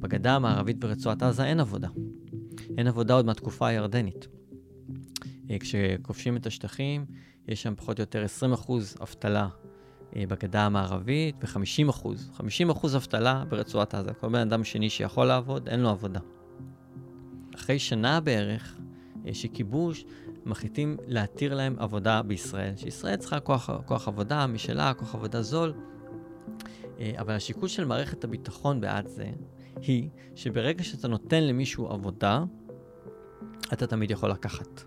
בגדה 0.00 0.36
המערבית 0.36 0.78
ברצועת 0.78 1.22
עזה 1.22 1.44
אין 1.44 1.60
עבודה. 1.60 1.88
אין 2.78 2.86
עבודה 2.86 3.14
עוד 3.14 3.26
מהתקופה 3.26 3.66
הירדנית. 3.66 4.28
אה, 5.50 5.56
כשכובשים 5.60 6.36
את 6.36 6.46
השטחים, 6.46 7.06
יש 7.48 7.62
שם 7.62 7.74
פחות 7.76 7.98
או 7.98 8.02
יותר 8.02 8.24
20% 8.68 8.72
אבטלה 9.02 9.48
אה, 10.16 10.24
בגדה 10.28 10.66
המערבית 10.66 11.36
ו-50%, 11.42 12.06
50% 12.72 12.96
אבטלה 12.96 13.44
ברצועת 13.48 13.94
עזה. 13.94 14.14
כל 14.14 14.28
בן 14.28 14.38
אדם 14.38 14.64
שני 14.64 14.90
שיכול 14.90 15.26
לעבוד, 15.26 15.68
אין 15.68 15.80
לו 15.80 15.88
עבודה. 15.88 16.20
אחרי 17.54 17.78
שנה 17.78 18.20
בערך 18.20 18.78
אה, 19.26 19.34
שכיבוש, 19.34 20.04
מחליטים 20.44 20.96
להתיר 21.06 21.54
להם 21.54 21.76
עבודה 21.78 22.22
בישראל. 22.22 22.76
שישראל 22.76 23.16
צריכה 23.16 23.40
כוח, 23.40 23.70
כוח 23.86 24.08
עבודה 24.08 24.46
משלה, 24.46 24.94
כוח 24.94 25.14
עבודה 25.14 25.42
זול. 25.42 25.74
אבל 27.20 27.34
השיקול 27.34 27.68
של 27.68 27.84
מערכת 27.84 28.24
הביטחון 28.24 28.80
בעד 28.80 29.06
זה, 29.06 29.30
היא 29.80 30.08
שברגע 30.34 30.84
שאתה 30.84 31.08
נותן 31.08 31.44
למישהו 31.44 31.86
עבודה, 31.86 32.44
אתה 33.72 33.86
תמיד 33.86 34.10
יכול 34.10 34.30
לקחת, 34.30 34.82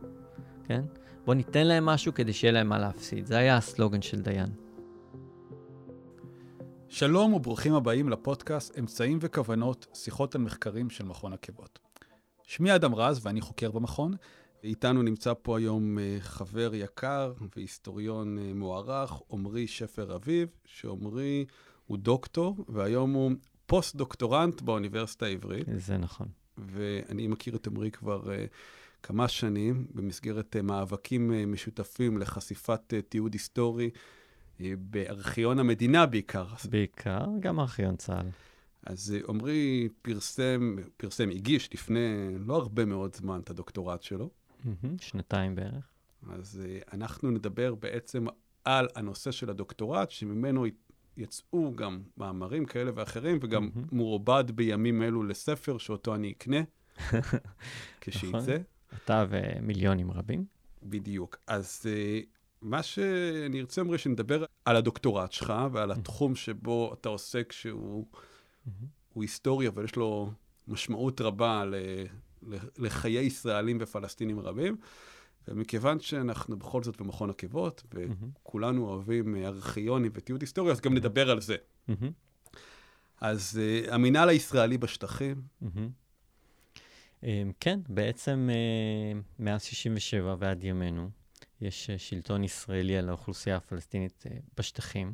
כן? 0.64 0.82
בוא 1.26 1.34
ניתן 1.34 1.68
להם 1.68 1.86
משהו 1.86 2.14
כדי 2.14 2.34
שיהיה 2.34 2.52
להם 2.52 2.70
מה 2.70 2.80
להפסיד. 2.80 3.26
זה 3.26 3.38
היה 3.38 3.58
הסלוגן 3.58 4.02
של 4.02 4.22
דיין. 4.22 4.50
שלום 6.88 7.34
וברוכים 7.34 7.74
הבאים 7.74 8.10
לפודקאסט 8.10 8.80
אמצעים 8.80 9.18
וכוונות, 9.22 9.88
שיחות 9.94 10.36
על 10.36 10.42
מחקרים 10.42 10.90
של 10.90 11.06
מכון 11.06 11.34
עקבות. 11.34 11.80
שמי 12.44 12.76
אדם 12.76 12.96
רז 12.96 13.26
ואני 13.26 13.42
חוקר 13.42 13.72
במכון, 13.72 14.14
ואיתנו 14.66 15.04
נמצא 15.04 15.34
פה 15.42 15.58
היום 15.58 16.00
אה, 16.00 16.18
חבר 16.20 16.72
יקר 16.76 17.34
והיסטוריון 17.56 18.38
אה, 18.38 18.54
מוערך, 18.54 19.12
עמרי 19.32 19.68
שפר 19.68 20.16
אביב, 20.16 20.50
שעמרי 20.66 21.46
הוא 21.86 21.98
דוקטור, 21.98 22.66
והיום 22.70 23.14
הוא 23.14 23.32
פוסט-דוקטורנט 23.66 24.62
באוניברסיטה 24.62 25.26
העברית. 25.26 25.68
זה 25.78 25.98
נכון. 25.98 26.28
ואני 26.58 27.28
מכיר 27.28 27.56
את 27.56 27.68
עמרי 27.68 27.92
כבר 27.92 28.24
אה, 28.24 28.28
כמה 29.04 29.28
שנים 29.28 29.88
במסגרת 29.94 30.56
אה, 30.56 30.62
מאבקים 30.62 31.32
אה, 31.32 31.46
משותפים 31.46 32.18
לחשיפת 32.18 32.94
אה, 32.94 33.02
תיעוד 33.10 33.34
היסטורי 33.34 33.90
אה, 33.90 34.62
בארכיון 34.80 35.60
המדינה 35.60 36.06
בעיקר. 36.06 36.46
בעיקר, 36.70 37.26
גם 37.40 37.60
ארכיון 37.60 37.96
צה"ל. 37.96 38.28
אז 38.86 39.16
עמרי 39.28 39.90
פרסם, 40.02 40.76
פרסם, 40.98 41.30
הגיש 41.30 41.74
לפני 41.74 42.36
לא 42.40 42.56
הרבה 42.56 42.86
מאוד 42.86 43.16
זמן 43.16 43.40
את 43.40 43.50
הדוקטורט 43.50 44.02
שלו. 44.02 44.30
שנתיים 45.02 45.56
בערך. 45.56 45.96
אז 46.30 46.62
אה, 46.64 46.90
אנחנו 46.94 47.32
נדבר 47.32 47.76
בעצם 47.76 48.26
על 48.64 48.88
הנושא 48.96 49.32
של 49.32 49.50
הדוקטורט, 49.50 50.12
שממנו 50.12 50.66
יצאו 51.18 51.74
גם 51.76 52.02
מאמרים 52.18 52.66
כאלה 52.66 52.92
ואחרים, 52.96 53.40
וגם 53.42 53.70
mm-hmm. 53.70 53.96
מורבד 53.96 54.44
בימים 54.56 55.02
אלו 55.02 55.24
לספר 55.24 55.78
שאותו 55.78 56.16
אני 56.16 56.32
אקנה, 56.32 56.62
כשייצא. 58.02 58.38
נכון. 58.38 58.64
אתה 59.04 59.26
ומיליונים 59.30 60.12
רבים. 60.12 60.46
בדיוק. 60.84 61.38
אז 61.48 61.82
uh, 61.84 62.26
מה 62.62 62.84
שאני 62.84 63.60
ארצה, 63.60 63.82
אומרי, 63.82 63.98
שנדבר 63.98 64.46
על 64.66 64.76
הדוקטורט 64.76 65.32
שלך 65.32 65.54
ועל 65.72 65.92
התחום 65.92 66.36
שבו 66.36 66.94
אתה 66.94 67.10
עוסק, 67.10 67.52
שהוא 67.52 68.06
mm-hmm. 68.06 68.72
היסטורי, 69.16 69.68
אבל 69.68 69.84
יש 69.84 69.96
לו 69.96 70.32
משמעות 70.68 71.22
רבה 71.22 71.66
ל, 71.66 71.76
לחיי 72.78 73.26
ישראלים 73.26 73.78
ופלסטינים 73.82 74.40
רבים. 74.40 74.78
ומכיוון 75.48 76.00
שאנחנו 76.00 76.58
בכל 76.58 76.84
זאת 76.84 77.02
במכון 77.02 77.30
עקבות, 77.30 77.84
וכולנו 77.94 78.86
אוהבים 78.88 79.36
ארכיונים 79.36 80.12
ותיעוד 80.14 80.42
היסטורי, 80.42 80.72
אז 80.72 80.82
גם 80.82 80.94
נדבר 80.94 81.30
על 81.30 81.42
זה. 81.42 81.56
אז 83.22 83.60
uh, 83.88 83.94
המינהל 83.94 84.30
הישראלי 84.30 84.78
בשטחים. 84.78 85.42
Um, 87.22 87.26
כן, 87.60 87.80
בעצם 87.90 88.50
uh, 88.52 89.18
מאז 89.40 89.64
67' 89.64 90.36
ועד 90.40 90.64
ימינו, 90.64 91.10
יש 91.62 91.90
שלטון 91.98 92.44
ישראלי 92.44 92.98
על 92.98 93.10
האוכלוסייה 93.10 93.56
הפלסטינית 93.56 94.24
בשטחים. 94.58 95.14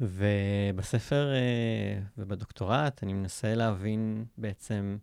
ובספר 0.00 1.28
ובדוקטורט 2.18 3.02
אני 3.02 3.12
מנסה 3.12 3.54
להבין 3.54 4.24
בעצם 4.36 4.98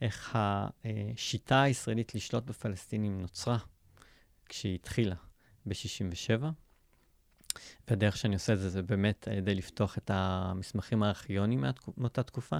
איך 0.00 0.36
השיטה 0.36 1.62
הישראלית 1.62 2.14
לשלוט 2.14 2.44
בפלסטינים 2.44 3.20
נוצרה 3.20 3.58
כשהיא 4.46 4.74
התחילה 4.74 5.14
ב-67'. 5.66 6.44
והדרך 7.88 8.16
שאני 8.16 8.34
עושה 8.34 8.52
את 8.52 8.58
זה, 8.58 8.68
זה 8.68 8.82
באמת 8.82 9.28
על 9.28 9.38
ידי 9.38 9.54
לפתוח 9.54 9.98
את 9.98 10.10
המסמכים 10.14 11.02
הארכיוניים 11.02 11.64
מאותה 11.96 12.22
תקופה. 12.22 12.58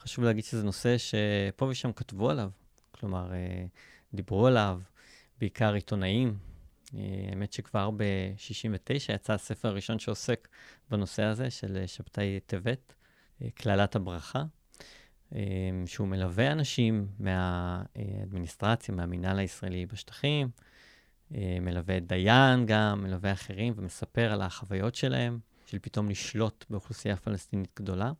חשוב 0.00 0.24
להגיד 0.24 0.44
שזה 0.44 0.62
נושא 0.62 0.96
שפה 0.98 1.64
ושם 1.64 1.92
כתבו 1.92 2.30
עליו, 2.30 2.50
כלומר, 2.90 3.32
אה, 3.32 3.64
דיברו 4.14 4.46
עליו, 4.46 4.80
בעיקר 5.38 5.74
עיתונאים. 5.74 6.38
אה, 6.94 7.00
האמת 7.30 7.52
שכבר 7.52 7.90
ב-69' 7.90 9.12
יצא 9.14 9.32
הספר 9.32 9.68
הראשון 9.68 9.98
שעוסק 9.98 10.48
בנושא 10.90 11.22
הזה, 11.22 11.50
של 11.50 11.84
שבתאי 11.86 12.40
טבת, 12.46 12.94
אה, 13.42 13.48
קללת 13.54 13.96
הברכה. 13.96 14.44
אמ, 15.34 15.86
שהוא 15.86 16.08
מלווה 16.08 16.52
אנשים 16.52 17.06
מהאדמיניסטרציה, 17.18 18.94
מהמינהל 18.94 19.38
הישראלי 19.38 19.86
בשטחים, 19.86 20.50
אה, 21.34 21.58
מלווה 21.60 21.96
את 21.96 22.06
דיין 22.06 22.66
גם, 22.66 23.02
מלווה 23.02 23.32
אחרים, 23.32 23.72
ומספר 23.76 24.32
על 24.32 24.42
החוויות 24.42 24.94
שלהם, 24.94 25.38
של 25.66 25.78
פתאום 25.78 26.10
לשלוט 26.10 26.64
באוכלוסייה 26.70 27.16
פלסטינית 27.16 27.70
גדולה, 27.76 28.12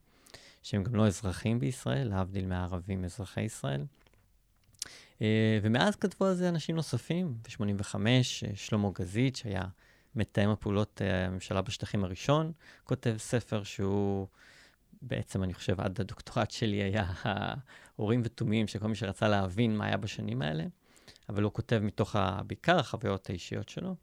שהם 0.63 0.83
גם 0.83 0.95
לא 0.95 1.07
אזרחים 1.07 1.59
בישראל, 1.59 2.09
להבדיל 2.09 2.47
מהערבים 2.47 3.05
אזרחי 3.05 3.41
ישראל. 3.41 3.85
אה, 5.23 5.59
ומאז 5.63 5.97
כתבו 5.97 6.27
על 6.27 6.35
זה 6.35 6.49
אנשים 6.49 6.77
נוספים. 6.77 7.35
ב-85, 7.43 7.95
אה, 7.97 8.51
שלמה 8.55 8.89
גזית, 8.95 9.37
שהיה 9.37 9.65
מתאם 10.15 10.49
הפעולות 10.49 11.01
הממשלה 11.05 11.63
בשטחים 11.63 12.05
הראשון, 12.05 12.53
כותב 12.85 13.15
ספר 13.19 13.63
שהוא 13.63 14.27
בעצם, 15.03 15.43
אני 15.43 15.55
חושב, 15.55 15.81
עד 15.81 16.01
הדוקטורט 16.01 16.51
שלי 16.51 16.77
היה 16.77 17.13
האורים 17.23 18.21
ותומים 18.25 18.67
של 18.67 18.79
כל 18.79 18.89
מי 18.89 18.95
שרצה 18.95 19.29
להבין 19.29 19.77
מה 19.77 19.87
היה 19.87 19.97
בשנים 19.97 20.43
האלה, 20.43 20.65
אבל 21.29 21.43
הוא 21.43 21.53
כותב 21.53 21.81
מתוך 21.83 22.17
בעיקר 22.47 22.79
החוויות 22.79 23.31
האישיות 23.31 23.69
שלו, 23.69 23.97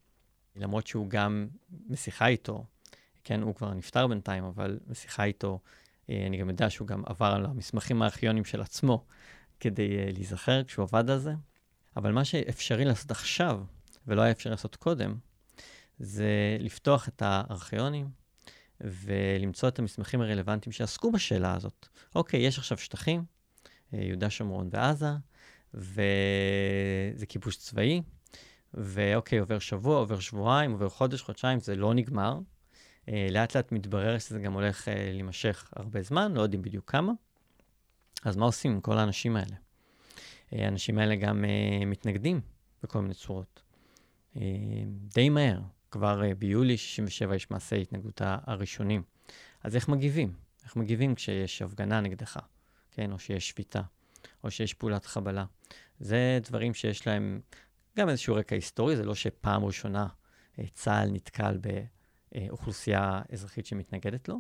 למרות 0.56 0.88
שהוא 0.88 1.10
גם, 1.10 1.48
משיחה 1.90 2.28
איתו, 2.28 2.66
כן, 3.24 3.42
הוא 3.42 3.56
כבר 3.56 3.74
נפטר 3.74 4.08
בינתיים, 4.08 4.44
אבל 4.44 4.80
משיחה 4.88 5.24
איתו, 5.24 5.60
אה, 6.10 6.24
אני 6.28 6.38
גם 6.38 6.50
יודע 6.50 6.70
שהוא 6.70 6.88
גם 6.88 7.04
עבר 7.06 7.26
על 7.26 7.46
המסמכים 7.46 8.02
הארכיונים 8.02 8.46
של 8.46 8.62
עצמו 8.62 9.06
כדי 9.60 9.98
אה, 9.98 10.10
להיזכר 10.14 10.64
כשהוא 10.64 10.84
עבד 10.84 11.10
על 11.10 11.20
זה. 11.20 11.34
אבל 11.98 12.12
מה 12.12 12.26
שאפשרי 12.26 12.86
לעשות 12.86 13.12
עכשיו, 13.12 13.64
ולא 14.08 14.22
היה 14.22 14.32
אפשר 14.32 14.50
לעשות 14.50 14.76
קודם, 14.76 15.18
זה 16.00 16.58
לפתוח 16.60 17.08
את 17.08 17.22
הארכיונים, 17.22 18.10
ולמצוא 18.82 19.70
את 19.70 19.80
המסמכים 19.80 20.22
הרלוונטיים 20.22 20.74
שעסקו 20.74 21.12
בשאלה 21.12 21.56
הזאת. 21.56 21.88
אוקיי, 22.16 22.40
יש 22.40 22.58
עכשיו 22.58 22.78
שטחים, 22.78 23.24
אה, 23.94 24.00
יהודה, 24.00 24.30
שומרון 24.30 24.70
ועזה, 24.72 25.12
וזה 25.74 27.26
כיבוש 27.30 27.58
צבאי, 27.58 28.02
ואוקיי, 28.74 29.40
עובר 29.40 29.60
שבוע, 29.60 29.98
עובר 29.98 30.20
שבועיים, 30.20 30.72
עובר 30.72 30.90
חודש, 30.90 31.22
חודשיים, 31.22 31.60
זה 31.60 31.76
לא 31.76 31.94
נגמר. 31.94 32.40
אה, 33.10 33.28
לאט 33.32 33.56
לאט 33.56 33.72
מתברר 33.72 34.20
שזה 34.20 34.40
גם 34.40 34.54
הולך 34.54 34.88
uh, 34.88 34.92
להימשך 35.14 35.74
הרבה 35.76 36.02
זמן, 36.02 36.34
לא 36.34 36.42
יודעים 36.42 36.62
בדיוק 36.62 36.92
כמה. 36.92 37.12
אז 38.26 38.38
מה 38.38 38.46
עושים 38.46 38.72
עם 38.72 38.82
כל 38.82 38.98
האנשים 38.98 39.36
האלה? 39.36 39.56
האנשים 40.52 40.98
האלה 40.98 41.16
גם 41.16 41.46
מתנגדים 41.86 42.42
בכל 42.84 43.02
מיני 43.02 43.14
צורות. 43.14 43.62
די 45.16 45.30
מהר. 45.30 45.60
כבר 45.92 46.22
uh, 46.22 46.36
ביולי 46.36 46.78
67' 46.78 47.36
יש 47.36 47.52
מעשי 47.52 47.82
התנגדות 47.82 48.22
הראשונים. 48.24 49.04
אז 49.64 49.76
איך 49.76 49.90
מגיבים? 49.90 50.34
איך 50.64 50.76
מגיבים 50.76 51.16
כשיש 51.16 51.62
הפגנה 51.62 52.02
נגדך, 52.02 52.40
כן? 52.92 53.12
או 53.12 53.20
שיש 53.20 53.50
שביתה, 53.50 53.82
או 54.44 54.52
שיש 54.52 54.74
פעולת 54.74 55.06
חבלה. 55.06 55.46
זה 56.00 56.40
דברים 56.44 56.74
שיש 56.74 57.08
להם 57.08 57.42
גם 57.98 58.10
איזשהו 58.10 58.36
רקע 58.36 58.56
היסטורי, 58.56 58.96
זה 58.96 59.06
לא 59.06 59.16
שפעם 59.16 59.66
ראשונה 59.66 60.08
uh, 60.08 60.62
צה"ל 60.74 61.10
נתקל 61.12 61.58
באוכלוסייה 62.32 63.22
אזרחית 63.34 63.66
שמתנגדת 63.66 64.30
לו, 64.30 64.40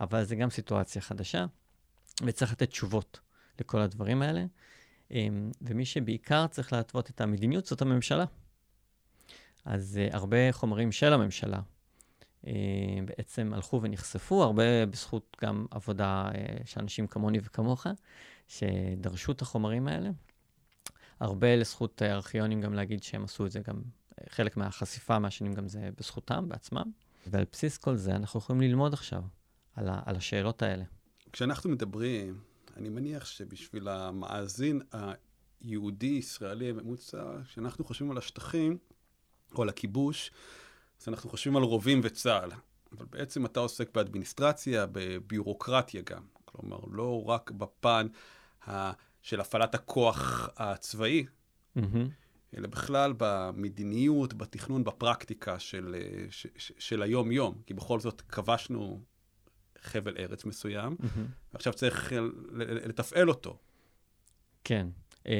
אבל 0.00 0.24
זה 0.24 0.36
גם 0.36 0.50
סיטואציה 0.50 1.02
חדשה, 1.02 1.46
וצריך 2.22 2.52
לתת 2.52 2.70
תשובות 2.70 3.20
לכל 3.60 3.80
הדברים 3.80 4.22
האלה. 4.22 4.44
Um, 5.08 5.12
ומי 5.62 5.84
שבעיקר 5.84 6.46
צריך 6.46 6.72
להתוות 6.72 7.10
את 7.10 7.20
המדיניות 7.20 7.66
זאת 7.66 7.82
הממשלה. 7.82 8.24
אז 9.68 10.00
uh, 10.00 10.16
הרבה 10.16 10.52
חומרים 10.52 10.92
של 10.92 11.12
הממשלה 11.12 11.60
uh, 12.44 12.48
בעצם 13.04 13.52
הלכו 13.54 13.80
ונחשפו, 13.82 14.42
הרבה 14.42 14.86
בזכות 14.86 15.36
גם 15.42 15.66
עבודה 15.70 16.28
uh, 16.32 16.66
של 16.66 16.80
אנשים 16.80 17.06
כמוני 17.06 17.38
וכמוך, 17.42 17.86
שדרשו 18.46 19.32
את 19.32 19.42
החומרים 19.42 19.88
האלה. 19.88 20.10
הרבה 21.20 21.56
לזכות 21.56 22.02
הארכיונים 22.02 22.60
גם 22.60 22.74
להגיד 22.74 23.02
שהם 23.02 23.24
עשו 23.24 23.46
את 23.46 23.50
זה 23.50 23.60
גם, 23.60 23.82
חלק 24.28 24.56
מהחשיפה 24.56 25.18
מהשנים 25.18 25.54
גם 25.54 25.68
זה 25.68 25.90
בזכותם, 25.98 26.48
בעצמם. 26.48 26.90
ועל 27.26 27.44
בסיס 27.52 27.78
כל 27.78 27.96
זה 27.96 28.16
אנחנו 28.16 28.40
יכולים 28.40 28.60
ללמוד 28.62 28.92
עכשיו 28.92 29.22
על, 29.74 29.88
ה, 29.88 30.00
על 30.06 30.16
השאלות 30.16 30.62
האלה. 30.62 30.84
כשאנחנו 31.32 31.70
מדברים, 31.70 32.40
אני 32.76 32.88
מניח 32.88 33.26
שבשביל 33.26 33.88
המאזין 33.88 34.80
היהודי-ישראלי 35.60 36.70
הממוצע, 36.70 37.42
כשאנחנו 37.44 37.84
חושבים 37.84 38.10
על 38.10 38.18
השטחים 38.18 38.78
או 39.54 39.62
על 39.62 39.68
הכיבוש, 39.68 40.30
אז 41.00 41.08
אנחנו 41.08 41.30
חושבים 41.30 41.56
על 41.56 41.62
רובים 41.62 42.00
וצה"ל. 42.04 42.50
אבל 42.92 43.06
בעצם 43.10 43.46
אתה 43.46 43.60
עוסק 43.60 43.94
באדמיניסטרציה, 43.94 44.86
בביורוקרטיה 44.92 46.02
גם. 46.02 46.22
כלומר, 46.44 46.78
לא 46.90 47.24
רק 47.24 47.50
בפן 47.50 48.06
ה... 48.68 48.92
של 49.22 49.40
הפעלת 49.40 49.74
הכוח 49.74 50.48
הצבאי, 50.56 51.26
mm-hmm. 51.76 51.80
אלא 52.56 52.68
בכלל 52.68 53.14
במדיניות, 53.16 54.34
בתכנון, 54.34 54.84
בפרקטיקה 54.84 55.58
של, 55.58 55.96
ש, 56.30 56.46
ש, 56.56 56.72
של 56.78 57.02
היום-יום. 57.02 57.62
כי 57.66 57.74
בכל 57.74 58.00
זאת 58.00 58.20
כבשנו 58.20 59.02
חבל 59.82 60.16
ארץ 60.18 60.44
מסוים, 60.44 60.96
mm-hmm. 61.00 61.18
ועכשיו 61.52 61.72
צריך 61.72 62.12
לתפעל 62.58 63.28
אותו. 63.28 63.58
כן. 64.64 64.86
Uh, 65.28 65.30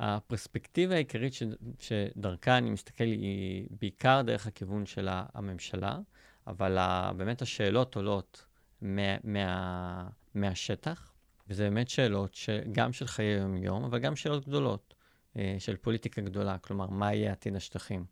הפרספקטיבה 0.00 0.94
העיקרית 0.94 1.32
שדרכה 1.78 2.58
אני 2.58 2.70
מסתכל 2.70 3.04
היא 3.04 3.66
בעיקר 3.80 4.22
דרך 4.22 4.46
הכיוון 4.46 4.86
של 4.86 5.08
הממשלה, 5.10 5.98
אבל 6.46 6.78
באמת 7.16 7.42
השאלות 7.42 7.96
עולות 7.96 8.46
מה, 8.80 9.16
מה, 9.24 10.08
מהשטח, 10.34 11.12
וזה 11.48 11.62
באמת 11.62 11.88
שאלות 11.88 12.36
גם 12.72 12.92
של 12.92 13.06
חיי 13.06 13.26
יום-יום, 13.26 13.84
אבל 13.84 13.98
גם 13.98 14.16
שאלות 14.16 14.48
גדולות, 14.48 14.94
uh, 15.34 15.38
של 15.58 15.76
פוליטיקה 15.76 16.20
גדולה, 16.20 16.58
כלומר, 16.58 16.86
מה 16.86 17.14
יהיה 17.14 17.32
עתיד 17.32 17.56
השטחים. 17.56 18.04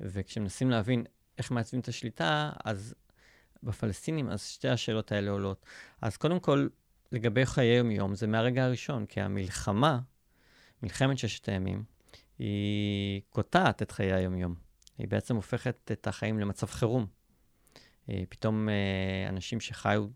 וכשמנסים 0.00 0.70
להבין 0.70 1.04
איך 1.38 1.50
מעצבים 1.50 1.80
את 1.80 1.88
השליטה, 1.88 2.52
אז 2.64 2.94
בפלסטינים, 3.62 4.30
אז 4.30 4.42
שתי 4.42 4.68
השאלות 4.68 5.12
האלה 5.12 5.30
עולות. 5.30 5.66
אז 6.00 6.16
קודם 6.16 6.40
כל, 6.40 6.68
לגבי 7.12 7.46
חיי 7.46 7.76
יום-יום, 7.76 8.14
זה 8.14 8.26
מהרגע 8.26 8.64
הראשון, 8.64 9.06
כי 9.06 9.20
המלחמה, 9.20 10.00
מלחמת 10.82 11.18
ששת 11.18 11.48
הימים, 11.48 11.84
היא 12.38 13.20
קוטעת 13.30 13.82
את 13.82 13.90
חיי 13.90 14.12
היום-יום. 14.12 14.54
היא 14.98 15.08
בעצם 15.08 15.36
הופכת 15.36 15.90
את 15.92 16.06
החיים 16.06 16.38
למצב 16.38 16.66
חירום. 16.66 17.06
אה, 18.08 18.22
פתאום 18.28 18.68
אה, 18.68 19.28
אנשים 19.28 19.60
שחיו, 19.60 20.06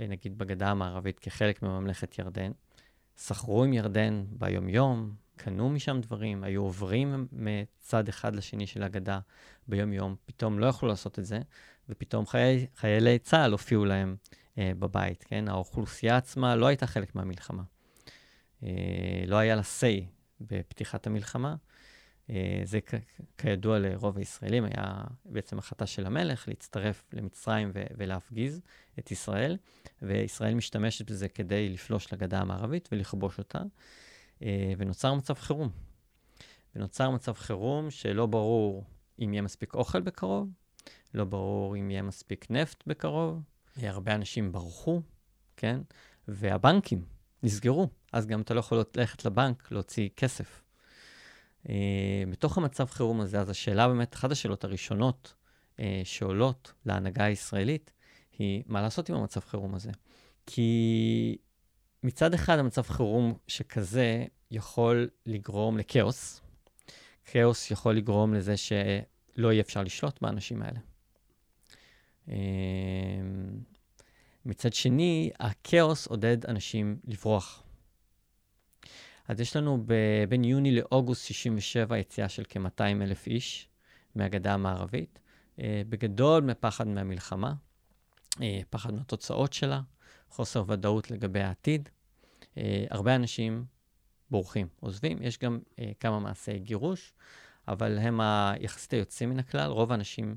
אה, 0.00 0.06
נגיד, 0.06 0.38
בגדה 0.38 0.70
המערבית 0.70 1.18
כחלק 1.18 1.62
מממלכת 1.62 2.18
ירדן, 2.18 2.52
סחרו 3.16 3.64
עם 3.64 3.72
ירדן 3.72 4.24
ביום-יום, 4.28 5.14
קנו 5.36 5.70
משם 5.70 6.00
דברים, 6.00 6.44
היו 6.44 6.62
עוברים 6.62 7.26
מצד 7.32 8.08
אחד 8.08 8.36
לשני 8.36 8.66
של 8.66 8.82
הגדה 8.82 9.18
ביום-יום, 9.68 10.16
פתאום 10.24 10.58
לא 10.58 10.66
יכלו 10.66 10.88
לעשות 10.88 11.18
את 11.18 11.24
זה, 11.24 11.40
ופתאום 11.88 12.26
חיי, 12.26 12.66
חיילי 12.76 13.18
צה"ל 13.18 13.52
הופיעו 13.52 13.84
להם 13.84 14.16
בבית, 14.58 15.24
כן? 15.24 15.48
האוכלוסייה 15.48 16.16
עצמה 16.16 16.56
לא 16.56 16.66
הייתה 16.66 16.86
חלק 16.86 17.14
מהמלחמה. 17.14 17.62
אה, 18.62 19.24
לא 19.26 19.36
היה 19.36 19.56
לה 19.56 19.62
say 19.62 20.04
בפתיחת 20.40 21.06
המלחמה. 21.06 21.54
אה, 22.30 22.60
זה 22.64 22.78
כידוע 23.38 23.78
לרוב 23.78 24.18
הישראלים, 24.18 24.64
היה 24.64 25.04
בעצם 25.24 25.58
החלטה 25.58 25.86
של 25.86 26.06
המלך 26.06 26.48
להצטרף 26.48 27.04
למצרים 27.12 27.70
ו- 27.74 27.84
ולהפגיז 27.96 28.60
את 28.98 29.10
ישראל, 29.10 29.56
וישראל 30.02 30.54
משתמשת 30.54 31.10
בזה 31.10 31.28
כדי 31.28 31.68
לפלוש 31.68 32.12
לגדה 32.12 32.40
המערבית 32.40 32.88
ולכבוש 32.92 33.38
אותה, 33.38 33.62
אה, 34.42 34.72
ונוצר 34.78 35.14
מצב 35.14 35.34
חירום. 35.34 35.70
ונוצר 36.76 37.10
מצב 37.10 37.32
חירום 37.32 37.90
שלא 37.90 38.26
ברור 38.26 38.84
אם 39.20 39.32
יהיה 39.32 39.42
מספיק 39.42 39.74
אוכל 39.74 40.00
בקרוב, 40.00 40.48
לא 41.14 41.24
ברור 41.24 41.76
אם 41.76 41.90
יהיה 41.90 42.02
מספיק 42.02 42.50
נפט 42.50 42.86
בקרוב, 42.86 43.40
הרבה 43.76 44.14
אנשים 44.14 44.52
ברחו, 44.52 45.02
כן? 45.56 45.80
והבנקים 46.28 47.04
נסגרו, 47.42 47.88
אז 48.12 48.26
גם 48.26 48.40
אתה 48.40 48.54
לא 48.54 48.60
יכול 48.60 48.82
ללכת 48.96 49.24
לבנק 49.24 49.72
להוציא 49.72 50.08
כסף. 50.16 50.62
Uh, 51.66 51.68
בתוך 52.30 52.58
המצב 52.58 52.86
חירום 52.86 53.20
הזה, 53.20 53.40
אז 53.40 53.50
השאלה 53.50 53.88
באמת, 53.88 54.14
אחת 54.14 54.30
השאלות 54.30 54.64
הראשונות 54.64 55.34
uh, 55.76 55.80
שעולות 56.04 56.72
להנהגה 56.86 57.24
הישראלית, 57.24 57.92
היא 58.38 58.62
מה 58.66 58.82
לעשות 58.82 59.08
עם 59.08 59.16
המצב 59.16 59.40
חירום 59.40 59.74
הזה. 59.74 59.90
כי 60.46 61.36
מצד 62.02 62.34
אחד 62.34 62.58
המצב 62.58 62.82
חירום 62.82 63.34
שכזה 63.46 64.24
יכול 64.50 65.08
לגרום 65.26 65.78
לכאוס. 65.78 66.40
כאוס 67.24 67.70
יכול 67.70 67.96
לגרום 67.96 68.34
לזה 68.34 68.56
שלא 68.56 69.52
יהיה 69.52 69.60
אפשר 69.60 69.82
לשלוט 69.82 70.22
באנשים 70.22 70.62
האלה. 70.62 70.78
אמ, 72.28 72.34
מצד 74.46 74.72
שני, 74.72 75.30
הכאוס 75.40 76.06
עודד 76.06 76.46
אנשים 76.46 76.98
לברוח. 77.04 77.62
אז 79.28 79.40
יש 79.40 79.56
לנו 79.56 79.82
ב- 79.86 80.24
בין 80.28 80.44
יוני 80.44 80.76
לאוגוסט 80.76 81.24
67 81.26 81.98
יציאה 81.98 82.28
של 82.28 82.42
כ-200 82.48 83.02
אלף 83.02 83.26
איש 83.26 83.68
מהגדה 84.14 84.54
המערבית, 84.54 85.18
אה, 85.60 85.82
בגדול 85.88 86.42
מפחד 86.42 86.86
מהמלחמה, 86.88 87.54
אה, 88.42 88.60
פחד 88.70 88.94
מהתוצאות 88.94 89.52
שלה, 89.52 89.80
חוסר 90.28 90.64
ודאות 90.66 91.10
לגבי 91.10 91.40
העתיד. 91.40 91.88
אה, 92.58 92.84
הרבה 92.90 93.14
אנשים 93.14 93.64
בורחים, 94.30 94.68
עוזבים. 94.80 95.22
יש 95.22 95.38
גם 95.38 95.58
כמה 96.00 96.20
מעשי 96.20 96.58
גירוש, 96.58 97.12
אבל 97.68 97.98
הם 97.98 98.20
היחסית 98.20 98.92
היוצאים 98.92 99.30
מן 99.30 99.38
הכלל. 99.38 99.70
רוב 99.70 99.92
האנשים 99.92 100.36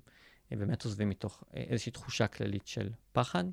באמת 0.52 0.86
עוזבים 0.86 1.10
מתוך 1.10 1.44
אה, 1.56 1.62
איזושהי 1.62 1.92
תחושה 1.92 2.28
כללית 2.28 2.68
של 2.68 2.90
פחד. 3.12 3.44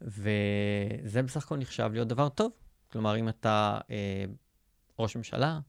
וזה 0.00 1.22
בסך 1.22 1.44
הכל 1.44 1.56
נחשב 1.56 1.90
להיות 1.92 2.08
דבר 2.08 2.28
טוב. 2.28 2.52
כלומר, 2.92 3.18
אם 3.18 3.28
אתה 3.28 3.78
אה, 3.90 4.24
ראש 4.98 5.16
ממשלה, 5.16 5.60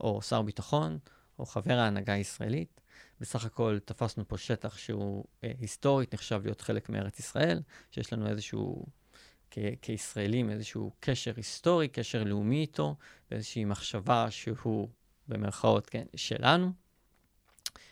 או 0.00 0.22
שר 0.22 0.42
ביטחון, 0.42 0.98
או 1.38 1.46
חבר 1.46 1.78
ההנהגה 1.78 2.12
הישראלית, 2.12 2.80
בסך 3.20 3.44
הכל 3.44 3.78
תפסנו 3.84 4.28
פה 4.28 4.38
שטח 4.38 4.78
שהוא 4.78 5.24
אה, 5.44 5.52
היסטורית 5.58 6.14
נחשב 6.14 6.40
להיות 6.44 6.60
חלק 6.60 6.88
מארץ 6.88 7.18
ישראל, 7.18 7.62
שיש 7.90 8.12
לנו 8.12 8.26
איזשהו, 8.26 8.86
כ- 9.50 9.58
כישראלים, 9.82 10.50
איזשהו 10.50 10.92
קשר 11.00 11.32
היסטורי, 11.36 11.88
קשר 11.88 12.24
לאומי 12.24 12.60
איתו, 12.60 12.96
ואיזושהי 13.30 13.64
מחשבה 13.64 14.30
שהוא, 14.30 14.88
במרכאות, 15.28 15.86
כן, 15.86 16.04
שלנו. 16.16 16.85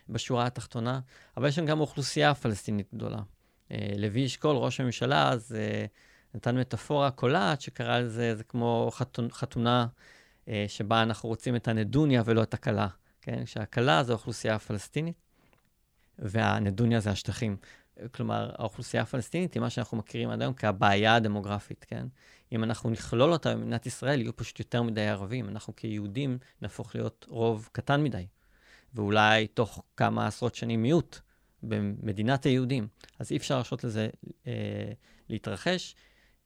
בשורה 0.09 0.47
התחתונה, 0.47 1.01
אבל 1.37 1.49
יש 1.49 1.55
שם 1.55 1.67
גם 1.67 1.81
אוכלוסייה 1.81 2.35
פלסטינית 2.35 2.95
גדולה. 2.95 3.21
אה, 3.71 3.93
לוי 3.97 4.27
אשכול, 4.27 4.57
ראש 4.57 4.81
הממשלה, 4.81 5.29
אז 5.29 5.57
אה, 5.59 5.87
נתן 6.35 6.59
מטאפורה 6.59 7.11
קולעת 7.11 7.61
שקרא 7.61 7.99
לזה, 7.99 8.37
זה 8.37 8.45
כמו 8.45 8.91
חתונה, 8.93 9.29
חתונה 9.31 9.87
אה, 10.49 10.65
שבה 10.69 11.03
אנחנו 11.03 11.29
רוצים 11.29 11.57
את 11.57 11.69
הנדוניה 11.69 12.23
ולא 12.25 12.43
את 12.43 12.55
הכלה, 12.55 12.89
כן? 13.21 13.47
שהכלה 13.47 14.03
זה 14.03 14.13
האוכלוסייה 14.13 14.55
הפלסטינית, 14.55 15.17
והנדוניה 16.19 17.01
זה 17.01 17.11
השטחים. 17.11 17.57
כלומר, 18.15 18.51
האוכלוסייה 18.59 19.03
הפלסטינית 19.03 19.55
היא 19.55 19.61
מה 19.61 19.71
שאנחנו 19.71 19.97
מכירים 19.97 20.31
עד 20.31 20.43
היום 20.43 20.55
כהבעיה 20.55 21.15
הדמוגרפית, 21.15 21.85
כן? 21.89 22.07
אם 22.53 22.65
אנחנו 22.65 22.91
נכלול 22.91 23.33
אותה 23.33 23.55
במדינת 23.55 23.87
ישראל, 23.87 24.21
יהיו 24.21 24.37
פשוט 24.37 24.59
יותר 24.59 24.83
מדי 24.83 25.07
ערבים. 25.07 25.49
אנחנו 25.49 25.77
כיהודים 25.77 26.39
נהפוך 26.63 26.95
להיות 26.95 27.27
רוב 27.29 27.69
קטן 27.73 28.03
מדי. 28.03 28.27
ואולי 28.95 29.47
תוך 29.47 29.83
כמה 29.97 30.27
עשרות 30.27 30.55
שנים 30.55 30.83
מיעוט 30.83 31.19
במדינת 31.63 32.45
היהודים. 32.45 32.89
אז 33.19 33.33
אי 33.33 33.37
אפשר 33.37 33.55
להרשות 33.55 33.85
לזה 33.85 34.09
אה, 34.47 34.93
להתרחש, 35.29 35.95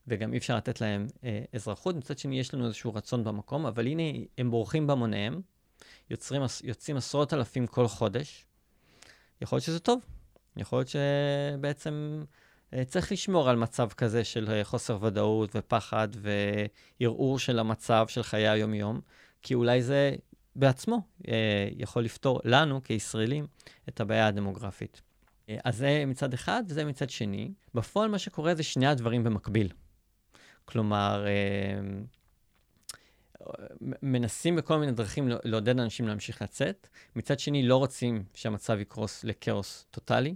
וגם 0.06 0.32
אי 0.32 0.38
אפשר 0.38 0.56
לתת 0.56 0.80
להם 0.80 1.06
אה, 1.24 1.40
אזרחות. 1.52 1.96
מצד 1.96 2.18
שני, 2.18 2.40
יש 2.40 2.54
לנו 2.54 2.66
איזשהו 2.66 2.94
רצון 2.94 3.24
במקום, 3.24 3.66
אבל 3.66 3.86
הנה, 3.86 4.02
הם 4.38 4.50
בורחים 4.50 4.86
במוניהם, 4.86 5.40
יוצרים, 6.10 6.42
יוצאים 6.64 6.96
עשרות 6.96 7.34
אלפים 7.34 7.66
כל 7.66 7.88
חודש. 7.88 8.44
יכול 9.40 9.56
להיות 9.56 9.64
שזה 9.64 9.80
טוב. 9.80 10.00
יכול 10.56 10.78
להיות 10.78 10.88
שבעצם 10.88 12.24
אה, 12.74 12.84
צריך 12.84 13.12
לשמור 13.12 13.50
על 13.50 13.56
מצב 13.56 13.88
כזה 13.88 14.24
של 14.24 14.48
אה, 14.50 14.64
חוסר 14.64 14.98
ודאות 15.00 15.50
ופחד 15.54 16.08
וערעור 17.00 17.38
של 17.38 17.58
המצב 17.58 18.06
של 18.08 18.22
חיי 18.22 18.48
היום-יום, 18.48 19.00
כי 19.42 19.54
אולי 19.54 19.82
זה 19.82 20.16
בעצמו 20.58 21.02
אה, 21.28 21.68
יכול 21.76 22.04
לפתור 22.04 22.40
לנו, 22.44 22.82
כישראלים, 22.82 23.46
את 23.88 24.00
הבעיה 24.00 24.26
הדמוגרפית. 24.26 25.02
אה, 25.48 25.56
אז 25.64 25.76
זה 25.76 26.04
מצד 26.06 26.34
אחד, 26.34 26.62
וזה 26.66 26.84
מצד 26.84 27.10
שני. 27.10 27.52
בפועל 27.74 28.10
מה 28.10 28.18
שקורה 28.18 28.54
זה 28.54 28.62
שני 28.62 28.86
הדברים 28.86 29.24
במקביל. 29.24 29.72
כלומר, 30.64 31.26
אה, 31.26 31.80
מנסים 34.02 34.56
בכל 34.56 34.78
מיני 34.78 34.92
דרכים 34.92 35.28
לעודד 35.44 35.80
אנשים 35.80 36.08
להמשיך 36.08 36.42
לצאת, 36.42 36.88
מצד 37.16 37.38
שני 37.38 37.62
לא 37.68 37.76
רוצים 37.76 38.24
שהמצב 38.34 38.78
יקרוס 38.80 39.24
לכאוס 39.24 39.86
טוטאלי, 39.90 40.34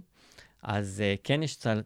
אז 0.61 1.03
כן 1.23 1.43
יש 1.43 1.55
צל, 1.55 1.81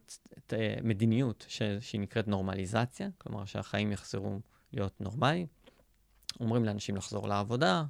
מדיניות 0.82 1.46
ש, 1.48 1.62
שהיא 1.80 2.00
נקראת 2.00 2.28
נורמליזציה, 2.28 3.08
כלומר 3.18 3.44
שהחיים 3.44 3.92
יחזרו 3.92 4.40
להיות 4.72 5.00
נורמליים. 5.00 5.46
אומרים 6.40 6.64
לאנשים 6.64 6.96
לחזור 6.96 7.28
לעבודה, 7.28 7.84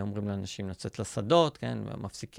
אומרים 0.00 0.28
לאנשים 0.28 0.68
לצאת 0.68 0.98
לשדות, 0.98 1.58
כן, 1.58 1.78
מפסיק, 1.98 2.36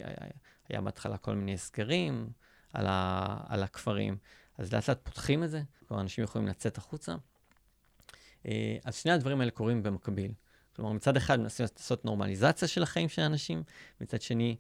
היה 0.70 0.82
בהתחלה 0.82 1.18
כל 1.18 1.36
מיני 1.36 1.58
סגרים 1.58 2.30
על, 2.74 2.86
ה, 2.90 3.38
על 3.48 3.64
הכפרים, 3.64 4.18
אז 4.58 4.74
לאט 4.74 4.90
לאט 4.90 5.00
פותחים 5.04 5.44
את 5.44 5.50
זה, 5.50 5.62
כלומר 5.88 6.04
אנשים 6.04 6.24
יכולים 6.24 6.48
לצאת 6.48 6.78
החוצה. 6.78 7.16
אה, 8.46 8.78
אז 8.86 8.96
שני 8.96 9.12
הדברים 9.12 9.40
האלה 9.40 9.52
קורים 9.52 9.84
במקביל. 9.84 10.32
כלומר, 10.76 10.92
מצד 10.92 11.18
אחד 11.18 11.40
מנסים 11.40 11.66
לעשות 11.78 12.06
נורמליזציה 12.06 12.68
של 12.68 12.84
החיים 12.84 13.10
של 13.10 13.22
האנשים, 13.22 13.64
מצד 14.02 14.22
שני, 14.22 14.56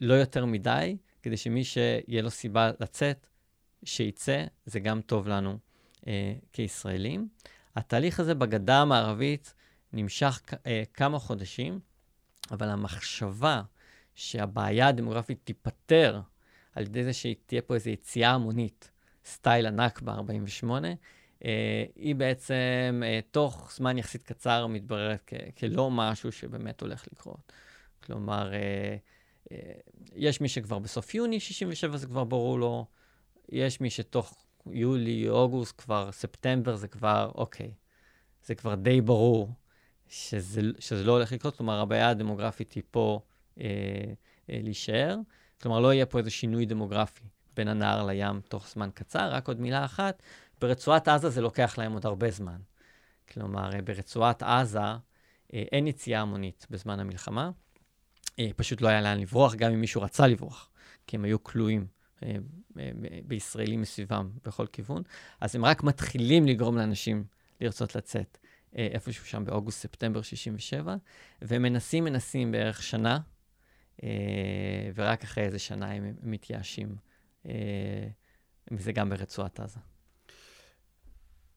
לא 0.00 0.14
יותר 0.14 0.44
מדי, 0.44 0.96
כדי 1.22 1.36
שמי 1.36 1.64
שיהיה 1.64 2.22
לו 2.22 2.30
סיבה 2.30 2.70
לצאת, 2.80 3.26
שיצא, 3.84 4.44
זה 4.66 4.80
גם 4.80 5.00
טוב 5.00 5.28
לנו 5.28 5.58
אה, 6.06 6.34
כישראלים. 6.52 7.28
התהליך 7.76 8.20
הזה 8.20 8.34
בגדה 8.34 8.78
המערבית 8.78 9.54
נמשך 9.92 10.40
אה, 10.66 10.82
כמה 10.94 11.18
חודשים, 11.18 11.80
אבל 12.52 12.68
המחשבה 12.68 13.62
שהבעיה 14.14 14.88
הדמוגרפית 14.88 15.40
תיפתר 15.44 16.20
על 16.74 16.82
ידי 16.82 17.04
זה 17.04 17.12
שתהיה 17.12 17.62
פה 17.62 17.74
איזו 17.74 17.90
יציאה 17.90 18.30
המונית, 18.30 18.90
סטייל 19.24 19.66
הנכבה 19.66 20.12
48, 20.12 20.88
אה, 21.44 21.84
היא 21.96 22.14
בעצם, 22.14 23.02
אה, 23.04 23.20
תוך 23.30 23.72
זמן 23.74 23.98
יחסית 23.98 24.22
קצר, 24.22 24.66
מתבררת 24.66 25.22
כ- 25.26 25.58
כלא 25.58 25.90
משהו 25.90 26.32
שבאמת 26.32 26.80
הולך 26.80 27.06
לקרות. 27.12 27.52
כלומר, 28.02 28.52
אה, 28.52 28.96
יש 30.14 30.40
מי 30.40 30.48
שכבר 30.48 30.78
בסוף 30.78 31.14
יוני 31.14 31.40
67 31.40 31.96
זה 31.96 32.06
כבר 32.06 32.24
ברור 32.24 32.58
לו, 32.58 32.86
יש 33.48 33.80
מי 33.80 33.90
שתוך 33.90 34.44
יולי, 34.66 35.28
אוגוסט, 35.28 35.80
כבר 35.80 36.12
ספטמבר 36.12 36.76
זה 36.76 36.88
כבר, 36.88 37.30
אוקיי, 37.34 37.74
זה 38.44 38.54
כבר 38.54 38.74
די 38.74 39.00
ברור 39.00 39.50
שזה, 40.12 40.60
שזה 40.78 41.04
לא 41.04 41.12
הולך 41.12 41.32
לקרות, 41.32 41.56
כלומר, 41.56 41.80
הבעיה 41.80 42.08
הדמוגרפית 42.08 42.72
היא 42.72 42.82
פה 42.90 43.20
אה, 43.60 43.64
אה, 44.50 44.60
להישאר. 44.62 45.16
כלומר, 45.62 45.80
לא 45.80 45.92
יהיה 45.92 46.06
פה 46.06 46.18
איזה 46.18 46.30
שינוי 46.30 46.66
דמוגרפי 46.66 47.24
בין 47.56 47.68
הנהר 47.68 48.06
לים 48.06 48.40
תוך 48.48 48.68
זמן 48.68 48.90
קצר. 48.94 49.30
רק 49.30 49.48
עוד 49.48 49.60
מילה 49.60 49.84
אחת, 49.84 50.22
ברצועת 50.60 51.08
עזה 51.08 51.30
זה 51.30 51.40
לוקח 51.40 51.78
להם 51.78 51.92
עוד 51.92 52.06
הרבה 52.06 52.30
זמן. 52.30 52.58
כלומר, 53.32 53.74
אה, 53.74 53.82
ברצועת 53.82 54.42
עזה 54.42 54.80
אה, 54.80 54.98
אין 55.52 55.86
יציאה 55.86 56.20
המונית 56.20 56.66
בזמן 56.70 57.00
המלחמה. 57.00 57.50
אה, 58.38 58.48
פשוט 58.56 58.80
לא 58.80 58.88
היה 58.88 59.00
לאן 59.00 59.20
לברוח, 59.20 59.54
גם 59.54 59.72
אם 59.72 59.80
מישהו 59.80 60.02
רצה 60.02 60.26
לברוח, 60.26 60.70
כי 61.06 61.16
הם 61.16 61.24
היו 61.24 61.42
כלואים 61.42 61.86
אה, 62.22 62.36
אה, 62.78 62.90
בישראלים 63.26 63.80
מסביבם 63.80 64.30
בכל 64.44 64.66
כיוון. 64.66 65.02
אז 65.40 65.56
הם 65.56 65.64
רק 65.64 65.82
מתחילים 65.82 66.46
לגרום 66.46 66.78
לאנשים 66.78 67.24
לרצות 67.60 67.96
לצאת 67.96 68.38
איפשהו 68.76 69.26
שם 69.26 69.44
באוגוסט-ספטמבר 69.44 70.22
67, 70.22 70.96
והם 71.42 71.62
מנסים, 71.62 72.52
בערך 72.52 72.82
שנה, 72.82 73.18
אה, 74.02 74.08
ורק 74.94 75.22
אחרי 75.22 75.44
איזה 75.44 75.58
שנה 75.58 75.90
הם 75.90 76.14
מתייאשים 76.22 76.96
אה, 77.46 78.08
מזה 78.70 78.92
גם 78.92 79.10
ברצועת 79.10 79.60
עזה. 79.60 79.80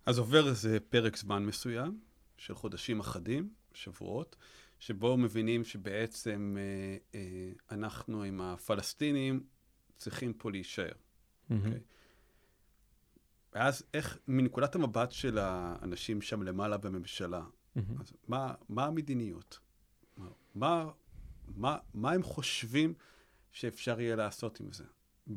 אז 0.05 0.17
עובר 0.17 0.47
איזה 0.47 0.79
פרק 0.79 1.17
זמן 1.17 1.45
מסוים, 1.45 1.99
של 2.37 2.55
חודשים 2.55 2.99
אחדים, 2.99 3.49
שבועות, 3.73 4.35
שבו 4.79 5.17
מבינים 5.17 5.63
שבעצם 5.63 6.57
אה, 6.59 7.19
אה, 7.19 7.51
אנחנו 7.71 8.23
עם 8.23 8.41
הפלסטינים 8.41 9.43
צריכים 9.97 10.33
פה 10.33 10.51
להישאר. 10.51 10.91
Mm-hmm. 10.91 11.53
אוקיי? 11.53 11.71
Okay. 11.71 11.94
ואז 13.55 13.83
איך, 13.93 14.17
מנקודת 14.27 14.75
המבט 14.75 15.11
של 15.11 15.37
האנשים 15.37 16.21
שם 16.21 16.43
למעלה 16.43 16.77
בממשלה, 16.77 17.41
mm-hmm. 17.41 17.79
אז 18.01 18.13
מה, 18.27 18.53
מה 18.69 18.85
המדיניות? 18.85 19.59
מה, 20.55 20.89
מה, 21.55 21.77
מה 21.93 22.11
הם 22.11 22.23
חושבים 22.23 22.93
שאפשר 23.51 24.01
יהיה 24.01 24.15
לעשות 24.15 24.59
עם 24.59 24.71
זה? 24.71 24.83
Mm-hmm. 24.83 25.31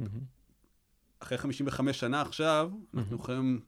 אחרי 1.18 1.38
55 1.38 2.00
שנה 2.00 2.20
עכשיו, 2.20 2.70
mm-hmm. 2.72 2.98
אנחנו 2.98 3.16
יכולים 3.16 3.60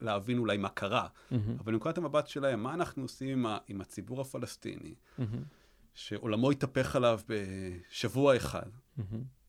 להבין 0.00 0.38
אולי 0.38 0.56
מה 0.56 0.68
קרה, 0.68 1.06
mm-hmm. 1.06 1.34
אבל 1.58 1.72
מנקודת 1.72 1.98
המבט 1.98 2.28
שלהם, 2.28 2.62
מה 2.62 2.74
אנחנו 2.74 3.02
עושים 3.02 3.28
עם, 3.28 3.46
ה, 3.46 3.58
עם 3.68 3.80
הציבור 3.80 4.20
הפלסטיני, 4.20 4.94
mm-hmm. 4.94 5.22
שעולמו 5.94 6.50
התהפך 6.50 6.96
עליו 6.96 7.20
בשבוע 7.28 8.36
אחד, 8.36 8.70
mm-hmm. 8.98 9.02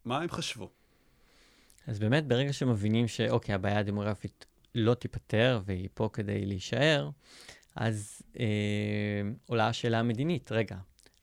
מה 0.06 0.22
הם 0.22 0.30
חשבו? 0.30 0.72
אז 1.88 2.00
באמת, 2.00 2.28
ברגע 2.28 2.54
שמבינים 2.54 3.08
שאוקיי, 3.08 3.56
הבעיה 3.56 3.80
הדמוגרפית 3.80 4.46
לא 4.76 4.94
תיפתר 4.94 5.62
והיא 5.66 5.90
פה 5.94 6.10
כדי 6.14 6.46
להישאר, 6.46 7.10
אז 7.76 8.22
אה, 8.40 8.46
עולה 9.46 9.68
השאלה 9.68 10.00
המדינית, 10.00 10.52
רגע, 10.52 10.78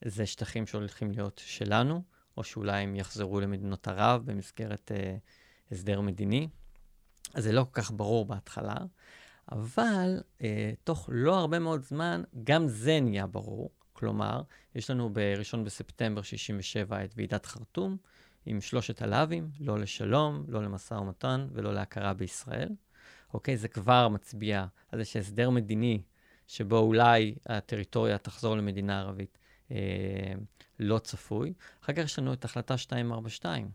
זה 0.05 0.27
שטחים 0.27 0.67
שהולכים 0.67 1.11
להיות 1.11 1.43
שלנו, 1.45 2.03
או 2.37 2.45
שאולי 2.45 2.83
הם 2.83 2.97
יחזרו 2.97 3.41
למדינות 3.41 3.89
ערב 3.89 4.23
במסגרת 4.25 4.93
אה, 4.95 5.17
הסדר 5.71 6.01
מדיני? 6.01 6.49
אז 7.35 7.45
זה 7.45 7.53
לא 7.53 7.67
כל 7.71 7.83
כך 7.83 7.91
ברור 7.91 8.25
בהתחלה, 8.25 8.77
אבל 9.53 10.21
אה, 10.43 10.73
תוך 10.85 11.09
לא 11.13 11.39
הרבה 11.39 11.59
מאוד 11.59 11.83
זמן, 11.83 12.23
גם 12.45 12.69
זה 12.69 13.01
נהיה 13.01 13.27
ברור. 13.27 13.71
כלומר, 13.93 14.43
יש 14.75 14.91
לנו 14.91 15.11
ב-1 15.13 15.57
בספטמבר 15.65 16.23
67' 16.23 17.05
את 17.05 17.13
ועידת 17.17 17.47
חרטום, 17.47 17.97
עם 18.47 18.61
שלושת 18.61 19.03
הלאווים, 19.03 19.51
לא 19.61 19.79
לשלום, 19.79 20.45
לא 20.49 20.63
למשא 20.63 20.95
ומתן 20.95 21.47
ולא 21.53 21.75
להכרה 21.75 22.15
בישראל. 22.15 22.69
אוקיי, 23.35 23.57
זה 23.57 23.69
כבר 23.69 24.09
מצביע 24.09 24.67
על 24.93 24.99
זה 24.99 25.05
שהסדר 25.05 25.51
מדיני, 25.51 26.03
שבו 26.47 26.79
אולי 26.79 27.35
הטריטוריה 27.47 28.19
תחזור 28.19 28.57
למדינה 28.57 29.01
ערבית, 29.01 29.39
אה, 29.71 29.77
לא 30.79 30.99
צפוי. 30.99 31.53
אחר 31.85 31.93
כך 31.93 32.03
יש 32.03 32.19
לנו 32.19 32.33
את 32.33 32.45
החלטה 32.45 32.75
242 32.75 33.71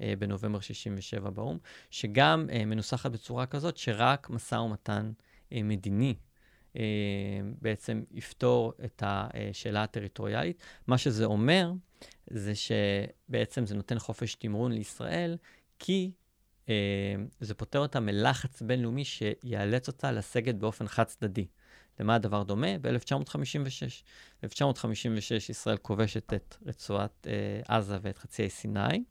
אה, 0.00 0.14
בנובמבר 0.18 0.60
67' 0.60 1.30
באו"ם, 1.30 1.58
שגם 1.90 2.46
אה, 2.52 2.64
מנוסחת 2.64 3.10
בצורה 3.10 3.46
כזאת 3.46 3.76
שרק 3.76 4.30
משא 4.30 4.54
ומתן 4.54 5.12
אה, 5.52 5.62
מדיני 5.62 6.14
אה, 6.76 6.82
בעצם 7.62 8.02
יפתור 8.10 8.72
את 8.84 9.02
השאלה 9.06 9.82
הטריטוריאלית. 9.82 10.62
מה 10.86 10.98
שזה 10.98 11.24
אומר, 11.24 11.72
זה 12.30 12.52
שבעצם 12.54 13.66
זה 13.66 13.74
נותן 13.74 13.98
חופש 13.98 14.34
תמרון 14.34 14.72
לישראל, 14.72 15.36
כי 15.78 16.10
אה, 16.68 16.74
זה 17.40 17.54
פותר 17.54 17.78
אותה 17.78 18.00
מלחץ 18.00 18.62
בינלאומי 18.62 19.04
שיאלץ 19.04 19.88
אותה 19.88 20.12
לסגת 20.12 20.54
באופן 20.54 20.88
חד-צדדי. 20.88 21.46
למה 22.00 22.14
הדבר 22.14 22.42
דומה? 22.42 22.78
ב-1956. 22.80 24.02
ב-1956 24.42 25.50
ישראל 25.50 25.76
כובשת 25.76 26.32
את 26.34 26.56
רצועת 26.66 27.26
אה, 27.26 27.76
עזה 27.76 27.98
ואת 28.02 28.18
חצי 28.18 28.50
סיני, 28.50 29.04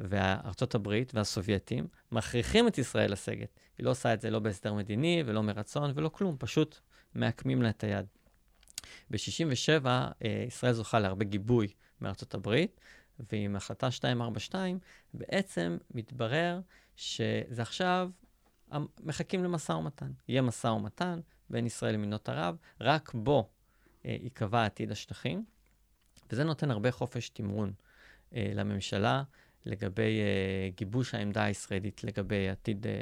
וארצות 0.00 0.74
הברית 0.74 1.14
והסובייטים 1.14 1.86
מכריחים 2.12 2.68
את 2.68 2.78
ישראל 2.78 3.12
לסגת. 3.12 3.48
היא 3.78 3.84
לא 3.84 3.90
עושה 3.90 4.14
את 4.14 4.20
זה 4.20 4.30
לא 4.30 4.38
בהסדר 4.38 4.74
מדיני 4.74 5.22
ולא 5.26 5.42
מרצון 5.42 5.92
ולא 5.94 6.08
כלום, 6.08 6.36
פשוט 6.38 6.78
מעקמים 7.14 7.62
לה 7.62 7.70
את 7.70 7.84
היד. 7.84 8.06
ב-67' 9.10 9.86
אה, 9.86 10.44
ישראל 10.46 10.72
זוכה 10.72 10.98
להרבה 10.98 11.24
גיבוי 11.24 11.68
מארצות 12.00 12.34
הברית, 12.34 12.80
ועם 13.32 13.56
החלטה 13.56 13.86
242 13.86 14.78
בעצם 15.14 15.78
מתברר 15.90 16.60
שזה 16.96 17.62
עכשיו, 17.62 18.10
מחכים 19.00 19.44
למשא 19.44 19.72
ומתן. 19.72 20.10
יהיה 20.28 20.42
משא 20.42 20.66
ומתן 20.66 21.20
בין 21.50 21.66
ישראל 21.66 21.94
למדינות 21.94 22.28
ערב, 22.28 22.56
רק 22.80 23.14
בו 23.14 23.48
אה, 24.04 24.16
ייקבע 24.20 24.64
עתיד 24.64 24.90
השטחים, 24.92 25.44
וזה 26.30 26.44
נותן 26.44 26.70
הרבה 26.70 26.92
חופש 26.92 27.28
תמרון 27.28 27.72
אה, 28.34 28.52
לממשלה 28.54 29.22
לגבי 29.66 30.20
אה, 30.20 30.68
גיבוש 30.76 31.14
העמדה 31.14 31.44
הישראלית 31.44 32.04
לגבי 32.04 32.48
עתיד, 32.48 32.86
אה, 32.86 33.00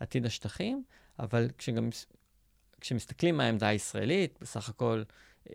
עתיד 0.00 0.26
השטחים, 0.26 0.84
אבל 1.18 1.48
כשגם, 1.58 1.88
כשמסתכלים 2.80 3.36
מה 3.36 3.44
העמדה 3.44 3.68
הישראלית, 3.68 4.38
בסך 4.40 4.68
הכל 4.68 5.02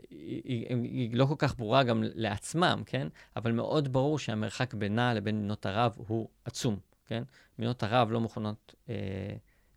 היא, 0.10 0.42
היא, 0.46 0.68
היא 0.70 1.10
לא 1.14 1.26
כל 1.26 1.36
כך 1.38 1.58
ברורה 1.58 1.84
גם 1.84 2.04
לעצמם, 2.16 2.84
כן? 2.86 3.08
אבל 3.36 3.52
מאוד 3.52 3.94
ברור 3.94 4.20
שהמרחק 4.20 4.74
בינה 4.74 5.14
לבין 5.14 5.38
מדינות 5.38 5.66
ערב 5.66 5.96
הוא 5.98 6.30
עצום, 6.46 6.80
כן? 7.06 7.24
מדינות 7.60 7.84
ערב 7.84 8.12
לא 8.12 8.20
מוכנות 8.20 8.76
אה, 8.90 8.96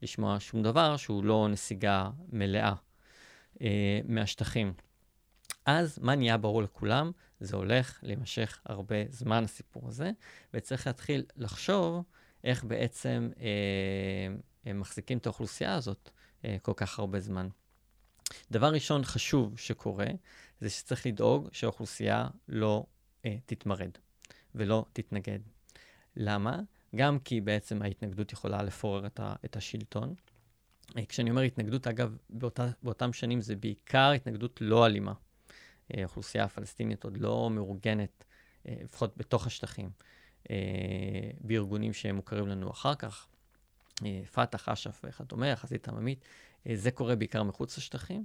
לשמוע 0.03 0.37
שום 0.41 0.63
דבר 0.63 0.97
שהוא 0.97 1.25
לא 1.25 1.49
נסיגה 1.51 2.11
מלאה 2.33 2.73
אה, 3.63 4.01
מהשטחים. 4.05 4.73
אז 5.67 5.99
מה 6.03 6.15
נהיה 6.15 6.37
ברור 6.37 6.63
לכולם? 6.63 7.13
זה 7.41 7.57
הולך 7.57 7.99
להימשך 8.03 8.61
הרבה 8.67 8.97
זמן, 9.09 9.45
הסיפור 9.45 9.89
הזה, 9.89 10.11
וצריך 10.55 10.87
להתחיל 10.87 11.25
לחשוב 11.37 12.03
איך 12.45 12.65
בעצם 12.65 13.31
אה, 13.41 14.37
הם 14.65 14.81
מחזיקים 14.81 15.19
את 15.19 15.27
האוכלוסייה 15.27 15.75
הזאת 15.75 16.11
אה, 16.45 16.57
כל 16.63 16.73
כך 16.77 16.99
הרבה 16.99 17.21
זמן. 17.21 17.49
דבר 18.51 18.73
ראשון 18.73 19.05
חשוב 19.05 19.59
שקורה, 19.59 20.07
זה 20.61 20.71
שצריך 20.71 21.07
לדאוג 21.07 21.49
שהאוכלוסייה 21.53 22.29
לא 22.49 22.85
אה, 23.25 23.37
תתמרד 23.47 23.91
ולא 24.55 24.85
תתנגד. 24.93 25.39
למה? 26.17 26.61
גם 26.97 27.19
כי 27.19 27.41
בעצם 27.41 27.83
ההתנגדות 27.83 28.33
יכולה 28.33 28.63
לפורר 28.63 29.07
את, 29.07 29.21
ה, 29.21 29.35
את 29.45 29.57
השלטון. 29.57 30.15
אה, 30.97 31.07
כשאני 31.07 31.31
אומר 31.31 31.43
התנגדות, 31.43 31.87
אגב, 31.87 32.17
באותה, 32.31 32.69
באותם 32.83 33.13
שנים 33.13 33.41
זה 33.41 33.57
בעיקר 33.57 34.11
התנגדות 34.11 34.59
לא 34.61 34.87
אלימה. 34.87 35.13
אה, 35.95 36.01
האוכלוסייה 36.01 36.45
הפלסטינית 36.45 37.05
עוד 37.05 37.17
לא 37.17 37.51
מאורגנת, 37.51 38.25
אה, 38.69 38.75
לפחות 38.85 39.17
בתוך 39.17 39.47
השטחים, 39.47 39.91
אה, 40.51 40.57
בארגונים 41.41 41.93
שהם 41.93 42.17
מוכרים 42.17 42.47
לנו 42.47 42.71
אחר 42.71 42.95
כך, 42.95 43.27
אה, 43.27 43.40
פת"ח, 44.33 44.69
אש"ף 44.69 45.01
וכדומה, 45.05 45.53
החזית 45.53 45.89
העממית, 45.89 46.25
אה, 46.67 46.77
זה 46.77 46.91
קורה 46.91 47.17
בעיקר 47.17 47.43
מחוץ 47.43 47.79
לשטחים 47.79 48.25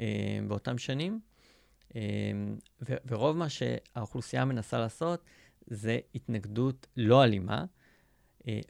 אה, 0.00 0.38
באותם 0.48 0.78
שנים. 0.78 1.20
אה, 1.96 2.00
ורוב 3.06 3.36
מה 3.36 3.48
שהאוכלוסייה 3.48 4.44
מנסה 4.44 4.78
לעשות 4.78 5.24
זה 5.66 5.98
התנגדות 6.14 6.86
לא 6.96 7.24
אלימה. 7.24 7.64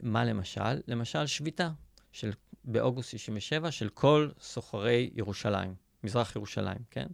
מה 0.03 0.25
למשל? 0.25 0.81
למשל 0.87 1.25
שביתה 1.27 1.69
של, 2.11 2.31
באוגוסט 2.63 3.09
67 3.09 3.71
של 3.71 3.89
כל 3.89 4.29
סוחרי 4.39 5.09
ירושלים, 5.15 5.75
מזרח 6.03 6.35
ירושלים, 6.35 6.77
כן? 6.91 7.07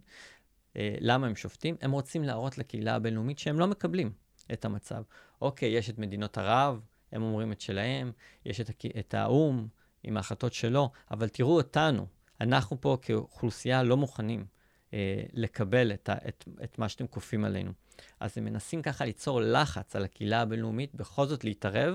למה 0.76 1.26
הם 1.26 1.36
שופטים? 1.36 1.76
הם 1.80 1.92
רוצים 1.92 2.24
להראות 2.24 2.58
לקהילה 2.58 2.94
הבינלאומית 2.94 3.38
שהם 3.38 3.58
לא 3.58 3.66
מקבלים 3.66 4.12
את 4.52 4.64
המצב. 4.64 5.02
אוקיי, 5.40 5.68
יש 5.68 5.90
את 5.90 5.98
מדינות 5.98 6.38
ערב, 6.38 6.80
הם 7.12 7.22
אומרים 7.22 7.52
את 7.52 7.60
שלהם, 7.60 8.12
יש 8.44 8.60
את, 8.60 8.70
את 8.98 9.14
האו"ם 9.14 9.68
עם 10.02 10.16
ההחלטות 10.16 10.52
שלו, 10.52 10.90
אבל 11.10 11.28
תראו 11.28 11.56
אותנו, 11.56 12.06
אנחנו 12.40 12.80
פה 12.80 12.98
כאוכלוסייה 13.02 13.82
לא 13.82 13.96
מוכנים 13.96 14.46
אה, 14.94 15.22
לקבל 15.32 15.92
את, 15.92 16.10
את, 16.28 16.44
את 16.64 16.78
מה 16.78 16.88
שאתם 16.88 17.06
כופים 17.06 17.44
עלינו. 17.44 17.72
אז 18.20 18.38
הם 18.38 18.44
מנסים 18.44 18.82
ככה 18.82 19.04
ליצור 19.04 19.40
לחץ 19.40 19.96
על 19.96 20.04
הקהילה 20.04 20.40
הבינלאומית, 20.40 20.94
בכל 20.94 21.26
זאת 21.26 21.44
להתערב 21.44 21.94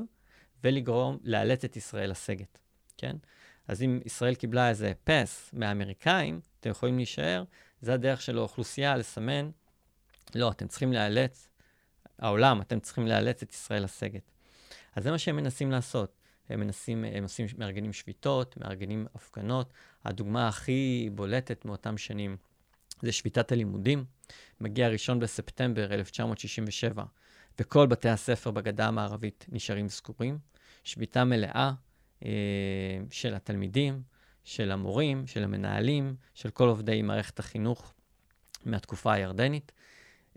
ולגרום, 0.63 1.17
לאלץ 1.23 1.63
את 1.63 1.77
ישראל 1.77 2.09
לסגת, 2.09 2.57
כן? 2.97 3.15
אז 3.67 3.83
אם 3.83 3.99
ישראל 4.05 4.35
קיבלה 4.35 4.69
איזה 4.69 4.93
פס 5.03 5.49
מהאמריקאים, 5.53 6.39
אתם 6.59 6.69
יכולים 6.69 6.97
להישאר, 6.97 7.43
זה 7.81 7.93
הדרך 7.93 8.21
של 8.21 8.37
האוכלוסייה 8.37 8.97
לסמן, 8.97 9.49
לא, 10.35 10.51
אתם 10.51 10.67
צריכים 10.67 10.93
לאלץ, 10.93 11.49
העולם, 12.19 12.61
אתם 12.61 12.79
צריכים 12.79 13.07
לאלץ 13.07 13.43
את 13.43 13.53
ישראל 13.53 13.83
לסגת. 13.83 14.31
אז 14.95 15.03
זה 15.03 15.11
מה 15.11 15.17
שהם 15.17 15.35
מנסים 15.35 15.71
לעשות. 15.71 16.17
הם 16.49 16.59
מנסים, 16.59 17.05
הם 17.05 17.23
עושים, 17.23 17.45
מארגנים 17.57 17.93
שביתות, 17.93 18.57
מארגנים 18.57 19.07
הפגנות. 19.15 19.73
הדוגמה 20.05 20.47
הכי 20.47 21.09
בולטת 21.15 21.65
מאותם 21.65 21.97
שנים 21.97 22.37
זה 23.01 23.11
שביתת 23.11 23.51
הלימודים. 23.51 24.05
מגיע 24.61 24.87
ראשון 24.87 25.19
בספטמבר 25.19 25.93
1967, 25.93 27.03
וכל 27.59 27.87
בתי 27.87 28.09
הספר 28.09 28.51
בגדה 28.51 28.87
המערבית 28.87 29.45
נשארים 29.49 29.89
סגורים. 29.89 30.37
שביתה 30.83 31.23
מלאה 31.23 31.71
אה, 32.25 32.29
של 33.11 33.35
התלמידים, 33.35 34.01
של 34.43 34.71
המורים, 34.71 35.27
של 35.27 35.43
המנהלים, 35.43 36.15
של 36.33 36.49
כל 36.49 36.67
עובדי 36.67 37.01
מערכת 37.01 37.39
החינוך 37.39 37.93
מהתקופה 38.65 39.13
הירדנית, 39.13 39.71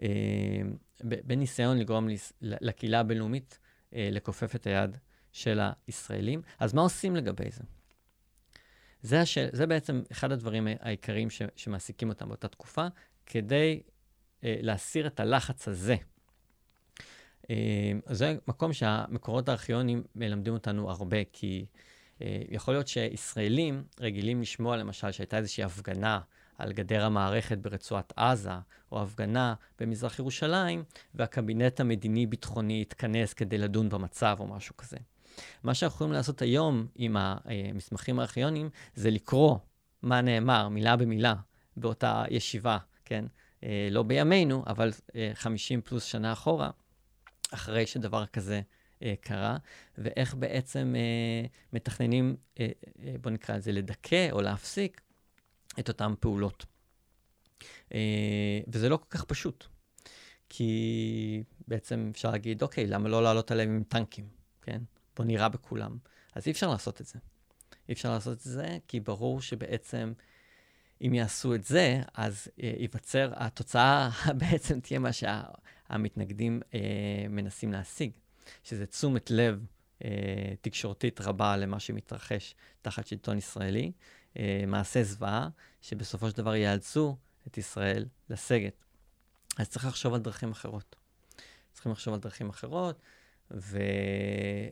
אה, 0.03 0.09
בניסיון 1.01 1.79
לגרום 1.79 2.09
לקהילה 2.41 3.01
הבינלאומית 3.01 3.59
לכופף 3.95 4.55
את 4.55 4.67
היד 4.67 4.97
של 5.33 5.61
הישראלים. 5.87 6.43
אז 6.61 6.75
מה 6.75 6.83
עושים 6.83 7.17
לגבי 7.17 7.51
זה? 7.51 7.63
זה, 9.03 9.21
הש... 9.21 9.39
זה 9.39 9.67
בעצם 9.67 10.03
אחד 10.13 10.33
הדברים 10.33 10.69
העיקריים 10.81 11.31
ש... 11.31 11.43
שמעסיקים 11.57 12.09
אותם 12.09 12.29
באותה 12.29 12.49
תקופה, 12.49 12.87
כדי 13.27 13.83
אה, 14.45 14.57
להסיר 14.61 15.07
את 15.07 15.21
הלחץ 15.21 15.69
הזה. 15.69 15.97
אה, 17.51 17.93
זה 18.07 18.37
מקום 18.49 18.73
שהמקורות 18.73 19.49
הארכיונים 19.49 20.03
מלמדים 20.15 20.53
אותנו 20.53 20.91
הרבה, 20.91 21.19
כי 21.33 21.67
אה, 22.23 22.43
יכול 22.49 22.75
להיות 22.75 22.89
שישראלים 22.89 23.85
רגילים 24.01 24.41
לשמוע, 24.41 24.77
למשל, 24.77 25.13
שהייתה 25.13 25.39
איזושהי 25.39 25.65
הפגנה 25.65 26.21
על 26.59 26.73
גדר 26.73 27.05
המערכת 27.05 27.59
ברצועת 27.59 28.13
עזה, 28.17 28.51
או 28.93 29.03
הפגנה 29.03 29.55
במזרח 29.81 30.19
ירושלים, 30.19 30.85
והקבינט 31.15 31.81
המדיני-ביטחוני 31.81 32.83
התכנס 32.83 33.33
כדי 33.33 33.59
לדון 33.59 33.89
במצב 33.89 34.37
או 34.41 34.47
משהו 34.47 34.77
כזה. 34.77 34.97
מה 35.63 35.75
שאנחנו 35.75 35.97
יכולים 35.97 36.13
לעשות 36.13 36.43
היום 36.43 36.87
עם 36.95 37.17
המסמכים 37.19 38.19
הארכיוניים 38.19 38.71
זה 38.95 39.11
לקרוא 39.11 39.59
מה 40.03 40.21
נאמר, 40.21 40.69
מילה 40.69 40.97
במילה, 40.97 41.35
באותה 41.77 42.25
ישיבה, 42.31 42.79
כן? 43.05 43.25
אה, 43.65 43.89
לא 43.91 44.03
בימינו, 44.03 44.65
אבל 44.67 44.93
50 45.35 45.79
אה, 45.79 45.85
פלוס 45.85 46.05
שנה 46.05 46.33
אחורה, 46.33 46.71
אחרי 47.55 47.87
שדבר 47.87 48.27
כזה 48.27 48.61
אה, 49.03 49.15
קרה, 49.21 49.57
ואיך 49.99 50.35
בעצם 50.35 50.95
מתכננים, 51.73 52.37
בואו 53.21 53.35
נקרא 53.35 53.57
לזה, 53.57 53.73
לדכא 53.73 54.29
או 54.33 54.41
להפסיק 54.41 55.01
את 55.79 55.89
אותן 55.89 56.15
פעולות. 56.21 56.67
וזה 58.69 58.89
לא 58.89 58.97
כל 58.97 59.07
כך 59.11 59.25
פשוט, 59.25 59.67
כי 60.49 61.43
בעצם 61.69 62.11
אפשר 62.13 62.31
להגיד, 62.31 62.63
אוקיי, 62.63 62.87
למה 62.87 63.09
לא 63.09 63.23
לעלות 63.23 63.51
עליהם 63.51 63.77
עם 63.77 63.83
טנקים, 63.83 64.29
כן? 64.63 64.83
בוא 65.17 65.25
נירה 65.25 65.49
בכולם. 65.49 65.99
אז 66.35 66.47
אי 66.47 66.53
אפשר 66.53 66.71
לעשות 66.71 67.01
את 67.01 67.07
זה. 67.07 67.19
אי 67.89 67.93
אפשר 67.95 68.11
לעשות 68.11 68.39
את 68.39 68.43
זה, 68.43 68.79
כי 68.89 69.01
ברור 69.01 69.41
שבעצם 69.41 70.13
אם 71.07 71.15
יעשו 71.15 71.55
את 71.55 71.65
זה, 71.65 72.03
אז 72.15 72.49
אה, 72.63 72.73
ייווצר, 72.79 73.33
התוצאה 73.37 74.11
בעצם 74.41 74.81
תהיה 74.81 74.99
מה 74.99 75.11
שהמתנגדים 75.13 76.61
אה, 76.75 76.81
מנסים 77.29 77.73
להשיג, 77.73 78.11
שזה 78.63 78.87
תשומת 78.87 79.31
לב 79.31 79.67
אה, 80.05 80.55
תקשורתית 80.61 81.21
רבה 81.21 81.57
למה 81.57 81.81
שמתרחש 81.81 82.55
תחת 82.83 83.07
שלטון 83.07 83.39
ישראלי, 83.39 83.85
אה, 83.85 83.93
מעשה 84.67 85.03
זוועה, 85.03 85.49
שבסופו 85.83 86.31
של 86.31 86.37
דבר 86.37 86.55
יאלצו 86.55 87.17
את 87.47 87.59
ישראל 87.59 88.07
לסגת. 88.31 88.85
אז 89.59 89.69
צריך 89.69 89.87
לחשוב 89.87 90.15
על 90.15 90.21
דרכים 90.21 90.51
אחרות. 90.51 90.97
צריכים 91.73 91.93
לחשוב 91.93 92.15
על 92.15 92.21
דרכים 92.21 92.49
אחרות. 92.49 93.01
ו... 93.51 93.79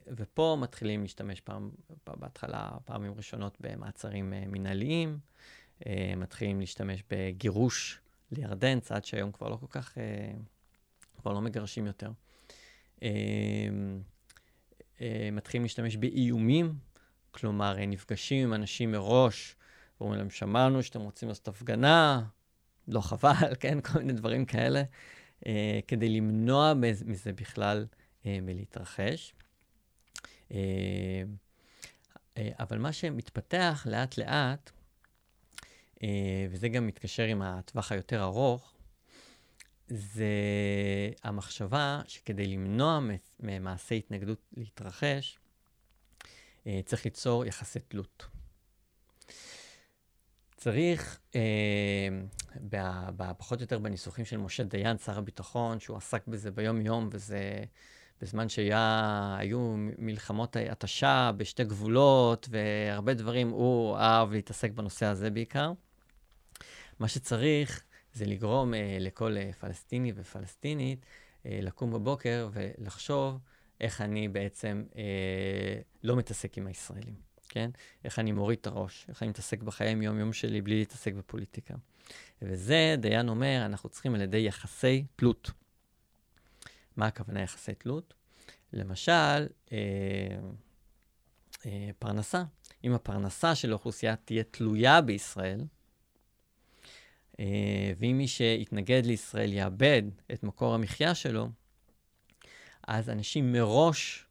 ופה 0.07 0.57
מתחילים 0.61 1.03
להשתמש 1.03 1.41
פעם, 1.41 1.71
בהתחלה, 2.07 2.71
פעמים 2.85 3.15
ראשונות 3.15 3.57
במעצרים 3.61 4.33
אה, 4.33 4.45
מנהליים, 4.47 5.19
אה, 5.87 6.13
מתחילים 6.17 6.61
להשתמש 6.61 7.03
בגירוש 7.11 8.01
לירדן, 8.33 8.81
צעד 8.81 9.05
שהיום 9.05 9.33
כבר 9.33 9.49
לא 9.49 9.57
כל 9.57 9.67
כך, 9.71 9.99
אה, 9.99 10.33
כבר 11.21 11.33
לא 11.33 11.41
מגרשים 11.41 11.87
יותר. 11.87 12.11
מתחילים 15.33 15.63
להשתמש 15.63 15.97
באיומים, 15.97 16.75
כלומר, 17.33 17.77
נפגשים 17.87 18.49
עם 18.49 18.55
אנשים 18.55 18.93
מראש, 18.93 19.57
ואומרים 20.01 20.19
להם, 20.19 20.31
שמענו 20.31 20.83
שאתם 20.83 21.01
רוצים 21.01 21.29
לעשות 21.29 21.49
הפגנה, 21.49 22.23
לא 22.89 23.01
חבל, 23.01 23.55
כן? 23.61 23.81
כל 23.81 23.99
מיני 23.99 24.13
דברים 24.13 24.45
כאלה, 24.45 24.83
כדי 25.87 26.09
למנוע 26.09 26.73
מזה 27.05 27.33
בכלל 27.33 27.87
אה, 28.27 28.39
מלהתרחש. 28.43 29.35
אה, 30.53 30.59
אה, 32.37 32.51
אבל 32.59 32.79
מה 32.79 32.93
שמתפתח 32.93 33.87
לאט-לאט, 33.91 34.71
וזה 36.51 36.69
גם 36.69 36.87
מתקשר 36.87 37.23
עם 37.23 37.43
הטווח 37.43 37.93
היותר 37.93 38.23
ארוך, 38.23 38.75
זה 39.89 40.31
המחשבה 41.23 42.01
שכדי 42.07 42.47
למנוע 42.47 43.01
ממעשי 43.41 43.99
התנגדות 43.99 44.39
להתרחש, 44.57 45.39
צריך 46.85 47.05
ליצור 47.05 47.45
יחסי 47.45 47.79
תלות. 47.81 48.27
צריך, 50.57 51.21
אה, 51.35 52.09
פחות 53.39 53.59
או 53.59 53.63
יותר 53.63 53.79
בניסוחים 53.79 54.25
של 54.25 54.37
משה 54.37 54.63
דיין, 54.63 54.99
שר 54.99 55.19
הביטחון, 55.19 55.81
שהוא 55.81 55.97
עסק 55.97 56.27
בזה 56.27 56.51
ביום-יום, 56.51 57.09
וזה 57.13 57.65
בזמן 58.21 58.49
שהיו 58.49 59.75
מלחמות 59.99 60.57
התשה 60.71 61.31
בשתי 61.37 61.65
גבולות 61.65 62.49
והרבה 62.51 63.15
דברים, 63.15 63.51
הוא 63.51 63.97
אהב 63.97 64.33
להתעסק 64.33 64.71
בנושא 64.71 65.07
הזה 65.07 65.31
בעיקר. 65.31 65.73
מה 66.99 67.09
שצריך 67.09 67.83
זה 68.15 68.27
לגרום 68.27 68.75
אה, 68.75 68.97
לכל 69.01 69.37
אה, 69.37 69.51
פלסטיני 69.61 70.13
ופלסטינית 70.17 71.07
אה, 71.47 71.59
לקום 71.63 71.93
בבוקר 71.93 72.49
ולחשוב 72.53 73.39
איך 73.83 74.01
אני 74.01 74.29
בעצם 74.29 74.85
אה, 74.97 75.81
לא 76.03 76.17
מתעסק 76.17 76.59
עם 76.59 76.67
הישראלים, 76.67 77.15
כן? 77.49 77.71
איך 78.05 78.19
אני 78.19 78.33
מוריד 78.33 78.59
את 78.59 78.67
הראש, 78.67 79.07
איך 79.09 79.23
אני 79.23 79.31
מתעסק 79.31 79.63
בחיי 79.63 79.91
יום-יום 79.91 80.33
שלי 80.33 80.61
בלי 80.61 80.79
להתעסק 80.79 81.15
בפוליטיקה. 81.15 81.75
וזה, 82.43 82.95
דיין 82.99 83.29
אומר, 83.29 83.63
אנחנו 83.67 83.89
צריכים 83.89 84.15
על 84.15 84.21
ידי 84.21 84.39
יחסי 84.39 85.05
תלות. 85.17 85.51
מה 86.97 87.07
הכוונה 87.07 87.43
יחסי 87.43 87.75
תלות? 87.75 88.15
למשל, 88.73 89.47
אה, 89.73 89.79
אה, 91.67 91.91
פרנסה. 91.99 92.45
אם 92.85 92.93
הפרנסה 92.93 93.55
של 93.55 93.71
האוכלוסייה 93.71 94.17
תהיה 94.17 94.45
תלויה 94.45 95.01
בישראל, 95.01 95.65
אה, 97.41 97.93
ואם 97.99 98.19
מי 98.19 98.29
שיתנגד 98.29 99.07
לישראל 99.07 99.53
יאבד 99.53 100.03
את 100.33 100.43
מקור 100.43 100.75
המחיה 100.75 101.15
שלו, 101.15 101.49
אז 102.87 103.11
אנשים 103.11 103.53
מראש 103.53 104.27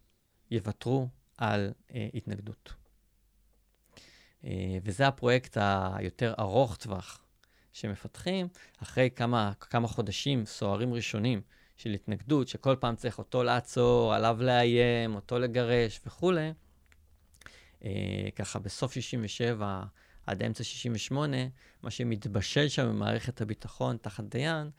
יוותרו 0.51 1.07
על 1.37 1.71
אה, 1.95 2.07
התנגדות. 2.13 2.73
אה, 4.45 4.77
וזה 4.83 5.07
הפרויקט 5.07 5.57
היותר 5.95 6.33
ארוך 6.39 6.75
טווח 6.75 7.21
שמפתחים 7.73 8.47
אחרי 8.83 9.09
כמה, 9.15 9.51
כמה 9.59 9.87
חודשים 9.87 10.45
סוערים 10.45 10.93
ראשונים 10.93 11.41
של 11.77 11.89
התנגדות, 11.89 12.47
שכל 12.47 12.75
פעם 12.79 12.95
צריך 12.95 13.17
אותו 13.17 13.43
לעצור, 13.43 14.13
עליו 14.13 14.37
לאיים, 14.41 15.15
אותו 15.15 15.39
לגרש 15.39 16.01
וכולי. 16.05 16.53
אה, 17.83 18.29
ככה 18.35 18.59
בסוף 18.59 18.93
67' 18.93 19.83
עד 20.27 20.43
אמצע 20.43 20.63
68', 20.63 21.37
מה 21.83 21.91
שמתבשל 21.91 22.67
שם 22.67 22.87
במערכת 22.89 23.41
הביטחון 23.41 23.97
תחת 24.01 24.23
דיין, 24.23 24.69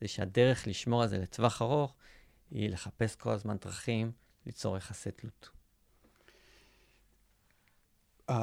זה 0.00 0.08
שהדרך 0.08 0.66
לשמור 0.66 1.02
על 1.02 1.08
זה 1.08 1.18
לטווח 1.18 1.62
ארוך, 1.62 1.94
היא 2.54 2.70
לחפש 2.70 3.16
כל 3.16 3.30
הזמן 3.30 3.56
דרכים 3.56 4.12
ליצור 4.46 4.76
יחסי 4.76 5.10
תלות. 5.10 5.48
אמ, 8.30 8.34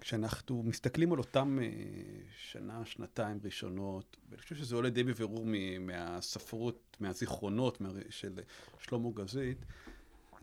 כשאנחנו 0.00 0.62
מסתכלים 0.62 1.12
על 1.12 1.18
אותם 1.18 1.58
אה, 1.62 1.68
שנה, 2.36 2.84
שנתיים 2.84 3.40
ראשונות, 3.44 4.16
ואני 4.28 4.42
חושב 4.42 4.56
שזה 4.56 4.76
עולה 4.76 4.90
די 4.90 5.04
בבירור 5.04 5.46
מהספרות, 5.80 6.96
מהזיכרונות 7.00 7.80
של 8.10 8.40
שלמה 8.78 9.08
גזית, 9.14 9.58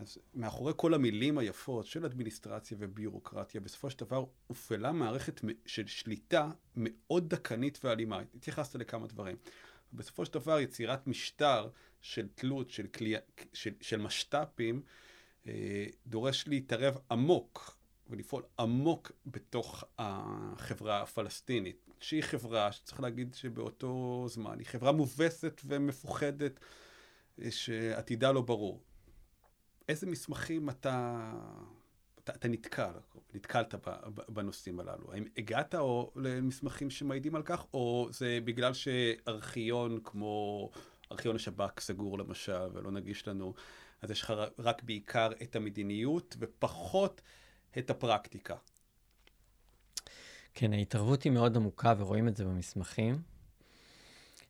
אז 0.00 0.18
מאחורי 0.34 0.72
כל 0.76 0.94
המילים 0.94 1.38
היפות 1.38 1.86
של 1.86 2.04
אדמיניסטרציה 2.04 2.76
וביורוקרטיה, 2.80 3.60
בסופו 3.60 3.90
של 3.90 3.98
דבר 4.04 4.24
הופעלה 4.46 4.92
מערכת 4.92 5.40
של 5.66 5.86
שליטה 5.86 6.50
מאוד 6.76 7.28
דכנית 7.28 7.78
ואלימה. 7.84 8.20
התייחסת 8.34 8.74
לכמה 8.74 9.06
דברים. 9.06 9.36
בסופו 9.94 10.26
של 10.26 10.32
דבר 10.32 10.60
יצירת 10.60 11.06
משטר 11.06 11.68
של 12.00 12.28
תלות, 12.34 12.70
של, 12.70 12.86
כלי, 12.86 13.14
של, 13.52 13.70
של 13.80 14.00
משת"פים, 14.00 14.82
אה, 15.46 15.86
דורש 16.06 16.48
להתערב 16.48 16.98
עמוק 17.10 17.76
ולפעול 18.10 18.42
עמוק 18.58 19.12
בתוך 19.26 19.84
החברה 19.98 21.02
הפלסטינית, 21.02 21.88
שהיא 22.00 22.22
חברה 22.22 22.72
שצריך 22.72 23.00
להגיד 23.00 23.34
שבאותו 23.34 24.24
זמן 24.28 24.58
היא 24.58 24.66
חברה 24.66 24.92
מובסת 24.92 25.60
ומפוחדת, 25.64 26.60
אה, 27.42 27.50
שעתידה 27.50 28.32
לא 28.32 28.42
ברור. 28.42 28.82
איזה 29.88 30.06
מסמכים 30.06 30.70
אתה, 30.70 31.32
אתה, 32.24 32.32
אתה 32.32 32.48
נתקל, 32.48 32.92
נתקלת 33.34 33.74
בנושאים 34.28 34.80
הללו? 34.80 35.12
האם 35.12 35.24
הגעת 35.36 35.74
או 35.74 36.12
למסמכים 36.16 36.90
שמעידים 36.90 37.34
על 37.34 37.42
כך, 37.42 37.66
או 37.74 38.08
זה 38.10 38.38
בגלל 38.44 38.74
שארכיון 38.74 40.00
כמו 40.04 40.70
ארכיון 41.12 41.36
השב"כ 41.36 41.80
סגור 41.80 42.18
למשל 42.18 42.68
ולא 42.72 42.90
נגיש 42.90 43.28
לנו, 43.28 43.54
אז 44.02 44.10
יש 44.10 44.22
לך 44.22 44.32
רק 44.58 44.82
בעיקר 44.82 45.32
את 45.42 45.56
המדיניות 45.56 46.36
ופחות 46.40 47.20
את 47.78 47.90
הפרקטיקה? 47.90 48.56
כן, 50.54 50.72
ההתערבות 50.72 51.22
היא 51.22 51.32
מאוד 51.32 51.56
עמוקה 51.56 51.94
ורואים 51.98 52.28
את 52.28 52.36
זה 52.36 52.44
במסמכים. 52.44 53.22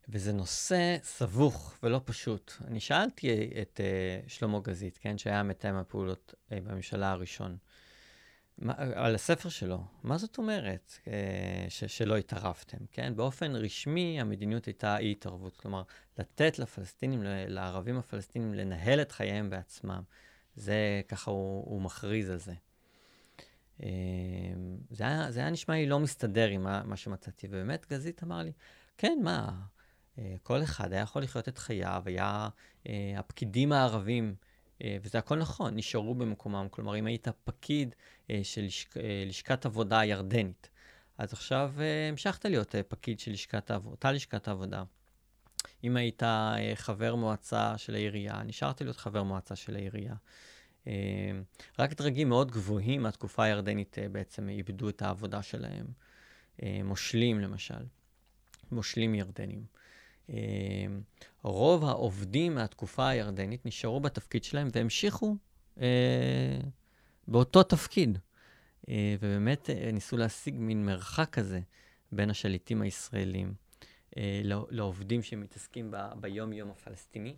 וזה 0.09 0.33
נושא 0.33 0.97
סבוך 1.03 1.75
ולא 1.83 2.01
פשוט. 2.05 2.53
אני 2.65 2.81
שאלתי 2.81 3.51
את 3.63 3.81
uh, 3.81 4.31
שלמה 4.31 4.61
גזית, 4.61 4.99
כן, 4.99 5.19
שהיה 5.19 5.43
מתאם 5.43 5.75
הפעולות 5.75 6.35
uh, 6.35 6.55
בממשלה 6.65 7.11
הראשון, 7.11 7.57
מה, 8.59 8.75
על 8.77 9.15
הספר 9.15 9.49
שלו, 9.49 9.85
מה 10.03 10.19
זאת 10.19 10.39
אומרת 10.39 10.99
uh, 11.05 11.09
ש, 11.69 11.85
שלא 11.85 12.17
התערבתם, 12.17 12.79
כן? 12.93 13.17
באופן 13.17 13.57
רשמי 13.57 14.21
המדיניות 14.21 14.65
הייתה 14.65 14.99
אי-התערבות, 14.99 15.57
כלומר, 15.57 15.83
לתת 16.19 16.59
לפלסטינים, 16.59 17.23
לערבים 17.25 17.99
הפלסטינים, 17.99 18.55
לנהל 18.55 19.03
את 19.03 19.13
חייהם 19.13 19.51
בעצמם. 19.51 20.03
זה, 20.57 21.03
ככה 21.09 21.31
הוא, 21.31 21.65
הוא 21.67 21.83
מכריז 21.83 22.31
על 22.31 22.39
זה. 22.39 22.55
Uh, 23.81 23.85
זה, 24.91 25.05
היה, 25.05 25.31
זה 25.31 25.41
היה 25.41 25.51
נשמע 25.51 25.75
לי 25.75 25.87
לא 25.87 26.01
מסתדר 26.01 26.49
עם 26.49 26.63
מה, 26.63 26.83
מה 26.85 26.97
שמצאתי, 26.97 27.47
ובאמת 27.51 27.87
גזית 27.91 28.23
אמר 28.23 28.43
לי, 28.43 28.53
כן, 28.99 29.19
מה, 29.23 29.53
אה, 30.19 30.35
כל 30.43 30.63
אחד 30.63 30.93
היה 30.93 31.03
יכול 31.03 31.23
לחיות 31.23 31.49
את 31.49 31.59
חייו, 31.59 32.03
היה 32.07 32.49
אה, 32.89 33.15
הפקידים 33.17 33.73
הערבים, 33.73 34.35
אה, 34.39 34.54
וזה 35.03 35.19
הכל 35.19 35.39
נכון, 35.39 35.77
נשארו 35.77 36.15
במקומם. 36.15 36.67
כלומר, 36.71 36.99
אם 36.99 37.07
היית 37.07 37.29
פקיד 37.45 37.95
של 38.43 38.63
לשק, 38.63 38.95
לשכת 39.27 39.67
עבודה 39.67 39.99
הירדנית, 40.01 40.71
אז 41.19 41.33
עכשיו 41.33 41.73
המשכת 42.11 42.45
להיות 42.45 42.75
פקיד 42.89 43.21
של 43.21 43.31
לשכת 43.31 43.71
העבודה, 43.71 43.91
אותה 43.91 44.13
לשכת 44.13 44.49
העבודה. 44.49 44.85
אם 45.85 45.97
היית 45.97 46.23
חבר 46.75 47.15
מועצה 47.15 47.79
של 47.79 47.95
העירייה, 47.95 48.43
נשארת 48.43 48.81
להיות 48.81 48.97
חבר 48.97 49.23
מועצה 49.23 49.57
של 49.57 49.77
העירייה. 49.77 50.15
רק 51.79 51.95
דרגים 51.95 52.29
מאוד 52.29 52.51
גבוהים 52.51 53.03
מהתקופה 53.03 53.45
הירדנית 53.45 53.97
בעצם 54.13 54.49
איבדו 54.49 54.89
את 54.89 55.03
העבודה 55.03 55.43
שלהם. 55.43 55.87
מושלים, 56.63 57.41
למשל. 57.41 57.85
מושלים 58.73 59.15
ירדנים. 59.15 59.65
אה, 60.31 60.37
רוב 61.43 61.85
העובדים 61.85 62.55
מהתקופה 62.55 63.09
הירדנית 63.09 63.67
נשארו 63.67 64.01
בתפקיד 64.01 64.45
שלהם 64.45 64.69
והמשיכו 64.73 65.37
אה, 65.81 66.59
באותו 67.29 67.63
תפקיד. 67.63 68.19
אה, 68.89 69.17
ובאמת 69.21 69.71
ניסו 69.93 70.17
להשיג 70.17 70.55
מין 70.59 70.87
מרחק 70.87 71.29
כזה 71.33 71.61
בין 72.13 72.31
השליטים 72.31 72.83
הישראלים 72.83 73.55
לא, 74.45 74.67
לעובדים 74.71 75.23
שמתעסקים 75.23 75.95
ביום-יום 76.21 76.71
הפלסטיני. 76.71 77.37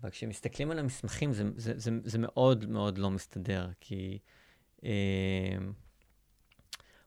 אבל 0.00 0.10
כשמסתכלים 0.10 0.70
על 0.70 0.78
המסמכים 0.78 1.32
זה, 1.32 1.44
זה, 1.56 1.72
זה, 1.76 1.90
זה 2.04 2.18
מאוד 2.18 2.66
מאוד 2.66 2.98
לא 2.98 3.10
מסתדר, 3.10 3.70
כי 3.80 4.18
אה, 4.84 5.56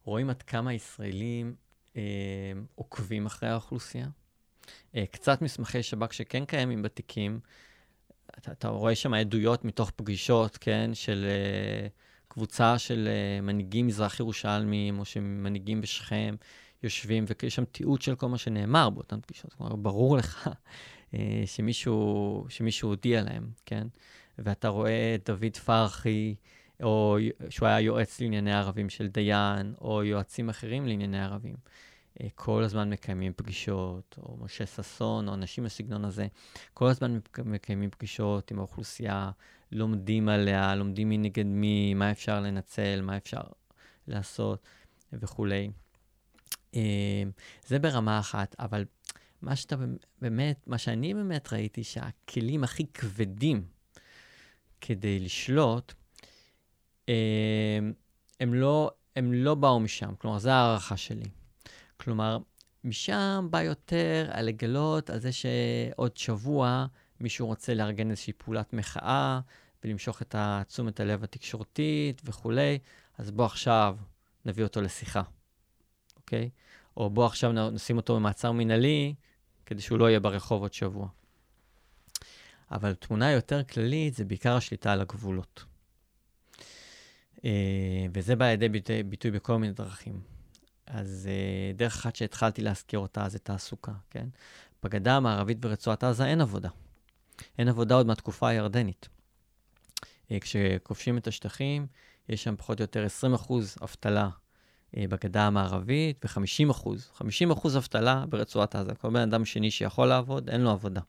רואים 0.04 0.30
עד 0.30 0.42
כמה 0.42 0.74
ישראלים 0.74 1.56
אה, 1.96 2.02
עוקבים 2.76 3.26
אחרי 3.26 3.50
האוכלוסייה. 3.50 4.08
אה, 4.96 5.06
קצת 5.12 5.42
מסמכי 5.42 5.84
שב"כ 5.84 6.14
שכן 6.14 6.46
קיימים 6.46 6.82
בתיקים, 6.82 7.40
אתה, 8.38 8.52
אתה 8.52 8.68
רואה 8.68 8.96
שם 8.96 9.14
עדויות 9.14 9.66
מתוך 9.66 9.92
פגישות, 9.96 10.58
כן, 10.58 10.92
של 10.94 11.26
uh, 11.26 11.90
קבוצה 12.28 12.78
של 12.78 13.08
uh, 13.08 13.42
מנהיגים 13.46 13.88
מזרח 13.88 14.20
ירושלמים, 14.20 15.00
או 15.00 15.06
שמנהיגים 15.06 15.82
בשכם 15.82 16.36
יושבים, 16.84 17.26
ויש 17.44 17.56
שם 17.56 17.66
תיעוד 17.66 18.02
של 18.02 18.16
כל 18.16 18.30
מה 18.30 18.38
שנאמר 18.38 18.90
באותן 18.90 19.22
פגישות. 19.22 19.54
כלומר, 19.54 19.76
ברור 19.76 20.18
לך 20.18 20.50
uh, 21.12 21.16
שמישהו, 21.46 22.46
שמישהו 22.50 22.90
הודיע 22.90 23.22
להם, 23.22 23.50
כן? 23.66 23.88
ואתה 24.38 24.68
רואה 24.68 25.16
את 25.16 25.30
דוד 25.30 25.58
פרחי, 25.66 26.36
או 26.84 27.18
שהוא 27.50 27.68
היה 27.68 27.80
יועץ 27.80 28.22
לענייני 28.22 28.54
ערבים 28.54 28.90
של 28.90 29.08
דיין, 29.08 29.74
או 29.82 30.04
יועצים 30.04 30.50
אחרים 30.50 30.88
לענייני 30.88 31.24
ערבים. 31.24 31.56
אה, 32.22 32.28
כל 32.36 32.64
הזמן 32.64 32.90
מקיימים 32.90 33.34
פגישות, 33.36 34.16
או 34.18 34.38
משה 34.38 34.66
ששון, 34.66 35.28
או 35.28 35.34
אנשים 35.34 35.64
בסגנון 35.64 36.06
הזה, 36.06 36.28
כל 36.74 36.88
הזמן 36.88 37.20
מקיימים 37.46 37.90
פגישות 37.90 38.52
עם 38.52 38.60
האוכלוסייה, 38.60 39.32
לומדים 39.72 40.30
עליה, 40.30 40.76
לומדים 40.76 41.10
מי 41.10 41.18
נגד 41.18 41.46
מי, 41.46 41.94
מה 41.94 42.12
אפשר 42.12 42.40
לנצל, 42.40 43.02
מה 43.02 43.18
אפשר 43.18 43.42
לעשות 44.08 44.66
וכולי. 45.14 45.72
אה, 46.76 47.24
זה 47.66 47.80
ברמה 47.80 48.20
אחת, 48.20 48.56
אבל 48.60 48.86
מה 49.42 49.56
שאתה 49.56 49.76
באמת, 50.22 50.68
מה 50.68 50.78
שאני 50.78 51.14
באמת 51.14 51.54
ראיתי, 51.54 51.84
שהכלים 51.84 52.64
הכי 52.64 52.86
כבדים 52.94 53.64
כדי 54.82 55.20
לשלוט, 55.20 55.94
אה, 57.10 57.80
הם 58.40 58.54
לא, 58.54 58.92
הם 59.16 59.34
לא 59.34 59.56
באו 59.56 59.80
משם. 59.80 60.16
כלומר, 60.18 60.40
זו 60.40 60.50
הערכה 60.50 60.98
שלי. 60.98 61.41
כלומר, 62.02 62.38
משם 62.84 63.48
בא 63.50 63.62
יותר 63.62 64.30
על 64.32 64.46
לגלות 64.46 65.10
על 65.10 65.20
זה 65.20 65.32
שעוד 65.32 66.18
שבוע 66.18 66.86
מישהו 67.20 67.48
רוצה 67.48 67.74
לארגן 67.74 68.10
איזושהי 68.10 68.34
פעולת 68.34 68.74
מחאה 68.74 69.40
ולמשוך 69.84 70.22
את 70.22 70.36
תשומת 70.68 71.00
הלב 71.00 71.24
התקשורתית 71.24 72.22
וכולי, 72.26 72.80
אז 73.18 73.32
בוא 73.32 73.46
עכשיו 73.46 73.98
נביא 74.46 74.64
אותו 74.64 74.82
לשיחה, 74.82 75.22
אוקיי? 76.18 76.50
או 76.98 77.10
בוא 77.10 77.26
עכשיו 77.26 77.70
נשים 77.70 77.98
אותו 77.98 78.16
במעצר 78.16 78.52
מינהלי 78.52 79.14
כדי 79.66 79.82
שהוא 79.82 80.00
לא 80.00 80.10
יהיה 80.10 80.20
ברחוב 80.20 80.62
עוד 80.62 80.74
שבוע. 80.74 81.08
אבל 82.72 82.94
תמונה 82.94 83.32
יותר 83.32 83.64
כללית 83.64 84.14
זה 84.14 84.26
בעיקר 84.26 84.56
השליטה 84.56 84.94
על 84.94 85.02
הגבולות. 85.02 85.66
אה, 87.46 88.06
וזה 88.14 88.36
בא 88.36 88.46
לידי 88.46 88.70
ביטוי, 89.04 89.32
בכל 89.32 89.58
מיני 89.58 89.74
דרכים. 89.74 90.22
אז 90.88 91.30
uh, 91.30 91.78
דרך 91.78 91.96
אחת 91.96 92.16
שהתחלתי 92.16 92.62
להזכיר 92.62 93.00
אותה 93.00 93.30
זה 93.30 93.40
תעסוקה, 93.40 93.92
כן? 94.10 94.28
בגדה 94.84 95.18
המערבית 95.18 95.60
ברצועת 95.60 96.04
עזה 96.04 96.26
אין 96.26 96.42
עבודה. 96.42 96.70
אין 97.58 97.68
עבודה 97.68 97.96
עוד 97.96 98.08
מהתקופה 98.08 98.48
הירדנית. 98.50 99.10
Uh, 100.02 100.34
כשכובשים 100.42 101.18
את 101.18 101.28
השטחים, 101.28 101.88
יש 102.30 102.44
שם 102.44 102.56
פחות 102.56 102.80
או 102.80 102.84
יותר 102.84 103.06
20% 103.38 103.54
אבטלה 103.84 104.30
uh, 104.30 104.98
בגדה 105.10 105.48
המערבית 105.48 106.26
ו-50%, 106.26 106.88
50% 107.18 107.78
אבטלה 107.78 108.26
ברצועת 108.30 108.76
עזה. 108.76 108.96
כל 108.96 109.10
בן 109.10 109.16
אדם 109.16 109.46
שני 109.46 109.72
שיכול 109.72 110.08
לעבוד, 110.08 110.50
אין 110.50 110.62
לו 110.62 110.72
עבודה. 110.72 111.02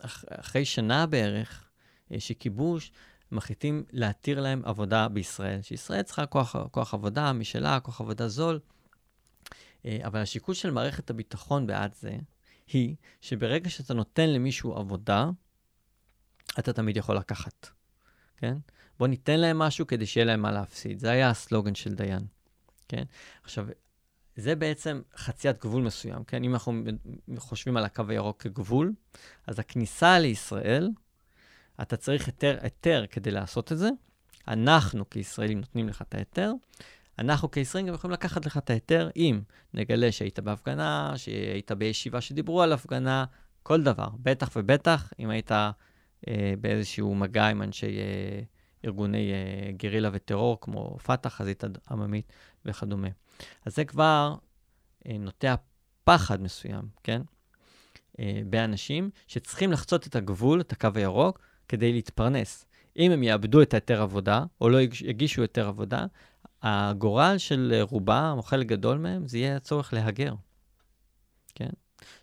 אח, 0.00 0.24
אחרי 0.28 0.64
שנה 0.64 1.06
בערך 1.06 1.64
uh, 2.12 2.14
שכיבוש, 2.18 2.92
מחליטים 3.32 3.84
להתיר 3.92 4.40
להם 4.40 4.62
עבודה 4.64 5.08
בישראל, 5.08 5.62
שישראל 5.62 6.02
צריכה 6.02 6.26
כוח, 6.26 6.56
כוח 6.70 6.94
עבודה 6.94 7.32
משלה, 7.32 7.80
כוח 7.80 8.00
עבודה 8.00 8.28
זול. 8.28 8.60
אה, 9.86 9.98
אבל 10.04 10.20
השיקול 10.20 10.54
של 10.54 10.70
מערכת 10.70 11.10
הביטחון 11.10 11.66
בעד 11.66 11.94
זה, 11.94 12.16
היא 12.66 12.96
שברגע 13.20 13.70
שאתה 13.70 13.94
נותן 13.94 14.30
למישהו 14.30 14.74
עבודה, 14.74 15.30
אתה 16.58 16.72
תמיד 16.72 16.96
יכול 16.96 17.16
לקחת, 17.16 17.68
כן? 18.36 18.56
בוא 18.98 19.06
ניתן 19.06 19.40
להם 19.40 19.58
משהו 19.58 19.86
כדי 19.86 20.06
שיהיה 20.06 20.24
להם 20.24 20.42
מה 20.42 20.52
להפסיד. 20.52 20.98
זה 20.98 21.10
היה 21.10 21.30
הסלוגן 21.30 21.74
של 21.74 21.94
דיין, 21.94 22.26
כן? 22.88 23.04
עכשיו, 23.42 23.66
זה 24.36 24.56
בעצם 24.56 25.02
חציית 25.16 25.58
גבול 25.58 25.82
מסוים, 25.82 26.24
כן? 26.24 26.44
אם 26.44 26.54
אנחנו 26.54 26.82
חושבים 27.38 27.76
על 27.76 27.84
הקו 27.84 28.04
הירוק 28.08 28.42
כגבול, 28.42 28.92
אז 29.46 29.58
הכניסה 29.58 30.18
לישראל, 30.18 30.90
אתה 31.82 31.96
צריך 31.96 32.28
היתר, 32.62 33.04
כדי 33.10 33.30
לעשות 33.30 33.72
את 33.72 33.78
זה. 33.78 33.88
אנחנו 34.48 35.10
כישראלים 35.10 35.60
נותנים 35.60 35.88
לך 35.88 36.02
את 36.02 36.14
ההיתר. 36.14 36.52
אנחנו 37.18 37.50
כישראלים 37.50 37.88
גם 37.88 37.94
יכולים 37.94 38.12
לקחת 38.12 38.46
לך 38.46 38.56
את 38.56 38.70
ההיתר 38.70 39.10
אם 39.16 39.40
נגלה 39.74 40.12
שהיית 40.12 40.40
בהפגנה, 40.40 41.12
שהיית 41.16 41.72
בישיבה 41.72 42.20
שדיברו 42.20 42.62
על 42.62 42.72
הפגנה, 42.72 43.24
כל 43.62 43.82
דבר. 43.82 44.08
בטח 44.22 44.50
ובטח 44.56 45.12
אם 45.18 45.30
היית 45.30 45.52
אה, 45.52 46.54
באיזשהו 46.60 47.14
מגע 47.14 47.46
עם 47.46 47.62
אנשי 47.62 47.98
אה, 47.98 48.40
ארגוני 48.84 49.32
אה, 49.32 49.72
גרילה 49.72 50.10
וטרור, 50.12 50.60
כמו 50.60 50.96
פת"ח, 51.04 51.28
חזית 51.28 51.64
עממית 51.90 52.32
וכדומה. 52.64 53.08
אז 53.64 53.76
זה 53.76 53.84
כבר 53.84 54.34
אה, 55.08 55.18
נוטע 55.18 55.54
פחד 56.04 56.42
מסוים, 56.42 56.88
כן? 57.02 57.22
אה, 58.20 58.40
באנשים 58.46 59.10
שצריכים 59.26 59.72
לחצות 59.72 60.06
את 60.06 60.16
הגבול, 60.16 60.60
את 60.60 60.72
הקו 60.72 60.88
הירוק, 60.94 61.40
כדי 61.68 61.92
להתפרנס. 61.92 62.66
אם 62.98 63.10
הם 63.10 63.22
יאבדו 63.22 63.62
את 63.62 63.74
ההיתר 63.74 64.02
עבודה, 64.02 64.44
או 64.60 64.68
לא 64.68 64.78
יגישו 64.80 65.42
היתר 65.42 65.68
עבודה, 65.68 66.06
הגורל 66.66 67.38
של 67.38 67.80
רובם, 67.90 68.34
או 68.36 68.42
חלק 68.42 68.66
גדול 68.66 68.98
מהם, 68.98 69.28
זה 69.28 69.38
יהיה 69.38 69.56
הצורך 69.56 69.92
להגר. 69.92 70.34
כן? 71.54 71.70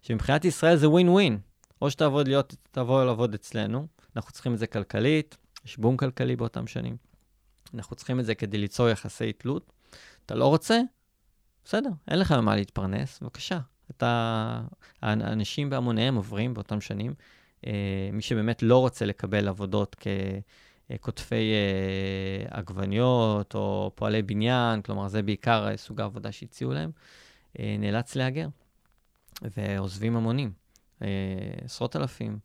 שמבחינת 0.02 0.46
ישראל 0.46 0.76
זה 0.76 0.90
ווין 0.90 1.10
ווין. 1.10 1.40
או 1.82 1.92
שתעבוד 1.92 2.28
להיות, 2.28 2.56
תבוא 2.72 3.04
לעבוד 3.04 3.34
אצלנו, 3.34 3.88
אנחנו 4.16 4.32
צריכים 4.32 4.54
את 4.54 4.60
זה 4.60 4.68
כלכלית, 4.68 5.38
יש 5.66 5.78
בום 5.78 5.98
כלכלי 5.98 6.36
באותם 6.36 6.68
שנים. 6.68 6.98
אנחנו 7.74 7.96
צריכים 7.96 8.20
את 8.20 8.26
זה 8.26 8.36
כדי 8.36 8.58
ליצור 8.58 8.90
יחסי 8.90 9.34
תלות. 9.34 9.74
אתה 10.26 10.36
לא 10.36 10.48
רוצה? 10.48 10.82
בסדר, 11.66 11.90
אין 12.08 12.20
לך 12.20 12.32
ממה 12.32 12.56
להתפרנס, 12.56 13.20
בבקשה. 13.22 13.60
אתה, 13.92 14.62
האנשים 15.02 15.70
בהמוניהם 15.70 16.16
עוברים 16.16 16.54
באותם 16.54 16.82
שנים. 16.82 17.14
אה, 17.68 18.10
מי 18.14 18.22
שבאמת 18.22 18.64
לא 18.64 18.78
רוצה 18.78 19.06
לקבל 19.06 19.48
עבודות 19.48 19.96
כקוטפי 19.96 20.42
אה, 20.92 20.98
עגבניות 22.50 23.56
או 23.56 23.92
פועלי 23.96 24.22
בניין, 24.22 24.82
כלומר, 24.82 25.08
זה 25.08 25.22
בעיקר 25.22 25.78
סוג 25.78 26.02
העבודה 26.02 26.32
שהציעו 26.32 26.74
להם, 26.74 26.92
אה, 27.60 27.76
נאלץ 27.80 28.16
להגר. 28.16 28.48
ועוזבים 29.58 30.16
המונים, 30.16 30.52
אה, 31.02 31.08
עשרות 31.66 31.96
אלפים. 31.96 32.40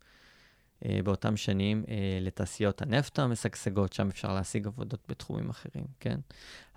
אה, 0.85 0.99
באותם 1.03 1.37
שנים 1.37 1.83
אה, 1.89 2.17
לתעשיות 2.21 2.81
הנפט 2.81 3.19
המשגשגות, 3.19 3.93
שם 3.93 4.07
אפשר 4.07 4.33
להשיג 4.33 4.67
עבודות 4.67 4.99
בתחומים 5.09 5.49
אחרים, 5.49 5.85
כן? 5.99 6.19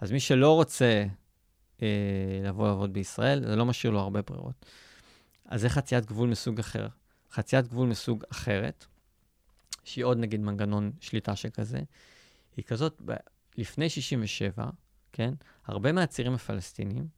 אז 0.01 0.13
מי 0.13 0.21
שלא 0.21 0.55
רוצה 0.55 1.05
אה, 1.83 1.89
לבוא 2.45 2.69
לעבוד 2.69 2.93
בישראל, 2.93 3.45
זה 3.45 3.57
לא 3.57 3.67
משאיר 3.67 3.93
לו 3.93 4.01
הרבה 4.01 4.23
ברירות. 4.23 4.67
אז 5.45 5.61
זה 5.61 5.69
חציית 5.69 6.07
גבול 6.07 6.29
מסוג 6.29 6.59
אחר. 6.59 6.89
חציית 7.31 7.69
גבול 7.69 7.89
מסוג 7.89 8.25
אחרת, 8.33 8.87
שהיא 9.85 10.05
עוד 10.05 10.19
נגיד 10.19 10.41
מנגנון 10.41 10.93
שליטה 11.01 11.37
שכזה, 11.37 11.81
היא 12.57 12.65
כזאת, 12.65 13.03
לפני 13.57 13.89
67, 13.89 14.71
כן? 15.13 15.35
הרבה 15.67 15.93
מהצעירים 15.93 16.35
הפלסטינים, 16.35 17.09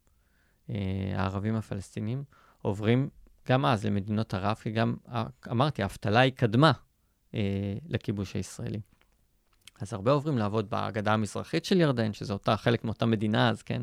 אה, 0.70 0.74
הערבים 1.14 1.56
הפלסטינים, 1.56 2.24
עוברים 2.62 3.08
גם 3.48 3.66
אז 3.66 3.86
למדינות 3.86 4.34
ערב, 4.34 4.56
כי 4.62 4.70
גם, 4.70 4.96
אמרתי, 5.50 5.82
האבטלה 5.82 6.20
היא 6.20 6.32
קדמה 6.32 6.72
אה, 7.34 7.74
לכיבוש 7.88 8.34
הישראלי. 8.34 8.80
אז 9.80 9.92
הרבה 9.92 10.12
עוברים 10.12 10.38
לעבוד 10.38 10.66
בגדה 10.70 11.12
המזרחית 11.12 11.64
של 11.64 11.80
ירדן, 11.80 12.12
שזה 12.12 12.32
אותה, 12.32 12.56
חלק 12.56 12.84
מאותה 12.84 13.06
מדינה 13.06 13.50
אז, 13.50 13.62
כן? 13.62 13.82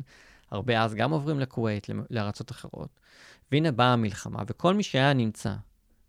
הרבה 0.51 0.83
אז 0.83 0.93
גם 0.93 1.11
עוברים 1.11 1.39
לכווית, 1.39 1.87
לארצות 2.09 2.51
אחרות. 2.51 2.99
והנה 3.51 3.71
באה 3.71 3.93
המלחמה, 3.93 4.43
וכל 4.47 4.73
מי 4.73 4.83
שהיה 4.83 5.13
נמצא 5.13 5.53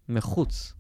מחוץ 0.09 0.73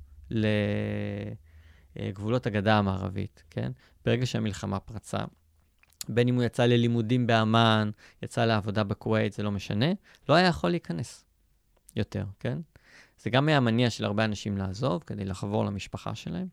לגבולות 1.97 2.47
הגדה 2.47 2.79
המערבית, 2.79 3.43
כן? 3.51 3.73
ברגע 4.05 4.27
שהמלחמה 4.27 4.81
פרצה, 4.81 5.19
בין 6.09 6.29
אם 6.29 6.35
הוא 6.35 6.43
יצא 6.43 6.67
ללימודים 6.67 7.27
באמ"ן, 7.27 7.91
יצא 8.23 8.45
לעבודה 8.45 8.85
בכווית, 8.85 9.33
זה 9.33 9.43
לא 9.43 9.51
משנה, 9.51 9.87
לא 10.29 10.35
היה 10.35 10.49
יכול 10.49 10.71
להיכנס. 10.71 11.25
יותר, 11.97 12.25
כן? 12.41 12.59
זה 13.19 13.31
גם 13.31 13.49
היה 13.49 13.61
מניע 13.61 13.91
של 13.91 14.05
הרבה 14.05 14.25
אנשים 14.25 14.59
לעזוב 14.59 15.03
כדי 15.07 15.25
לחבור 15.25 15.65
למשפחה 15.65 16.15
שלהם. 16.15 16.49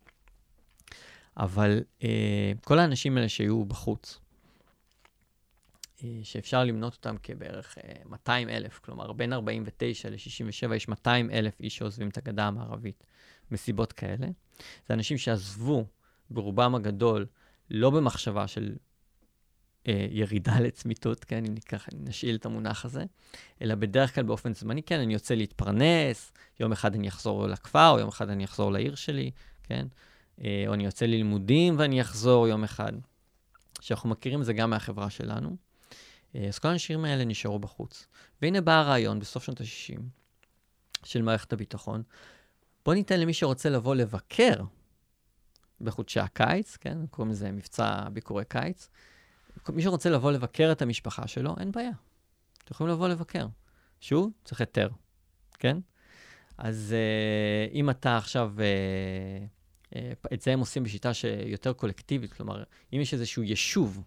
אבל 1.38 1.84
אה, 2.04 2.52
כל 2.64 2.80
האנשים 2.80 3.18
האלה 3.18 3.30
שהיו 3.30 3.66
בחוץ, 3.66 4.20
אה, 6.04 6.20
שאפשר 6.24 6.64
למנות 6.64 6.94
אותם 6.94 7.16
כבערך 7.24 7.78
אה, 7.78 7.94
200 8.06 8.50
אלף, 8.50 8.80
כלומר 8.80 9.12
בין 9.12 9.34
49 9.34 10.10
ל-67 10.10 10.76
יש 10.76 10.88
200 10.88 11.32
אלף 11.32 11.60
איש 11.60 11.78
שעוזבים 11.78 12.10
את 12.10 12.18
הגדה 12.18 12.48
המערבית 12.48 13.04
מסיבות 13.52 13.94
כאלה. 13.94 14.28
זה 14.88 14.94
אנשים 14.94 15.18
שעזבו 15.18 15.86
ברובם 16.30 16.76
הגדול 16.76 17.26
לא 17.70 17.90
במחשבה 17.90 18.48
של 18.48 18.76
אה, 19.88 20.08
ירידה 20.10 20.60
לצמיתות, 20.60 21.24
כן, 21.24 21.46
אם 21.46 21.54
ניקח, 21.54 21.88
נשאיל 21.94 22.36
את 22.36 22.46
המונח 22.46 22.86
הזה, 22.86 23.04
אלא 23.62 23.76
בדרך 23.76 24.16
כלל 24.16 24.24
באופן 24.24 24.54
זמני, 24.54 24.84
כן, 24.84 25.00
אני 25.00 25.14
יוצא 25.14 25.36
להתפרנס, 25.36 26.32
יום 26.60 26.72
אחד 26.72 26.96
אני 26.96 27.08
אחזור 27.08 27.48
לכפר, 27.48 27.90
או 27.90 28.00
יום 28.00 28.08
אחד 28.08 28.30
אני 28.30 28.46
אחזור 28.46 28.72
לעיר 28.72 28.96
שלי, 28.96 29.32
כן, 29.64 29.88
אה, 30.44 30.64
או 30.68 30.74
אני 30.74 30.86
יוצא 30.86 31.06
ללימודים 31.06 31.76
ואני 31.80 32.02
אחזור 32.02 32.48
יום 32.48 32.64
אחד. 32.64 32.94
שאנחנו 33.82 34.10
מכירים 34.10 34.42
את 34.42 34.46
זה 34.46 34.54
גם 34.54 34.70
מהחברה 34.70 35.10
שלנו. 35.10 35.56
אה, 36.36 36.48
אז 36.48 36.60
כל 36.60 36.68
האנשים 36.68 37.06
האלה 37.06 37.26
נשארו 37.26 37.60
בחוץ. 37.60 38.08
והנה 38.42 38.62
בא 38.62 38.80
הרעיון 38.80 39.20
בסוף 39.20 39.44
שנות 39.44 39.62
ה-60 39.62 40.00
של 41.04 41.22
מערכת 41.22 41.54
הביטחון, 41.54 42.04
בוא 42.90 42.96
ניתן 42.96 43.20
למי 43.20 43.34
שרוצה 43.34 43.70
לבוא 43.70 43.96
לבקר 43.96 44.54
בחודשי 45.82 46.20
הקיץ, 46.20 46.78
כן, 46.78 46.98
קוראים 47.10 47.32
לזה 47.32 47.52
מבצע 47.52 48.10
ביקורי 48.14 48.46
קיץ, 48.46 48.90
מי 49.70 49.82
שרוצה 49.82 50.10
לבוא 50.10 50.32
לבקר 50.32 50.72
את 50.72 50.82
המשפחה 50.82 51.28
שלו, 51.28 51.56
אין 51.60 51.72
בעיה. 51.72 51.92
אתם 52.64 52.72
יכולים 52.72 52.94
לבוא 52.94 53.08
לבקר. 53.08 53.48
שוב, 54.00 54.32
צריך 54.44 54.62
היתר, 54.62 54.90
כן? 55.60 55.78
אז 56.58 56.96
uh, 56.96 57.74
אם 57.74 57.90
אתה 57.90 58.18
עכשיו, 58.18 58.54
uh, 59.92 59.98
את 60.34 60.42
זה 60.42 60.54
הם 60.54 60.60
עושים 60.60 60.84
בשיטה 60.84 61.14
שיותר 61.14 61.74
קולקטיבית, 61.74 62.34
כלומר, 62.34 62.64
אם 62.94 63.02
יש 63.02 63.14
איזשהו 63.14 63.44
יישוב 63.44 64.04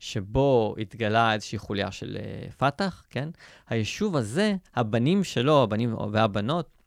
שבו 0.00 0.74
התגלה 0.78 1.34
איזושהי 1.34 1.58
חוליה 1.58 1.92
של 1.92 2.18
פת"ח, 2.56 3.02
כן? 3.10 3.28
היישוב 3.68 4.16
הזה, 4.16 4.56
הבנים 4.74 5.24
שלו, 5.24 5.62
הבנים 5.62 5.94
והבנות, 6.12 6.77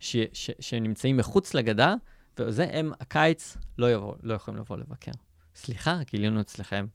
ש, 0.00 0.16
ש, 0.32 0.50
שנמצאים 0.60 1.16
מחוץ 1.16 1.54
לגדה, 1.54 1.94
וזה 2.38 2.66
הם, 2.72 2.92
הקיץ, 3.00 3.56
לא, 3.78 3.92
יבוא, 3.92 4.14
לא 4.22 4.34
יכולים 4.34 4.60
לבוא 4.60 4.76
לבקר. 4.76 5.12
סליחה, 5.54 5.98
גילינו 6.10 6.40
אצלכם 6.40 6.86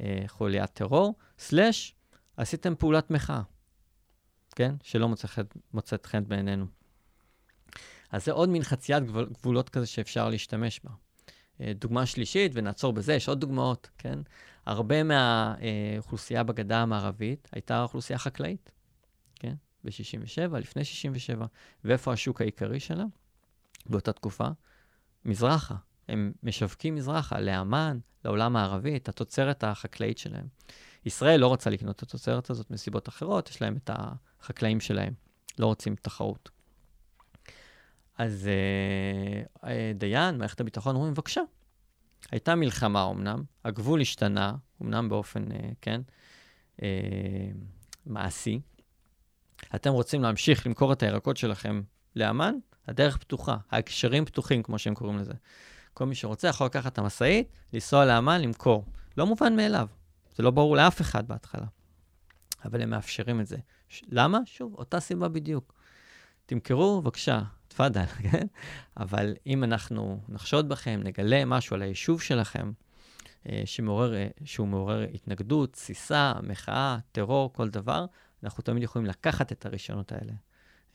אה, 0.00 0.24
חוליית 0.26 0.70
טרור, 0.70 1.14
סלאש, 1.38 1.94
עשיתם 2.36 2.74
פעולת 2.74 3.10
מחאה, 3.10 3.42
כן? 4.56 4.74
שלא 4.82 5.08
מוצאת, 5.72 6.06
חן 6.06 6.24
בעינינו. 6.28 6.66
אז 8.10 8.24
זה 8.24 8.32
עוד 8.32 8.48
מין 8.48 8.62
חציית 8.62 9.04
גבול, 9.04 9.28
גבולות 9.32 9.68
כזה 9.68 9.86
שאפשר 9.86 10.28
להשתמש 10.28 10.80
בה. 10.84 10.90
אה, 11.60 11.72
דוגמה 11.74 12.06
שלישית, 12.06 12.52
ונעצור 12.54 12.92
בזה, 12.92 13.14
יש 13.14 13.28
עוד 13.28 13.40
דוגמאות, 13.40 13.90
כן? 13.98 14.18
הרבה 14.66 15.02
מהאוכלוסייה 15.02 16.40
אה, 16.40 16.44
בגדה 16.44 16.82
המערבית 16.82 17.48
הייתה 17.52 17.82
אוכלוסייה 17.82 18.18
חקלאית? 18.18 18.70
ב-67, 19.84 20.58
לפני 20.58 20.84
67. 20.84 21.46
ואיפה 21.84 22.12
השוק 22.12 22.40
העיקרי 22.40 22.80
שלה? 22.80 23.04
באותה 23.86 24.12
תקופה? 24.12 24.48
מזרחה, 25.24 25.74
הם 26.08 26.32
משווקים 26.42 26.94
מזרחה, 26.94 27.40
לאמן, 27.40 27.98
לעולם 28.24 28.56
הערבי, 28.56 28.96
את 28.96 29.08
התוצרת 29.08 29.64
החקלאית 29.64 30.18
שלהם. 30.18 30.46
ישראל 31.06 31.40
לא 31.40 31.46
רוצה 31.46 31.70
לקנות 31.70 31.96
את 31.96 32.02
התוצרת 32.02 32.50
הזאת 32.50 32.70
מסיבות 32.70 33.08
אחרות, 33.08 33.50
יש 33.50 33.62
להם 33.62 33.76
את 33.76 33.90
החקלאים 33.92 34.80
שלהם, 34.80 35.14
לא 35.58 35.66
רוצים 35.66 35.96
תחרות. 35.96 36.50
אז 38.18 38.48
uh, 39.60 39.66
דיין, 39.94 40.38
מערכת 40.38 40.60
הביטחון, 40.60 40.96
אומרים, 40.96 41.14
בבקשה. 41.14 41.40
הייתה 42.30 42.54
מלחמה 42.54 43.10
אמנם, 43.10 43.42
הגבול 43.64 44.00
השתנה, 44.00 44.56
אמנם 44.82 45.08
באופן, 45.08 45.52
uh, 45.52 45.54
כן, 45.80 46.00
uh, 46.76 46.82
מעשי. 48.06 48.60
אתם 49.74 49.92
רוצים 49.92 50.22
להמשיך 50.22 50.66
למכור 50.66 50.92
את 50.92 51.02
הירקות 51.02 51.36
שלכם 51.36 51.82
לאמן? 52.16 52.54
הדרך 52.88 53.16
פתוחה, 53.16 53.56
ההקשרים 53.70 54.24
פתוחים, 54.24 54.62
כמו 54.62 54.78
שהם 54.78 54.94
קוראים 54.94 55.18
לזה. 55.18 55.32
כל 55.94 56.06
מי 56.06 56.14
שרוצה 56.14 56.48
יכול 56.48 56.66
לקחת 56.66 56.92
את 56.92 56.98
המשאית, 56.98 57.48
לנסוע 57.72 58.04
לאמן, 58.04 58.40
למכור. 58.40 58.84
לא 59.16 59.26
מובן 59.26 59.56
מאליו. 59.56 59.88
זה 60.36 60.42
לא 60.42 60.50
ברור 60.50 60.76
לאף 60.76 61.00
אחד 61.00 61.28
בהתחלה. 61.28 61.66
אבל 62.64 62.82
הם 62.82 62.90
מאפשרים 62.90 63.40
את 63.40 63.46
זה. 63.46 63.56
ש- 63.88 64.02
למה? 64.08 64.38
שוב, 64.46 64.74
אותה 64.78 65.00
סיבה 65.00 65.28
בדיוק. 65.28 65.74
תמכרו, 66.46 67.02
בבקשה, 67.02 67.42
תפאדל, 67.68 68.06
כן? 68.30 68.46
אבל 68.96 69.34
אם 69.46 69.64
אנחנו 69.64 70.20
נחשוד 70.28 70.68
בכם, 70.68 71.00
נגלה 71.04 71.44
משהו 71.44 71.74
על 71.74 71.82
היישוב 71.82 72.20
שלכם, 72.20 72.72
אה, 73.48 73.62
שמעורר, 73.64 74.14
אה, 74.14 74.28
שהוא 74.44 74.68
מעורר 74.68 75.06
התנגדות, 75.14 75.72
תסיסה, 75.72 76.32
מחאה, 76.42 76.98
טרור, 77.12 77.52
כל 77.52 77.68
דבר, 77.68 78.06
אנחנו 78.44 78.62
תמיד 78.62 78.82
יכולים 78.82 79.06
לקחת 79.06 79.52
את 79.52 79.66
הרישיונות 79.66 80.12
האלה 80.12 80.32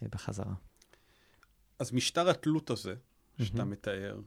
אה, 0.04 0.08
בחזרה. 0.08 0.54
אז 1.80 1.94
משטר 1.94 2.30
התלות 2.30 2.70
הזה, 2.70 2.96
שאתה 3.42 3.62
mm-hmm. 3.62 3.66
מתאר, 3.66 4.20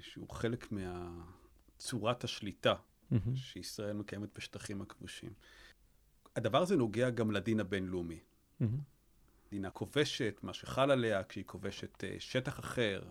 שהוא 0.00 0.30
חלק 0.30 0.68
מצורת 0.72 2.24
השליטה 2.24 2.74
mm-hmm. 2.74 3.16
שישראל 3.34 3.92
מקיימת 3.92 4.28
בשטחים 4.34 4.82
הכבושים, 4.82 5.32
הדבר 6.36 6.62
הזה 6.62 6.76
נוגע 6.76 7.10
גם 7.10 7.30
לדין 7.30 7.60
הבינלאומי. 7.60 8.20
Mm-hmm. 8.60 8.64
מדינה 9.46 9.70
כובשת, 9.70 10.40
מה 10.42 10.54
שחל 10.54 10.90
עליה 10.90 11.24
כשהיא 11.24 11.44
כובשת 11.44 12.04
שטח 12.18 12.60
אחר, 12.60 13.02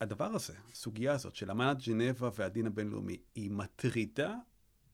הדבר 0.00 0.24
הזה, 0.24 0.54
הסוגיה 0.72 1.12
הזאת 1.12 1.34
של 1.34 1.50
אמנת 1.50 1.76
ג'נבה 1.88 2.30
והדין 2.34 2.66
הבינלאומי, 2.66 3.16
היא 3.34 3.50
מטרידה 3.50 4.34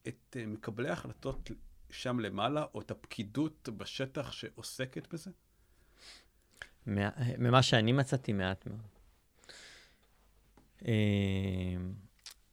את 0.09 0.37
מקבלי 0.47 0.89
ההחלטות 0.89 1.51
שם 1.91 2.21
למעלה, 2.21 2.65
או 2.75 2.81
את 2.81 2.91
הפקידות 2.91 3.69
בשטח 3.77 4.33
שעוסקת 4.33 5.13
בזה? 5.13 5.31
ממה 7.39 7.63
שאני 7.63 7.93
מצאתי, 7.93 8.33
מעט 8.33 8.67
מאוד. 8.67 8.81
Uh, 10.81 10.87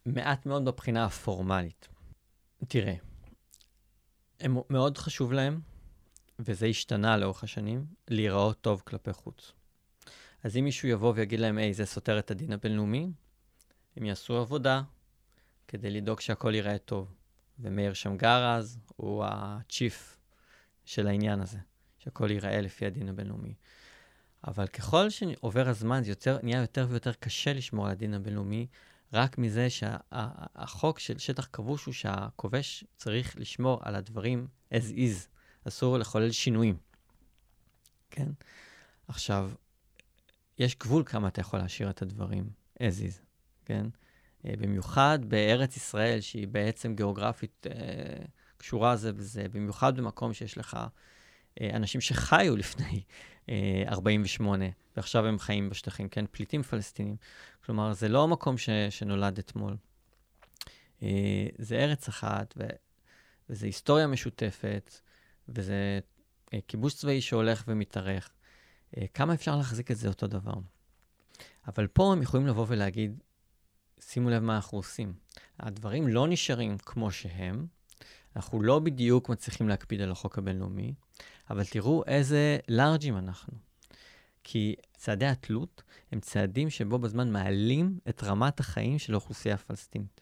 מעט 0.05 0.45
מאוד 0.45 0.65
בבחינה 0.65 1.05
הפורמלית. 1.05 1.87
תראה, 2.67 2.95
הם, 4.39 4.57
מאוד 4.69 4.97
חשוב 4.97 5.33
להם, 5.33 5.61
וזה 6.39 6.65
השתנה 6.65 7.17
לאורך 7.17 7.43
השנים, 7.43 7.85
להיראות 8.07 8.61
טוב 8.61 8.81
כלפי 8.85 9.13
חוץ. 9.13 9.51
אז 10.43 10.57
אם 10.57 10.63
מישהו 10.63 10.87
יבוא 10.87 11.13
ויגיד 11.15 11.39
להם, 11.39 11.57
היי, 11.57 11.73
זה 11.73 11.85
סותר 11.85 12.19
את 12.19 12.31
הדין 12.31 12.53
הבינלאומי, 12.53 13.11
הם 13.95 14.05
יעשו 14.05 14.37
עבודה 14.37 14.81
כדי 15.67 15.89
לדאוג 15.89 16.19
שהכל 16.19 16.55
ייראה 16.55 16.77
טוב. 16.77 17.13
ומאיר 17.59 17.93
שמגר 17.93 18.45
אז 18.45 18.79
הוא 18.95 19.25
הצ'יף 19.27 20.17
של 20.85 21.07
העניין 21.07 21.41
הזה, 21.41 21.57
שהכל 21.99 22.31
ייראה 22.31 22.61
לפי 22.61 22.85
הדין 22.85 23.09
הבינלאומי. 23.09 23.53
אבל 24.47 24.67
ככל 24.67 25.09
שעובר 25.09 25.69
הזמן, 25.69 26.03
זה 26.03 26.11
יותר, 26.11 26.37
נהיה 26.43 26.61
יותר 26.61 26.87
ויותר 26.89 27.13
קשה 27.13 27.53
לשמור 27.53 27.85
על 27.85 27.91
הדין 27.91 28.13
הבינלאומי, 28.13 28.67
רק 29.13 29.37
מזה 29.37 29.69
שהחוק 29.69 30.99
שה, 30.99 31.07
של 31.07 31.19
שטח 31.19 31.47
כבוש 31.53 31.85
הוא 31.85 31.93
שהכובש 31.93 32.83
צריך 32.97 33.37
לשמור 33.37 33.79
על 33.81 33.95
הדברים 33.95 34.47
as 34.73 34.91
is, 34.95 35.27
אסור 35.67 35.97
לחולל 35.97 36.31
שינויים. 36.31 36.77
כן? 38.11 38.27
עכשיו, 39.07 39.51
יש 40.59 40.75
גבול 40.75 41.03
כמה 41.05 41.27
אתה 41.27 41.41
יכול 41.41 41.59
להשאיר 41.59 41.89
את 41.89 42.01
הדברים 42.01 42.49
as 42.79 42.99
is, 43.09 43.21
כן? 43.65 43.85
אה, 44.45 44.53
במיוחד 44.59 45.19
בארץ 45.27 45.77
ישראל, 45.77 46.21
שהיא 46.21 46.47
בעצם 46.47 46.95
גיאוגרפית 46.95 47.67
אה, 47.69 48.25
קשורה 48.57 48.95
זה 48.95 49.13
בזה, 49.13 49.45
במיוחד 49.53 49.97
במקום 49.97 50.33
שיש 50.33 50.57
לך 50.57 50.77
אה, 51.61 51.69
אנשים 51.73 52.01
שחיו 52.01 52.57
לפני 52.57 53.03
אה, 53.49 53.83
48, 53.87 54.65
ועכשיו 54.97 55.25
הם 55.25 55.39
חיים 55.39 55.69
בשטחים, 55.69 56.09
כן? 56.09 56.25
פליטים 56.31 56.63
פלסטינים. 56.63 57.15
כלומר, 57.65 57.93
זה 57.93 58.09
לא 58.09 58.27
מקום 58.27 58.57
ש, 58.57 58.69
שנולד 58.89 59.37
אתמול. 59.37 59.77
זה 61.57 61.75
ארץ 61.75 62.07
אחת, 62.07 62.53
ו, 62.57 62.63
וזה 63.49 63.65
היסטוריה 63.65 64.07
משותפת, 64.07 64.99
וזה 65.49 65.99
כיבוש 66.67 66.93
צבאי 66.93 67.21
שהולך 67.21 67.63
ומתארך. 67.67 68.29
כמה 69.13 69.33
אפשר 69.33 69.55
להחזיק 69.55 69.91
את 69.91 69.97
זה 69.97 70.07
אותו 70.07 70.27
דבר? 70.27 70.53
אבל 71.67 71.87
פה 71.87 72.11
הם 72.11 72.21
יכולים 72.21 72.47
לבוא 72.47 72.65
ולהגיד, 72.67 73.23
שימו 74.09 74.29
לב 74.29 74.43
מה 74.43 74.55
אנחנו 74.55 74.77
עושים. 74.77 75.13
הדברים 75.59 76.07
לא 76.07 76.27
נשארים 76.27 76.77
כמו 76.77 77.11
שהם, 77.11 77.67
אנחנו 78.35 78.61
לא 78.61 78.79
בדיוק 78.79 79.29
מצליחים 79.29 79.69
להקפיד 79.69 80.01
על 80.01 80.11
החוק 80.11 80.37
הבינלאומי, 80.37 80.93
אבל 81.49 81.65
תראו 81.65 82.03
איזה 82.07 82.57
לארג'ים 82.69 83.17
אנחנו. 83.17 83.53
כי 84.43 84.75
צעדי 84.97 85.25
התלות 85.25 85.83
הם 86.11 86.19
צעדים 86.19 86.69
שבו 86.69 86.99
בזמן 86.99 87.31
מעלים 87.31 87.99
את 88.09 88.23
רמת 88.23 88.59
החיים 88.59 88.99
של 88.99 89.13
האוכלוסייה 89.13 89.55
הפלסטינית. 89.55 90.21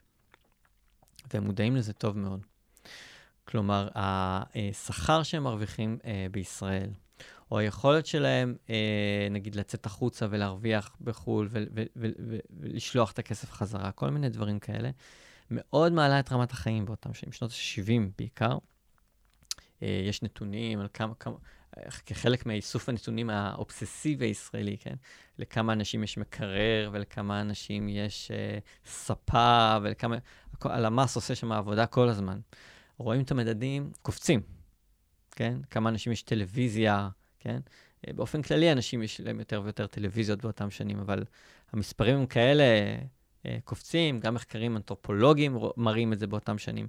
והם 1.34 1.44
מודעים 1.44 1.76
לזה 1.76 1.94
טוב 1.94 2.18
מאוד. 2.18 2.46
כלומר, 3.46 3.88
השכר 3.96 5.24
שהם 5.24 5.44
מרוויחים 5.44 5.98
אה, 6.06 6.28
בישראל, 6.32 6.90
או 7.52 7.60
היכולת 7.60 8.06
שלהם, 8.06 8.56
אה, 8.70 9.28
נגיד, 9.32 9.56
לצאת 9.56 9.86
החוצה 9.86 10.28
ולהרוויח 10.30 10.98
בחו"ל 11.02 11.50
ולשלוח 12.60 13.12
את 13.12 13.20
הכסף 13.20 13.52
חזרה, 13.52 13.92
כל 13.92 14.10
מיני 14.10 14.30
דברים 14.30 14.60
כאלה, 14.60 14.90
מאוד 15.52 15.92
מעלה 15.92 16.20
את 16.20 16.32
רמת 16.32 16.52
החיים 16.52 16.86
באותם 16.86 17.14
שנים, 17.14 17.32
שנות 17.32 17.52
ה-70 17.52 18.12
בעיקר. 18.18 18.58
אה, 19.84 20.02
יש 20.08 20.24
נתונים 20.24 20.80
על 20.80 20.88
כמה, 20.94 21.16
כמה, 21.16 21.36
כחלק 22.06 22.46
מאיסוף 22.46 22.90
הנתונים 22.90 23.30
האובססיבי 23.30 24.26
הישראלי, 24.26 24.78
כן? 24.78 24.96
לכמה 25.40 25.74
אנשים 25.74 26.04
יש 26.04 26.18
מקרר 26.18 26.90
ולכמה 26.94 27.42
אנשים 27.42 27.90
יש 27.90 28.32
אה, 28.32 28.58
ספה 28.86 29.78
ולכמה... 29.82 30.18
הלמ"ס 30.62 31.16
עושה 31.16 31.36
שם 31.36 31.52
עבודה 31.52 31.86
כל 31.86 32.10
הזמן. 32.10 32.40
רואים 32.98 33.22
את 33.22 33.32
המדדים 33.32 33.92
קופצים, 34.02 34.42
כן? 35.36 35.58
כמה 35.70 35.90
אנשים 35.90 36.12
יש 36.12 36.22
טלוויזיה, 36.24 37.10
כן? 37.40 37.60
אה, 38.08 38.14
באופן 38.14 38.42
כללי, 38.42 38.72
אנשים 38.72 39.04
יש 39.04 39.22
להם 39.22 39.40
יותר 39.40 39.62
ויותר 39.64 39.88
טלוויזיות 39.88 40.42
באותם 40.42 40.72
שנים, 40.72 41.00
אבל 41.00 41.24
המספרים 41.72 42.18
הם 42.18 42.26
כאלה 42.26 42.64
אה, 43.46 43.58
קופצים, 43.64 44.20
גם 44.20 44.34
מחקרים 44.34 44.78
אנתרופולוגיים 44.78 45.58
מראים 45.78 46.14
את 46.14 46.20
זה 46.20 46.28
באותם 46.28 46.58
שנים, 46.58 46.88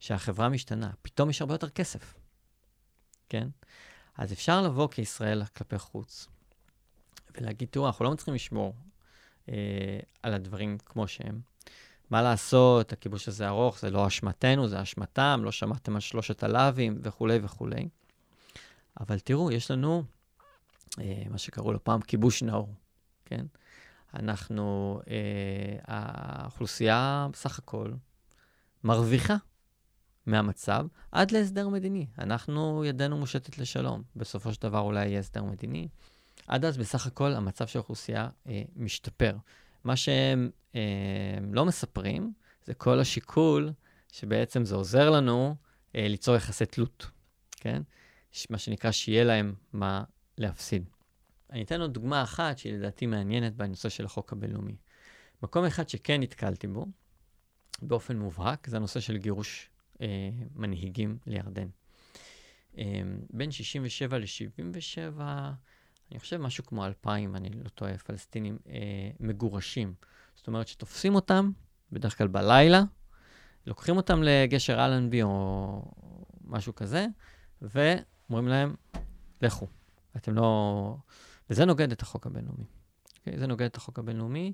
שהחברה 0.00 0.48
משתנה, 0.48 0.90
פתאום 1.02 1.30
יש 1.30 1.40
הרבה 1.40 1.54
יותר 1.54 1.68
כסף, 1.68 2.14
כן? 3.28 3.48
אז 4.16 4.32
אפשר 4.32 4.62
לבוא 4.62 4.88
כישראל 4.88 5.44
כלפי 5.44 5.78
חוץ 5.78 6.28
ולהגיד, 7.36 7.68
תראו, 7.70 7.86
אנחנו 7.86 8.04
לא 8.04 8.10
מצליחים 8.10 8.34
לשמור 8.34 8.74
אה, 9.48 10.00
על 10.22 10.34
הדברים 10.34 10.78
כמו 10.84 11.08
שהם. 11.08 11.40
מה 12.10 12.22
לעשות, 12.22 12.92
הכיבוש 12.92 13.28
הזה 13.28 13.48
ארוך, 13.48 13.78
זה 13.80 13.90
לא 13.90 14.06
אשמתנו, 14.06 14.68
זה 14.68 14.82
אשמתם, 14.82 15.40
לא 15.44 15.52
שמעתם 15.52 15.94
על 15.94 16.00
שלושת 16.00 16.42
הלאווים 16.42 16.98
וכולי 17.02 17.38
וכולי. 17.42 17.88
אבל 19.00 19.18
תראו, 19.18 19.52
יש 19.52 19.70
לנו 19.70 20.02
אה, 21.00 21.22
מה 21.30 21.38
שקראו 21.38 21.72
לו 21.72 21.84
פעם 21.84 22.00
כיבוש 22.00 22.42
נאור, 22.42 22.74
כן? 23.24 23.46
אנחנו, 24.14 25.00
אה, 25.10 25.78
האוכלוסייה 25.86 27.28
בסך 27.32 27.58
הכל 27.58 27.92
מרוויחה 28.84 29.36
מהמצב 30.26 30.86
עד 31.12 31.30
להסדר 31.30 31.68
מדיני. 31.68 32.06
אנחנו, 32.18 32.84
ידנו 32.84 33.18
מושטת 33.18 33.58
לשלום. 33.58 34.02
בסופו 34.16 34.52
של 34.52 34.62
דבר 34.62 34.80
אולי 34.80 35.06
יהיה 35.06 35.18
הסדר 35.18 35.42
מדיני. 35.42 35.88
עד 36.46 36.64
אז 36.64 36.78
בסך 36.78 37.06
הכל 37.06 37.32
המצב 37.32 37.66
של 37.66 37.78
האוכלוסייה 37.78 38.28
אה, 38.48 38.62
משתפר. 38.76 39.36
מה 39.84 39.96
שהם 39.96 40.50
אה, 40.74 40.80
לא 41.52 41.64
מספרים 41.64 42.32
זה 42.64 42.74
כל 42.74 43.00
השיקול 43.00 43.72
שבעצם 44.12 44.64
זה 44.64 44.74
עוזר 44.74 45.10
לנו 45.10 45.56
אה, 45.96 46.08
ליצור 46.08 46.36
יחסי 46.36 46.66
תלות, 46.66 47.06
כן? 47.50 47.82
מה 48.50 48.58
שנקרא, 48.58 48.90
שיהיה 48.90 49.24
להם 49.24 49.54
מה 49.72 50.04
להפסיד. 50.38 50.90
אני 51.50 51.62
אתן 51.62 51.80
עוד 51.80 51.94
דוגמה 51.94 52.22
אחת 52.22 52.58
שהיא 52.58 52.72
לדעתי 52.72 53.06
מעניינת 53.06 53.56
בנושא 53.56 53.88
של 53.88 54.04
החוק 54.04 54.32
הבינלאומי. 54.32 54.76
מקום 55.42 55.64
אחד 55.64 55.88
שכן 55.88 56.20
נתקלתי 56.20 56.66
בו, 56.66 56.86
באופן 57.82 58.18
מובהק, 58.18 58.66
זה 58.66 58.76
הנושא 58.76 59.00
של 59.00 59.16
גירוש 59.16 59.70
אה, 60.00 60.30
מנהיגים 60.54 61.18
לירדן. 61.26 61.68
אה, 62.78 63.02
בין 63.30 63.50
67 63.50 64.18
ל-77, 64.18 65.20
אני 66.10 66.18
חושב 66.18 66.36
משהו 66.36 66.66
כמו 66.66 66.86
2,000, 66.86 67.36
אני 67.36 67.50
לא 67.50 67.68
טועה, 67.68 67.98
פלסטינים 67.98 68.58
אה, 68.68 69.10
מגורשים. 69.20 69.94
זאת 70.34 70.46
אומרת 70.46 70.68
שתופסים 70.68 71.14
אותם, 71.14 71.50
בדרך 71.92 72.18
כלל 72.18 72.26
בלילה, 72.26 72.82
לוקחים 73.66 73.96
אותם 73.96 74.22
לגשר 74.22 74.84
אלנבי 74.84 75.22
או 75.22 75.82
משהו 76.44 76.74
כזה, 76.74 77.06
ו... 77.62 77.94
אומרים 78.30 78.48
להם, 78.48 78.74
לכו. 79.42 79.66
אתם 80.16 80.34
לא... 80.34 80.96
וזה 81.50 81.64
נוגד 81.64 81.92
את 81.92 82.02
החוק 82.02 82.26
הבינלאומי. 82.26 82.64
Okay? 82.64 83.18
אוקיי? 83.18 83.38
זה 83.38 83.46
נוגד 83.46 83.66
את 83.66 83.76
החוק 83.76 83.98
הבינלאומי, 83.98 84.52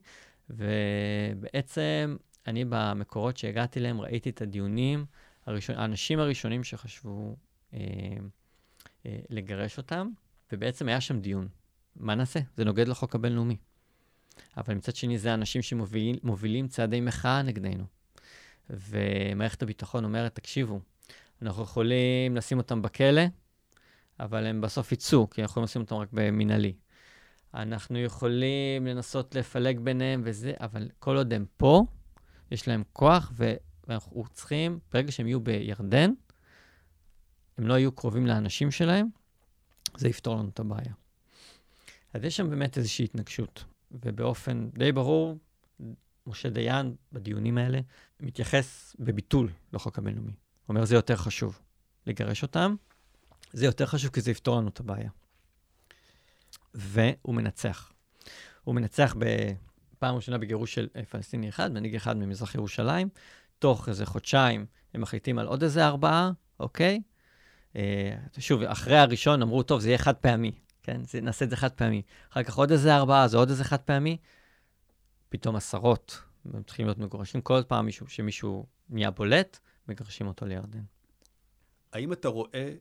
ובעצם 0.51 2.17
אני 2.47 2.65
במקורות 2.69 3.37
שהגעתי 3.37 3.79
אליהם 3.79 4.01
ראיתי 4.01 4.31
את 4.31 4.43
הדיונים, 4.43 5.07
הראשון, 5.47 5.77
האנשים 5.77 6.19
הראשונים 6.19 6.65
שחשבו 6.65 7.37
אה, 7.75 7.79
אה, 9.07 9.19
לגרש 9.31 9.79
אותם, 9.79 10.11
ובעצם 10.55 10.89
היה 10.89 11.01
שם 11.01 11.21
דיון. 11.21 11.49
מה 11.97 12.15
נעשה? 12.15 12.41
זה 12.57 12.65
נוגד 12.65 12.89
לחוק 12.89 13.15
הבינלאומי. 13.15 13.57
אבל 14.57 14.75
מצד 14.75 14.97
שני, 14.97 15.19
זה 15.19 15.35
אנשים 15.35 15.63
שמובילים 15.63 16.69
צעדי 16.69 17.01
מחאה 17.01 17.43
נגדנו. 17.43 17.85
ומערכת 18.71 19.63
הביטחון 19.63 20.05
אומרת, 20.05 20.35
תקשיבו, 20.35 20.81
אנחנו 21.43 21.63
יכולים 21.63 22.37
לשים 22.37 22.59
אותם 22.59 22.83
בכלא, 22.83 23.23
אבל 24.21 24.47
הם 24.47 24.61
בסוף 24.61 24.93
יצאו, 24.93 25.31
כי 25.31 25.43
אנחנו 25.43 25.53
יכולים 25.53 25.65
לשים 25.65 25.83
אותם 25.83 25.97
רק 25.97 26.09
במנהלי. 26.13 26.73
אנחנו 27.55 27.99
יכולים 27.99 28.87
לנסות 28.87 29.35
לפלג 29.35 29.81
ביניהם 29.81 30.23
וזה, 30.25 30.53
אבל 30.61 30.89
כל 30.99 31.17
עוד 31.17 31.33
הם 31.33 31.47
פה, 31.57 31.85
יש 32.51 32.69
להם 32.69 32.83
כוח, 32.93 33.33
ואנחנו 33.89 34.25
צריכים, 34.33 34.79
ברגע 34.93 35.13
שהם 35.13 35.27
יהיו 35.27 35.41
בירדן, 35.41 36.11
הם 37.59 37.67
לא 37.67 37.75
יהיו 37.75 37.93
קרובים 37.93 38.27
לאנשים 38.27 38.71
שלהם, 38.71 39.07
זה 39.97 40.09
יפתור 40.09 40.37
לנו 40.37 40.49
את 40.49 40.61
הבעיה. 40.61 40.93
אז 42.13 42.25
יש 42.25 42.37
שם 42.37 42.51
באמת 42.51 42.79
איזושהי 42.79 43.05
התנגשות, 43.05 43.65
ובאופן 43.91 44.69
די 44.71 44.93
ברור, 44.93 45.39
משה 46.27 46.51
דיין 46.51 46.95
בדיונים 47.13 47.59
האלה 47.59 47.81
מתייחס 48.21 48.97
בביטול 48.99 49.51
לחוק 49.73 49.99
הבינלאומי. 49.99 50.33
הוא 50.33 50.37
אומר, 50.69 50.85
זה 50.85 50.95
יותר 50.95 51.17
חשוב 51.17 51.61
לגרש 52.07 52.43
אותם, 52.43 52.75
זה 53.53 53.67
יותר 53.67 53.87
חשוב 53.87 54.11
כי 54.11 54.21
זה 54.21 54.31
יפתור 54.31 54.57
לנו 54.57 54.69
את 54.69 54.81
הבעיה. 54.81 55.11
והוא 56.75 57.35
מנצח. 57.35 57.93
הוא 58.65 58.75
מנצח 58.75 59.17
בפעם 59.19 60.15
ראשונה 60.15 60.39
בגירוש 60.39 60.75
של 60.75 60.89
אה, 60.97 61.05
פלסטיני 61.05 61.49
אחד, 61.49 61.73
מנהיג 61.73 61.97
אחד 61.97 62.17
ממזרח 62.17 62.55
ירושלים. 62.55 63.09
תוך 63.59 63.89
איזה 63.89 64.07
חודשיים 64.07 64.67
הם 64.95 65.01
מחליטים 65.01 65.39
על 65.39 65.47
עוד 65.47 65.63
איזה 65.63 65.87
ארבעה, 65.87 66.31
אוקיי? 66.61 67.01
אה, 67.77 68.17
שוב, 68.39 68.63
אחרי 68.63 68.97
הראשון 68.97 69.43
אמרו, 69.43 69.63
טוב, 69.63 69.81
זה 69.81 69.89
יהיה 69.89 69.99
חד 69.99 70.17
פעמי, 70.17 70.53
כן? 70.83 71.05
זה, 71.05 71.21
נעשה 71.21 71.45
את 71.45 71.51
זה 71.51 71.57
חד 71.57 71.73
פעמי. 71.73 72.03
אחר 72.31 72.43
כך 72.43 72.55
עוד 72.55 72.71
איזה 72.71 72.97
ארבעה, 72.97 73.29
זה 73.29 73.37
עוד 73.37 73.51
איזה 73.51 73.65
חד 73.65 73.81
פעמי. 73.81 74.17
פתאום 75.29 75.57
עשרות, 75.57 76.23
הם 76.55 76.63
צריכים 76.63 76.87
להיות 76.87 76.99
מגורשים. 76.99 77.41
כל 77.41 77.63
פעם 77.69 77.87
מישהו, 77.87 78.09
שמישהו 78.09 78.67
נהיה 78.91 79.11
בולט, 79.11 79.59
מגרשים 79.89 80.27
אותו 80.27 80.47
לירדן. 80.47 80.83
האם 81.93 82.13
אתה 82.13 82.29
רואה 82.29 82.75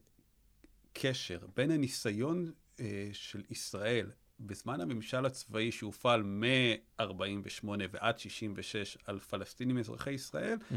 קשר 0.93 1.39
בין 1.55 1.71
הניסיון 1.71 2.51
אה, 2.79 3.09
של 3.13 3.41
ישראל 3.49 4.11
בזמן 4.39 4.81
הממשל 4.81 5.25
הצבאי 5.25 5.71
שהופעל 5.71 6.23
מ-48' 6.23 7.67
ועד 7.91 8.19
66' 8.19 8.97
על 9.05 9.19
פלסטינים 9.19 9.77
אזרחי 9.77 10.11
ישראל, 10.11 10.57
mm-hmm. 10.57 10.75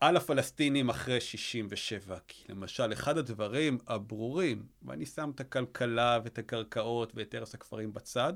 על 0.00 0.16
הפלסטינים 0.16 0.88
אחרי 0.88 1.20
67. 1.20 2.18
כי 2.28 2.44
למשל, 2.48 2.92
אחד 2.92 3.18
הדברים 3.18 3.78
הברורים, 3.86 4.66
ואני 4.82 5.06
שם 5.06 5.30
את 5.34 5.40
הכלכלה 5.40 6.18
ואת 6.24 6.38
הקרקעות 6.38 7.12
ואת 7.14 7.34
הרס 7.34 7.54
הכפרים 7.54 7.92
בצד, 7.92 8.32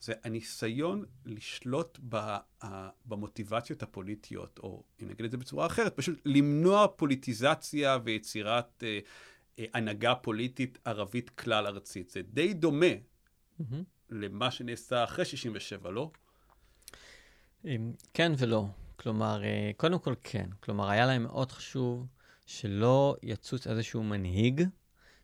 זה 0.00 0.12
הניסיון 0.24 1.04
לשלוט 1.26 1.98
ב, 2.08 2.36
במוטיבציות 3.06 3.82
הפוליטיות, 3.82 4.58
או 4.62 4.82
אם 5.02 5.08
נגיד 5.08 5.24
את 5.24 5.30
זה 5.30 5.36
בצורה 5.36 5.66
אחרת, 5.66 5.96
פשוט 5.96 6.20
למנוע 6.24 6.86
פוליטיזציה 6.96 7.98
ויצירת 8.04 8.84
אה, 8.86 8.98
אה, 9.58 9.64
הנהגה 9.74 10.14
פוליטית 10.14 10.78
ערבית 10.84 11.30
כלל 11.30 11.66
ארצית. 11.66 12.10
זה 12.10 12.22
די 12.22 12.54
דומה 12.54 12.86
mm-hmm. 13.60 13.64
למה 14.10 14.50
שנעשה 14.50 15.04
אחרי 15.04 15.24
67, 15.24 15.90
לא? 15.90 16.10
כן 18.14 18.32
ולא. 18.38 18.66
כלומר, 19.04 19.44
אה, 19.44 19.70
קודם 19.76 19.98
כל 19.98 20.14
כן. 20.22 20.46
כלומר, 20.60 20.90
היה 20.90 21.06
להם 21.06 21.22
מאוד 21.22 21.52
חשוב 21.52 22.06
שלא 22.46 23.16
יצוץ 23.22 23.66
איזשהו 23.66 24.02
מנהיג 24.02 24.62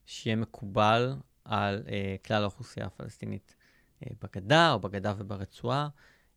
שיהיה 0.07 0.37
מקובל 0.37 1.15
על 1.45 1.83
אה, 1.89 2.17
כלל 2.25 2.43
האוכלוסייה 2.43 2.87
הפלסטינית 2.87 3.55
אה, 4.03 4.11
בגדה, 4.23 4.73
או 4.73 4.81
בגדה 4.81 5.15
וברצועה, 5.19 5.89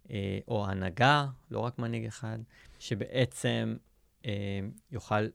אה, 0.09 0.39
או 0.47 0.67
הנהגה, 0.67 1.25
לא 1.51 1.59
רק 1.59 1.79
מנהיג 1.79 2.05
אחד, 2.05 2.37
שבעצם 2.79 3.75
אה, 4.25 4.59
יוכל 4.91 5.27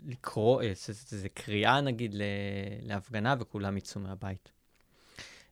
לקרוא, 0.00 0.62
איזו 0.62 1.28
קריאה 1.34 1.80
נגיד 1.80 2.14
להפגנה 2.82 3.34
וכולם 3.40 3.76
יצאו 3.76 4.00
מהבית. 4.00 4.52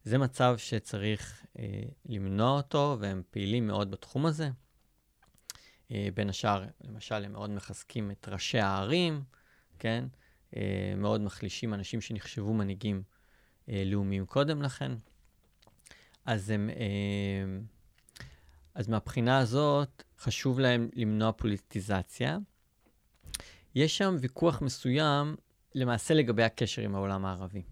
זה 0.05 0.19
מצב 0.19 0.55
שצריך 0.59 1.47
אה, 1.59 1.83
למנוע 2.07 2.57
אותו, 2.57 2.97
והם 3.01 3.23
פעילים 3.31 3.67
מאוד 3.67 3.91
בתחום 3.91 4.27
הזה. 4.27 4.51
אה, 5.93 6.09
בין 6.15 6.29
השאר, 6.29 6.65
למשל, 6.85 7.25
הם 7.25 7.33
מאוד 7.33 7.51
מחזקים 7.51 8.11
את 8.11 8.29
ראשי 8.29 8.59
הערים, 8.59 9.23
כן? 9.79 10.05
אה, 10.57 10.93
מאוד 10.97 11.21
מחלישים 11.21 11.75
אנשים 11.75 12.01
שנחשבו 12.01 12.55
מנהיגים 12.55 13.03
אה, 13.69 13.83
לאומיים 13.87 14.27
קודם 14.27 14.63
לכן. 14.63 14.93
אז 16.25 16.51
הם... 16.51 16.71
אז 18.75 18.89
מהבחינה 18.89 19.39
הזאת, 19.39 20.03
חשוב 20.19 20.61
להם 20.61 20.89
למנוע 20.95 21.33
פוליטיזציה. 21.33 22.39
יש 23.75 23.99
שם 23.99 24.17
ויכוח 24.21 24.63
מסוים 24.63 25.37
למעשה 25.75 26.15
לגבי 26.15 26.43
הקשר 26.43 26.83
עם 26.83 26.95
העולם 26.95 27.25
הערבי. 27.25 27.63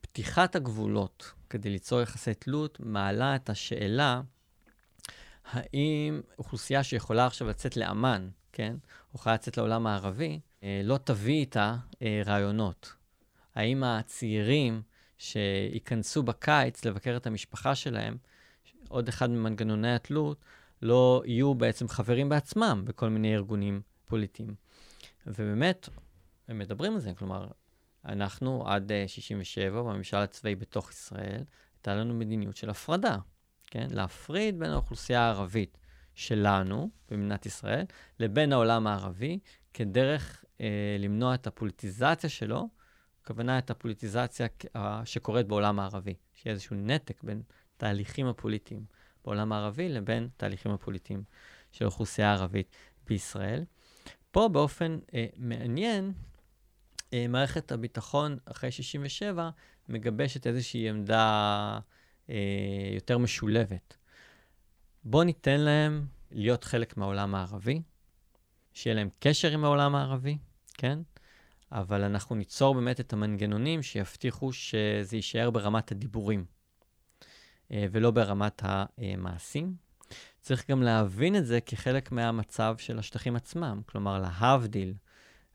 פתיחת 0.00 0.56
הגבולות 0.56 1.32
כדי 1.50 1.70
ליצור 1.70 2.00
יחסי 2.00 2.34
תלות 2.34 2.80
מעלה 2.80 3.36
את 3.36 3.50
השאלה 3.50 4.20
האם 5.52 6.20
אוכלוסייה 6.38 6.82
שיכולה 6.82 7.26
עכשיו 7.26 7.48
לצאת 7.48 7.76
לאמ"ן, 7.76 8.28
כן, 8.52 8.76
או 8.82 9.14
יכולה 9.14 9.34
לצאת 9.34 9.56
לעולם 9.56 9.86
הערבי, 9.86 10.40
אה, 10.62 10.80
לא 10.84 10.98
תביא 11.04 11.40
איתה 11.40 11.76
אה, 12.02 12.22
רעיונות. 12.26 12.94
האם 13.54 13.84
הצעירים 13.84 14.82
שייכנסו 15.18 16.22
בקיץ 16.22 16.84
לבקר 16.84 17.16
את 17.16 17.26
המשפחה 17.26 17.74
שלהם, 17.74 18.16
עוד 18.88 19.08
אחד 19.08 19.30
ממנגנוני 19.30 19.94
התלות, 19.94 20.44
לא 20.82 21.22
יהיו 21.26 21.54
בעצם 21.54 21.88
חברים 21.88 22.28
בעצמם 22.28 22.82
בכל 22.86 23.08
מיני 23.08 23.34
ארגונים 23.34 23.80
פוליטיים. 24.04 24.54
ובאמת, 25.26 25.88
הם 26.48 26.58
מדברים 26.58 26.94
על 26.94 27.00
זה, 27.00 27.12
כלומר, 27.18 27.48
אנחנו 28.04 28.68
עד 28.68 28.92
67' 29.06 29.78
אה, 29.78 29.82
בממשל 29.82 30.16
הצבאי 30.16 30.54
בתוך 30.54 30.90
ישראל, 30.90 31.44
הייתה 31.76 31.94
לנו 31.94 32.14
מדיניות 32.14 32.56
של 32.56 32.70
הפרדה, 32.70 33.16
כן? 33.70 33.86
להפריד 33.90 34.58
בין 34.58 34.70
האוכלוסייה 34.70 35.20
הערבית 35.20 35.78
שלנו, 36.14 36.90
במדינת 37.10 37.46
ישראל, 37.46 37.84
לבין 38.18 38.52
העולם 38.52 38.86
הערבי, 38.86 39.38
כדרך 39.74 40.44
אה, 40.60 40.96
למנוע 40.98 41.34
את 41.34 41.46
הפוליטיזציה 41.46 42.30
שלו, 42.30 42.68
הכוונה 43.22 43.58
את 43.58 43.70
הפוליטיזציה 43.70 44.46
שקורית 45.04 45.46
בעולם 45.46 45.80
הערבי, 45.80 46.14
שיהיה 46.34 46.52
איזשהו 46.54 46.76
נתק 46.76 47.22
בין 47.22 47.42
תהליכים 47.76 48.26
הפוליטיים 48.26 48.84
בעולם 49.24 49.52
הערבי 49.52 49.88
לבין 49.88 50.28
תהליכים 50.36 50.72
הפוליטיים 50.72 51.22
של 51.72 51.84
האוכלוסייה 51.84 52.30
הערבית 52.30 52.76
בישראל. 53.06 53.64
פה 54.30 54.48
באופן 54.48 54.98
אה, 55.14 55.26
מעניין, 55.36 56.12
אה, 57.12 57.26
מערכת 57.28 57.72
הביטחון 57.72 58.38
אחרי 58.44 58.70
67' 58.70 59.50
מגבשת 59.88 60.46
איזושהי 60.46 60.88
עמדה 60.88 61.78
יותר 62.94 63.18
משולבת. 63.18 63.96
בואו 65.04 65.24
ניתן 65.24 65.60
להם 65.60 66.06
להיות 66.30 66.64
חלק 66.64 66.96
מהעולם 66.96 67.34
הערבי, 67.34 67.82
שיהיה 68.72 68.94
להם 68.94 69.08
קשר 69.18 69.50
עם 69.50 69.64
העולם 69.64 69.94
הערבי, 69.94 70.38
כן? 70.74 70.98
אבל 71.72 72.02
אנחנו 72.02 72.36
ניצור 72.36 72.74
באמת 72.74 73.00
את 73.00 73.12
המנגנונים 73.12 73.82
שיבטיחו 73.82 74.52
שזה 74.52 75.16
יישאר 75.16 75.50
ברמת 75.50 75.92
הדיבורים, 75.92 76.44
אה, 77.70 77.86
ולא 77.90 78.10
ברמת 78.10 78.62
המעשים. 78.64 79.76
צריך 80.40 80.70
גם 80.70 80.82
להבין 80.82 81.36
את 81.36 81.46
זה 81.46 81.60
כחלק 81.60 82.12
מהמצב 82.12 82.74
של 82.78 82.98
השטחים 82.98 83.36
עצמם. 83.36 83.80
כלומר, 83.86 84.18
להבדיל 84.18 84.94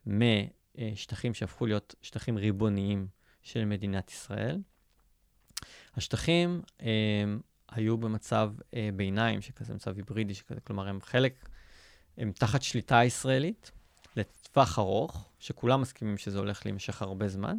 משטחים 0.05 1.33
שהפכו 1.33 1.65
להיות 1.65 1.95
שטחים 2.01 2.37
ריבוניים 2.37 3.07
של 3.41 3.65
מדינת 3.65 4.11
ישראל, 4.11 4.59
השטחים 5.97 6.61
אה, 6.81 6.87
היו 7.71 7.97
במצב 7.97 8.51
אה, 8.73 8.89
ביניים, 8.95 9.41
שכזה 9.41 9.73
מצב 9.73 9.95
היברידי, 9.95 10.33
שכזה, 10.33 10.61
כלומר, 10.61 10.87
הם 10.87 11.01
חלק, 11.01 11.49
הם 12.17 12.31
תחת 12.31 12.61
שליטה 12.61 13.03
ישראלית 13.03 13.71
לטווח 14.15 14.79
ארוך, 14.79 15.29
שכולם 15.39 15.81
מסכימים 15.81 16.17
שזה 16.17 16.39
הולך 16.39 16.65
להימשך 16.65 17.01
הרבה 17.01 17.27
זמן, 17.27 17.57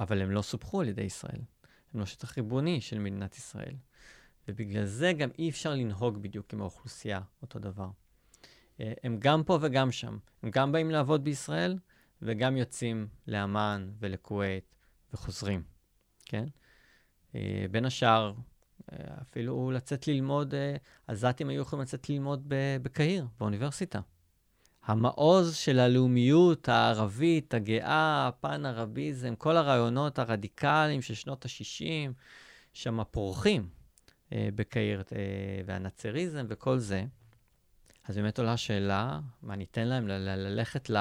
אבל 0.00 0.22
הם 0.22 0.30
לא 0.30 0.42
סופחו 0.42 0.80
על 0.80 0.88
ידי 0.88 1.02
ישראל. 1.02 1.40
הם 1.94 2.00
לא 2.00 2.06
שטח 2.06 2.36
ריבוני 2.36 2.80
של 2.80 2.98
מדינת 2.98 3.36
ישראל. 3.36 3.74
ובגלל 4.48 4.84
זה 4.84 5.12
גם 5.12 5.28
אי 5.38 5.50
אפשר 5.50 5.74
לנהוג 5.74 6.22
בדיוק 6.22 6.52
עם 6.52 6.60
האוכלוסייה 6.60 7.20
אותו 7.42 7.58
דבר. 7.58 7.88
אה, 8.80 8.92
הם 9.04 9.16
גם 9.18 9.44
פה 9.44 9.58
וגם 9.62 9.92
שם. 9.92 10.18
הם 10.42 10.50
גם 10.50 10.72
באים 10.72 10.90
לעבוד 10.90 11.24
בישראל, 11.24 11.78
וגם 12.22 12.56
יוצאים 12.56 13.08
לאמ"ן 13.26 13.90
ולכווית 13.98 14.74
וחוזרים, 15.12 15.62
כן? 16.24 16.44
אה, 17.34 17.66
בין 17.70 17.84
השאר, 17.84 18.32
אה, 18.92 18.98
אפילו 19.22 19.70
לצאת 19.70 20.08
ללמוד, 20.08 20.54
עזתים 21.06 21.48
היו 21.48 21.62
יכולים 21.62 21.82
לצאת 21.82 22.08
ללמוד 22.10 22.44
בקהיר, 22.82 23.26
באוניברסיטה. 23.40 24.00
המעוז 24.84 25.56
של 25.56 25.78
הלאומיות 25.78 26.68
הערבית, 26.68 27.54
הגאה, 27.54 28.28
הפן-ערביזם, 28.28 29.34
כל 29.34 29.56
הרעיונות 29.56 30.18
הרדיקליים 30.18 31.02
של 31.02 31.14
שנות 31.14 31.44
ה-60, 31.44 32.12
שם 32.72 33.04
פורחים. 33.10 33.68
אה, 34.32 34.48
בקהיר, 34.54 35.02
אה, 35.12 35.62
והנאצריזם 35.66 36.46
וכל 36.48 36.78
זה. 36.78 37.04
אז 38.08 38.16
באמת 38.16 38.38
עולה 38.38 38.52
השאלה, 38.52 39.20
מה 39.42 39.56
ניתן 39.56 39.88
להם 39.88 40.08
ללכת 40.08 40.90
ל- 40.90 40.96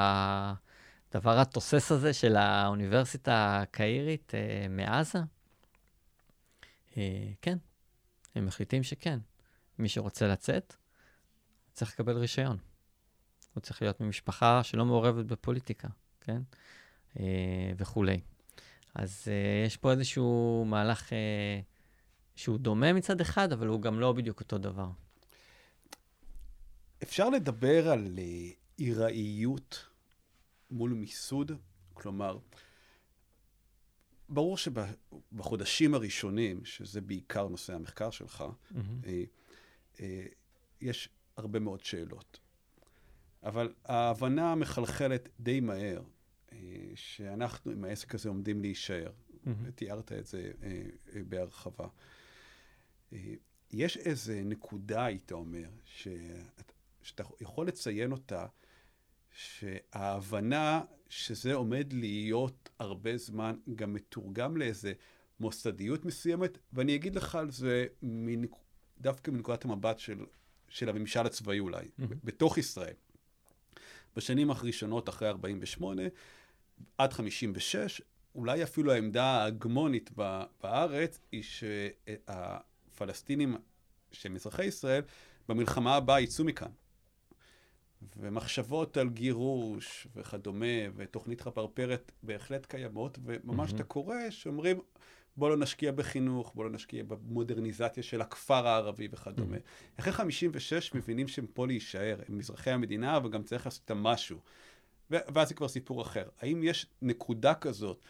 הדבר 1.12 1.40
התוסס 1.40 1.92
הזה 1.92 2.14
של 2.14 2.36
האוניברסיטה 2.36 3.62
הקהירית 3.62 4.32
אה, 4.36 4.68
מעזה? 4.70 5.20
אה, 6.98 7.32
כן, 7.41 7.58
הם 8.36 8.45
מחליטים 8.45 8.84
שכן. 8.84 9.20
מי 9.80 9.89
שרוצה 9.89 10.28
לצאת, 10.28 10.76
צריך 11.74 11.93
לקבל 11.93 12.18
רישיון. 12.18 12.58
הוא 13.54 13.62
צריך 13.62 13.82
להיות 13.82 14.02
ממשפחה 14.02 14.64
שלא 14.64 14.86
מעורבת 14.86 15.26
בפוליטיקה, 15.26 15.88
כן? 16.22 16.41
אה, 17.20 17.72
וכולי. 17.78 18.20
אז 18.95 19.28
אה, 19.28 19.66
יש 19.66 19.78
פה 19.78 19.91
איזשהו 19.91 20.66
מהלך 20.68 21.10
שהוא 22.36 22.58
דומה 22.60 22.93
מצד 22.93 23.22
אחד, 23.22 23.52
אבל 23.54 23.68
הוא 23.68 23.82
גם 23.82 24.00
לא 24.00 24.14
בדיוק 24.14 24.39
אותו 24.39 24.58
דבר. 24.58 24.89
אפשר 27.04 27.30
לדבר 27.30 27.89
על 27.89 28.20
עיראיות 28.78 29.86
מול 30.72 30.91
מיסוד? 30.91 31.52
כלומר, 31.93 32.38
ברור 34.30 34.58
שבחודשים 34.58 35.94
הראשונים, 35.94 36.66
שזה 36.66 37.02
בעיקר 37.02 37.48
נושא 37.48 37.74
המחקר 37.74 38.10
שלך, 38.10 38.42
mm-hmm. 38.42 38.78
אה, 39.06 39.24
אה, 40.00 40.26
יש 40.82 41.10
הרבה 41.38 41.60
מאוד 41.60 41.84
שאלות. 41.84 42.40
אבל 43.44 43.74
ההבנה 43.86 44.56
מחלחלת 44.56 45.30
די 45.40 45.60
מהר, 45.60 46.02
אה, 46.52 46.58
שאנחנו 46.96 47.72
עם 47.72 47.84
העסק 47.84 48.16
הזה 48.16 48.30
עומדים 48.30 48.62
להישאר. 48.62 49.12
Mm-hmm. 49.12 49.72
תיארת 49.76 50.12
את 50.12 50.26
זה 50.28 50.52
בהרחבה. 51.30 51.88
יש 53.72 53.98
איזו 53.98 54.34
נקודה, 54.46 55.06
היית 55.06 55.32
אומר, 55.32 55.70
שאת, 55.86 56.72
שאתה 57.02 57.24
יכול 57.42 57.68
לציין 57.68 58.12
אותה, 58.12 58.46
שההבנה 59.32 60.82
שזה 61.10 61.53
עומד 61.53 61.93
להיות 61.93 62.70
הרבה 62.80 63.18
זמן 63.18 63.55
גם 63.76 63.93
מתורגם 63.93 64.58
לאיזה 64.58 64.93
מוסדיות 65.39 66.05
מסוימת, 66.05 66.58
ואני 66.74 66.95
אגיד 66.95 67.16
לך 67.16 67.36
על 67.36 67.51
זה 67.51 67.86
מנק... 68.01 68.51
דווקא 69.01 69.32
מנקודת 69.32 69.66
המבט 69.66 69.99
של, 69.99 70.26
של 70.70 70.89
הממשל 70.89 71.26
הצבאי 71.26 71.60
אולי, 71.60 71.86
mm-hmm. 71.86 72.03
בתוך 72.24 72.58
ישראל. 72.58 72.93
בשנים 74.16 74.51
הראשונות, 74.51 75.10
אחרי 75.10 75.30
48, 75.30 76.01
עד 76.97 77.14
56, 77.14 78.01
אולי 78.36 78.64
אפילו 78.64 78.91
העמדה 78.91 79.24
ההגמונית 79.24 80.12
בארץ 80.62 81.20
היא 81.32 81.43
שהפלסטינים 82.97 83.55
שהם 84.12 84.36
אזרחי 84.36 84.66
ישראל, 84.66 85.01
במלחמה 85.49 85.95
הבאה 85.95 86.22
יצאו 86.22 86.45
מכאן. 86.45 86.72
ומחשבות 88.18 88.98
על 88.98 89.10
גירוש 89.10 90.08
וכדומה, 90.16 90.66
ותוכנית 90.95 91.41
חפרפרת 91.41 92.12
בהחלט 92.24 92.66
קיימות, 92.66 93.20
וממש 93.26 93.72
mm-hmm. 93.72 93.76
אתה 93.76 93.84
קורא 93.84 94.16
שאומרים, 94.30 94.80
בוא 95.38 95.50
לא 95.50 95.58
נשקיע 95.58 95.91
בחינוך, 95.91 96.52
בוא 96.56 96.64
לא 96.64 96.70
נשקיע 96.70 97.04
במודרניזציה 97.04 98.04
של 98.04 98.22
הכפר 98.22 98.68
הערבי 98.68 99.08
וכדומה. 99.12 99.58
Mm-hmm. 99.58 100.00
אחרי 100.00 100.14
56 100.14 100.93
מבינים 100.93 101.28
שהם 101.28 101.48
פה 101.54 101.68
להישאר, 101.68 102.20
הם 102.30 102.38
מזרחי 102.38 102.72
המדינה, 102.72 103.18
אבל 103.18 103.30
גם 103.30 103.43
צריך 103.43 103.66
לעשות 103.66 103.82
איתם 103.82 103.98
משהו. 103.98 104.39
ואז 105.10 105.48
זה 105.48 105.54
כבר 105.54 105.68
סיפור 105.68 106.02
אחר. 106.02 106.30
האם 106.39 106.64
יש 106.64 106.86
נקודה 107.02 107.54
כזאת, 107.54 108.02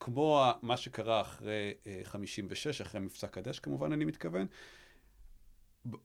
כמו 0.00 0.44
מה 0.62 0.76
שקרה 0.76 1.20
אחרי 1.20 1.74
56, 2.04 2.80
אה, 2.80 2.86
אחרי 2.86 3.00
מבצע 3.00 3.26
קדש 3.26 3.58
כמובן, 3.58 3.92
אני 3.92 4.04
מתכוון, 4.04 4.46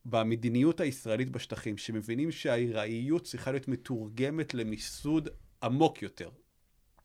במדיניות 0.06 0.80
הישראלית 0.80 1.30
בשטחים, 1.30 1.78
שמבינים 1.78 2.32
שהעיראיות 2.32 3.24
צריכה 3.24 3.52
להיות 3.52 3.68
מתורגמת 3.68 4.54
למיסוד 4.54 5.30
עמוק 5.64 6.02
יותר. 6.02 6.30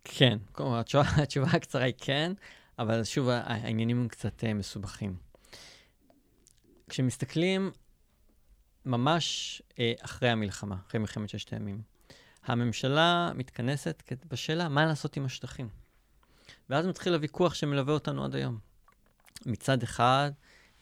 כן, 0.05 0.39
כלומר, 0.53 0.79
התשובה, 0.79 1.05
התשובה 1.23 1.47
הקצרה 1.47 1.83
היא 1.83 1.95
כן, 1.99 2.33
אבל 2.79 3.05
שוב, 3.05 3.29
העניינים 3.29 4.01
הם 4.01 4.09
קצת 4.09 4.45
uh, 4.45 4.55
מסובכים. 4.55 5.16
כשמסתכלים 6.89 7.71
ממש 8.85 9.62
uh, 9.71 9.75
אחרי 10.01 10.29
המלחמה, 10.29 10.77
אחרי 10.89 11.01
מלחמת 11.01 11.29
ששת 11.29 11.53
הימים, 11.53 11.83
הממשלה 12.45 13.33
מתכנסת 13.35 14.03
בשאלה 14.29 14.69
מה 14.69 14.87
לעשות 14.87 15.16
עם 15.16 15.25
השטחים. 15.25 15.69
ואז 16.71 16.87
מתחיל 16.87 17.14
הוויכוח 17.14 17.55
שמלווה 17.55 17.95
אותנו 17.95 18.25
עד 18.25 18.35
היום. 18.35 18.59
מצד 19.47 19.83
אחד, 19.83 20.31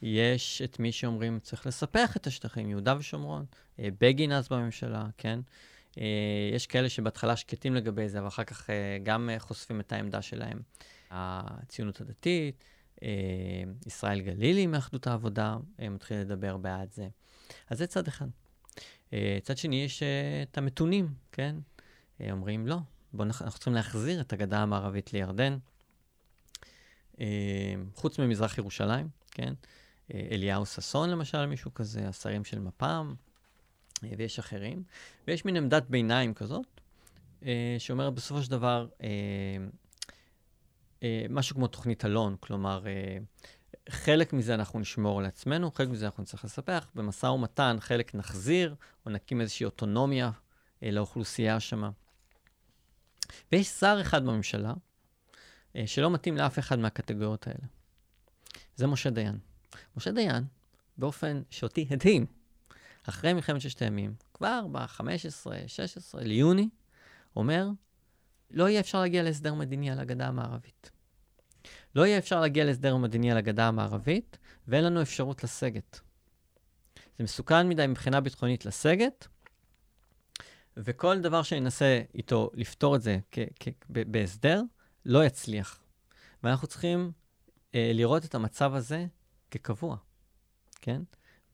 יש 0.02 0.62
את 0.62 0.78
מי 0.80 0.92
שאומרים, 0.92 1.38
צריך 1.40 1.66
לספח 1.66 2.16
את 2.16 2.26
השטחים, 2.26 2.70
יהודה 2.70 2.94
ושומרון. 2.98 3.44
אה, 3.78 3.88
בגין 4.00 4.32
אז 4.32 4.48
בממשלה, 4.48 5.06
כן? 5.18 5.40
אה, 5.98 6.50
יש 6.52 6.66
כאלה 6.66 6.88
שבהתחלה 6.88 7.36
שקטים 7.36 7.74
לגבי 7.74 8.08
זה, 8.08 8.18
אבל 8.18 8.28
אחר 8.28 8.44
כך 8.44 8.70
אה, 8.70 8.98
גם 9.02 9.30
חושפים 9.38 9.80
את 9.80 9.92
העמדה 9.92 10.22
שלהם. 10.22 10.58
הציונות 11.10 12.00
הדתית, 12.00 12.64
ישראל 13.86 14.20
גלילי 14.20 14.66
מאחדות 14.66 15.06
העבודה, 15.06 15.56
מתחיל 15.78 16.16
לדבר 16.16 16.56
בעד 16.56 16.92
זה. 16.92 17.08
אז 17.70 17.78
זה 17.78 17.86
צד 17.86 18.08
אחד. 18.08 18.26
צד 19.42 19.56
שני, 19.56 19.84
יש 19.84 20.02
את 20.42 20.58
המתונים, 20.58 21.08
כן? 21.32 21.56
אומרים, 22.30 22.66
לא, 22.66 22.76
בואו, 23.12 23.28
אנחנו 23.28 23.50
צריכים 23.50 23.74
להחזיר 23.74 24.20
את 24.20 24.32
הגדה 24.32 24.58
המערבית 24.58 25.12
לירדן, 25.12 25.58
חוץ 27.94 28.18
ממזרח 28.18 28.58
ירושלים, 28.58 29.08
כן? 29.30 29.54
אה, 30.14 30.28
אליהו 30.30 30.66
ששון 30.66 31.10
למשל, 31.10 31.46
מישהו 31.46 31.74
כזה, 31.74 32.08
השרים 32.08 32.44
של 32.44 32.58
מפ"ם, 32.58 33.14
אה, 34.04 34.08
ויש 34.18 34.38
אחרים. 34.38 34.82
ויש 35.26 35.44
מין 35.44 35.56
עמדת 35.56 35.82
ביניים 35.88 36.34
כזאת, 36.34 36.66
אה, 37.46 37.76
שאומרת 37.78 38.14
בסופו 38.14 38.42
של 38.42 38.50
דבר, 38.50 38.88
משהו 41.30 41.56
כמו 41.56 41.66
תוכנית 41.66 42.04
אלון, 42.04 42.36
כלומר, 42.40 42.84
חלק 43.88 44.32
מזה 44.32 44.54
אנחנו 44.54 44.80
נשמור 44.80 45.18
על 45.20 45.26
עצמנו, 45.26 45.70
חלק 45.70 45.88
מזה 45.88 46.06
אנחנו 46.06 46.22
נצטרך 46.22 46.44
לספח. 46.44 46.90
במשא 46.94 47.26
ומתן 47.26 47.76
חלק 47.80 48.14
נחזיר, 48.14 48.74
או 49.06 49.10
נקים 49.10 49.40
איזושהי 49.40 49.64
אוטונומיה 49.64 50.30
לאוכלוסייה 50.82 51.60
שמה. 51.60 51.90
ויש 53.52 53.66
שר 53.66 53.98
אחד 54.00 54.24
בממשלה 54.24 54.74
שלא 55.86 56.10
מתאים 56.10 56.36
לאף 56.36 56.58
אחד 56.58 56.78
מהקטגוריות 56.78 57.46
האלה. 57.46 57.66
זה 58.76 58.86
משה 58.86 59.10
דיין. 59.10 59.38
משה 59.96 60.12
דיין, 60.12 60.44
באופן 60.98 61.42
שאותי 61.50 61.86
הדהים, 61.90 62.26
אחרי 63.08 63.32
מלחמת 63.32 63.60
ששת 63.60 63.82
הימים, 63.82 64.14
כבר 64.34 64.66
ב-15-16 64.72 66.18
ליוני, 66.20 66.68
אומר, 67.36 67.68
לא 68.50 68.68
יהיה 68.68 68.80
אפשר 68.80 69.00
להגיע 69.00 69.22
להסדר 69.22 69.54
מדיני 69.54 69.90
על 69.90 69.98
הגדה 70.00 70.28
המערבית. 70.28 70.90
לא 71.94 72.06
יהיה 72.06 72.18
אפשר 72.18 72.40
להגיע 72.40 72.64
להסדר 72.64 72.96
מדיני 72.96 73.30
על 73.30 73.36
הגדה 73.36 73.68
המערבית, 73.68 74.38
ואין 74.68 74.84
לנו 74.84 75.02
אפשרות 75.02 75.44
לסגת. 75.44 76.00
זה 77.18 77.24
מסוכן 77.24 77.68
מדי 77.68 77.86
מבחינה 77.86 78.20
ביטחונית 78.20 78.66
לסגת, 78.66 79.28
וכל 80.76 81.20
דבר 81.20 81.42
שננסה 81.42 82.02
איתו 82.14 82.50
לפתור 82.54 82.96
את 82.96 83.02
זה 83.02 83.18
בהסדר, 83.88 84.62
לא 85.04 85.24
יצליח. 85.24 85.80
ואנחנו 86.42 86.68
צריכים 86.68 87.12
אה, 87.74 87.90
לראות 87.94 88.24
את 88.24 88.34
המצב 88.34 88.74
הזה 88.74 89.06
כקבוע, 89.50 89.96
כן? 90.80 91.02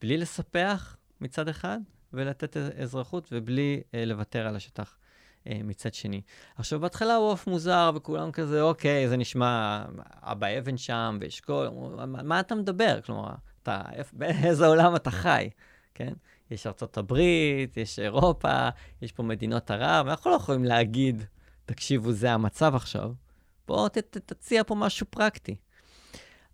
בלי 0.01 0.17
לספח 0.17 0.97
מצד 1.21 1.47
אחד 1.47 1.79
ולתת 2.13 2.57
אזרחות 2.57 3.29
ובלי 3.31 3.81
אה, 3.93 4.05
לוותר 4.05 4.47
על 4.47 4.55
השטח 4.55 4.97
אה, 5.47 5.59
מצד 5.63 5.93
שני. 5.93 6.21
עכשיו, 6.55 6.79
בהתחלה 6.79 7.15
הוא 7.15 7.31
עוף 7.31 7.47
מוזר 7.47 7.91
וכולם 7.95 8.31
כזה, 8.31 8.61
אוקיי, 8.61 9.09
זה 9.09 9.17
נשמע 9.17 9.85
אבא 10.21 10.47
אבן 10.59 10.77
שם 10.77 11.17
ואשכול, 11.21 11.69
מה, 11.69 12.23
מה 12.23 12.39
אתה 12.39 12.55
מדבר? 12.55 13.01
כלומר, 13.01 13.29
אתה, 13.63 13.81
באיזה 14.13 14.67
עולם 14.67 14.95
אתה 14.95 15.11
חי, 15.11 15.49
כן? 15.93 16.13
יש 16.51 16.67
ארצות 16.67 16.97
הברית, 16.97 17.77
יש 17.77 17.99
אירופה, 17.99 18.69
יש 19.01 19.11
פה 19.11 19.23
מדינות 19.23 19.71
ערב, 19.71 20.07
אנחנו 20.07 20.31
לא 20.31 20.35
יכולים 20.35 20.63
להגיד, 20.63 21.23
תקשיבו, 21.65 22.11
זה 22.11 22.31
המצב 22.31 22.75
עכשיו. 22.75 23.11
בואו 23.67 23.87
תציע 24.25 24.63
פה 24.63 24.75
משהו 24.75 25.07
פרקטי. 25.09 25.55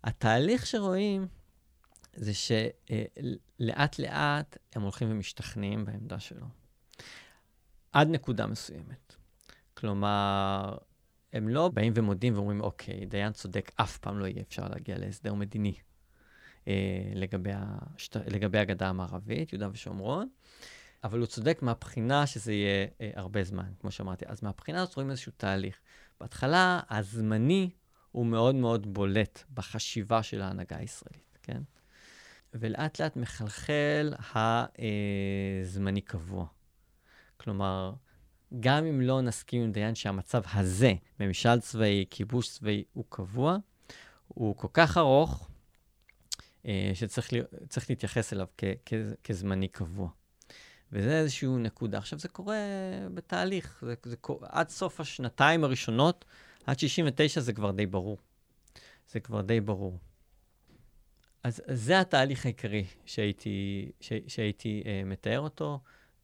התהליך 0.04 0.66
שרואים 0.66 1.26
זה 2.14 2.32
שלאט-לאט 3.60 4.56
הם 4.72 4.82
הולכים 4.82 5.10
ומשתכנעים 5.10 5.84
בעמדה 5.84 6.20
שלו. 6.20 6.46
עד 7.92 8.08
נקודה 8.08 8.46
מסוימת. 8.46 9.16
כלומר, 9.74 10.76
הם 11.32 11.48
לא 11.48 11.68
באים 11.68 11.92
ומודים 11.96 12.34
ואומרים, 12.34 12.60
אוקיי, 12.60 13.06
דיין 13.06 13.32
צודק, 13.32 13.72
אף 13.76 13.98
פעם 13.98 14.18
לא 14.18 14.26
יהיה 14.26 14.42
אפשר 14.48 14.68
להגיע 14.68 14.98
להסדר 14.98 15.34
מדיני 15.34 15.74
אה, 16.68 16.72
לגבי, 17.14 17.50
השת... 17.54 18.16
לגבי 18.16 18.58
הגדה 18.58 18.88
המערבית, 18.88 19.52
יהודה 19.52 19.68
ושומרון, 19.72 20.28
אבל 21.04 21.18
הוא 21.18 21.26
צודק 21.26 21.58
מהבחינה 21.62 22.26
שזה 22.26 22.52
יהיה 22.52 22.86
אה, 23.00 23.10
הרבה 23.14 23.44
זמן, 23.44 23.72
כמו 23.80 23.90
שאמרתי. 23.90 24.24
אז 24.28 24.42
מהבחינה 24.42 24.82
הזאת 24.82 24.94
רואים 24.96 25.10
איזשהו 25.10 25.32
תהליך. 25.36 25.80
בהתחלה, 26.20 26.80
הזמני 26.90 27.70
הוא 28.12 28.26
מאוד 28.26 28.54
מאוד 28.54 28.94
בולט 28.94 29.44
בחשיבה 29.54 30.22
של 30.22 30.42
ההנהגה 30.42 30.76
הישראלית, 30.76 31.38
כן? 31.42 31.62
ולאט 32.54 33.00
לאט 33.00 33.16
מחלחל 33.16 34.14
הזמני 35.62 36.00
קבוע. 36.00 36.46
כלומר, 37.36 37.92
גם 38.60 38.84
אם 38.86 39.00
לא 39.00 39.20
נסכים 39.20 39.62
עם 39.62 39.72
דיין 39.72 39.94
שהמצב 39.94 40.42
הזה, 40.54 40.94
ממשל 41.20 41.60
צבאי, 41.60 42.04
כיבוש 42.10 42.48
צבאי, 42.48 42.84
הוא 42.92 43.04
קבוע, 43.08 43.56
הוא 44.28 44.56
כל 44.56 44.68
כך 44.72 44.98
ארוך, 44.98 45.50
אה, 46.66 46.92
שצריך 46.94 47.90
להתייחס 47.90 48.32
אליו 48.32 48.46
כ, 48.58 48.64
כ, 48.86 48.92
כזמני 49.24 49.68
קבוע. 49.68 50.08
וזה 50.92 51.18
איזושהי 51.18 51.48
נקודה. 51.48 51.98
עכשיו, 51.98 52.18
זה 52.18 52.28
קורה 52.28 52.56
בתהליך, 53.14 53.82
זה, 53.86 53.94
זה 54.02 54.16
קורה, 54.16 54.48
עד 54.50 54.68
סוף 54.68 55.00
השנתיים 55.00 55.64
הראשונות, 55.64 56.24
עד 56.70 56.78
69 56.78 57.40
זה 57.40 57.52
כבר 57.52 57.70
די 57.70 57.86
ברור. 57.86 58.18
זה 59.08 59.20
כבר 59.20 59.40
די 59.40 59.60
ברור. 59.60 59.98
אז, 61.42 61.62
זה 61.66 62.00
התהליך 62.00 62.44
העיקרי 62.44 62.84
שהייתי, 63.06 63.90
ש, 64.00 64.12
שהייתי 64.28 64.82
אה, 64.86 65.02
מתאר 65.04 65.40
אותו. 65.40 65.80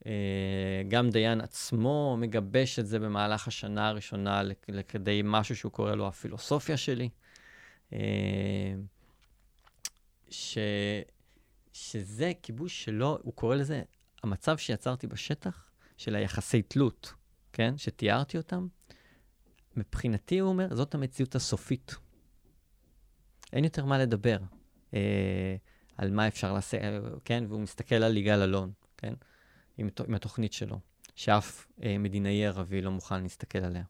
אה, 0.07 0.83
גם 0.89 1.11
דיין 1.11 1.41
עצמו 1.41 2.17
מגבש 2.21 2.79
את 2.79 2.87
זה 2.87 2.99
במהלך 2.99 3.49
השנה 3.49 3.89
הראשונה 3.89 4.43
לכדי 4.69 5.21
משהו 5.25 5.57
שהוא 5.57 5.73
קורא 5.73 5.95
לו 5.95 6.09
הפילוסופיה 6.09 6.77
שלי. 6.77 7.09
אה, 7.93 8.75
ש, 10.31 10.59
שזה 11.73 12.33
כיבוש 12.43 12.85
שלו, 12.85 13.19
הוא 13.23 13.35
קורא 13.35 13.57
לזה 13.57 13.83
המצב 14.23 14.59
שיצרתי 14.59 15.07
בשטח 15.07 15.71
של 15.97 16.15
היחסי 16.15 16.63
תלות, 16.63 17.13
כן? 17.53 17.79
שתיארתי 17.79 18.37
אותם. 18.37 18.67
מבחינתי, 19.77 20.39
הוא 20.39 20.49
אומר, 20.49 20.74
זאת 20.74 20.95
המציאות 20.95 21.35
הסופית. 21.35 21.95
אין 23.53 23.64
יותר 23.64 23.85
מה 23.85 23.99
לדבר 23.99 24.39
אה, 24.95 25.57
על 25.97 26.11
מה 26.11 26.29
אפשר 26.29 26.53
לעשות, 26.53 26.81
אה, 26.81 26.99
כן? 27.24 27.45
והוא 27.49 27.61
מסתכל 27.61 27.95
על 27.95 28.16
יגאל 28.16 28.43
אלון, 28.43 28.72
כן? 28.97 29.14
עם, 29.79 29.89
עם 30.07 30.14
התוכנית 30.14 30.53
שלו, 30.53 30.81
שאף 31.14 31.66
אה, 31.83 31.99
מדינאי 31.99 32.47
ערבי 32.47 32.83
לא 32.83 32.91
מוכן 32.91 33.22
להסתכל 33.22 33.59
עליה, 33.59 33.85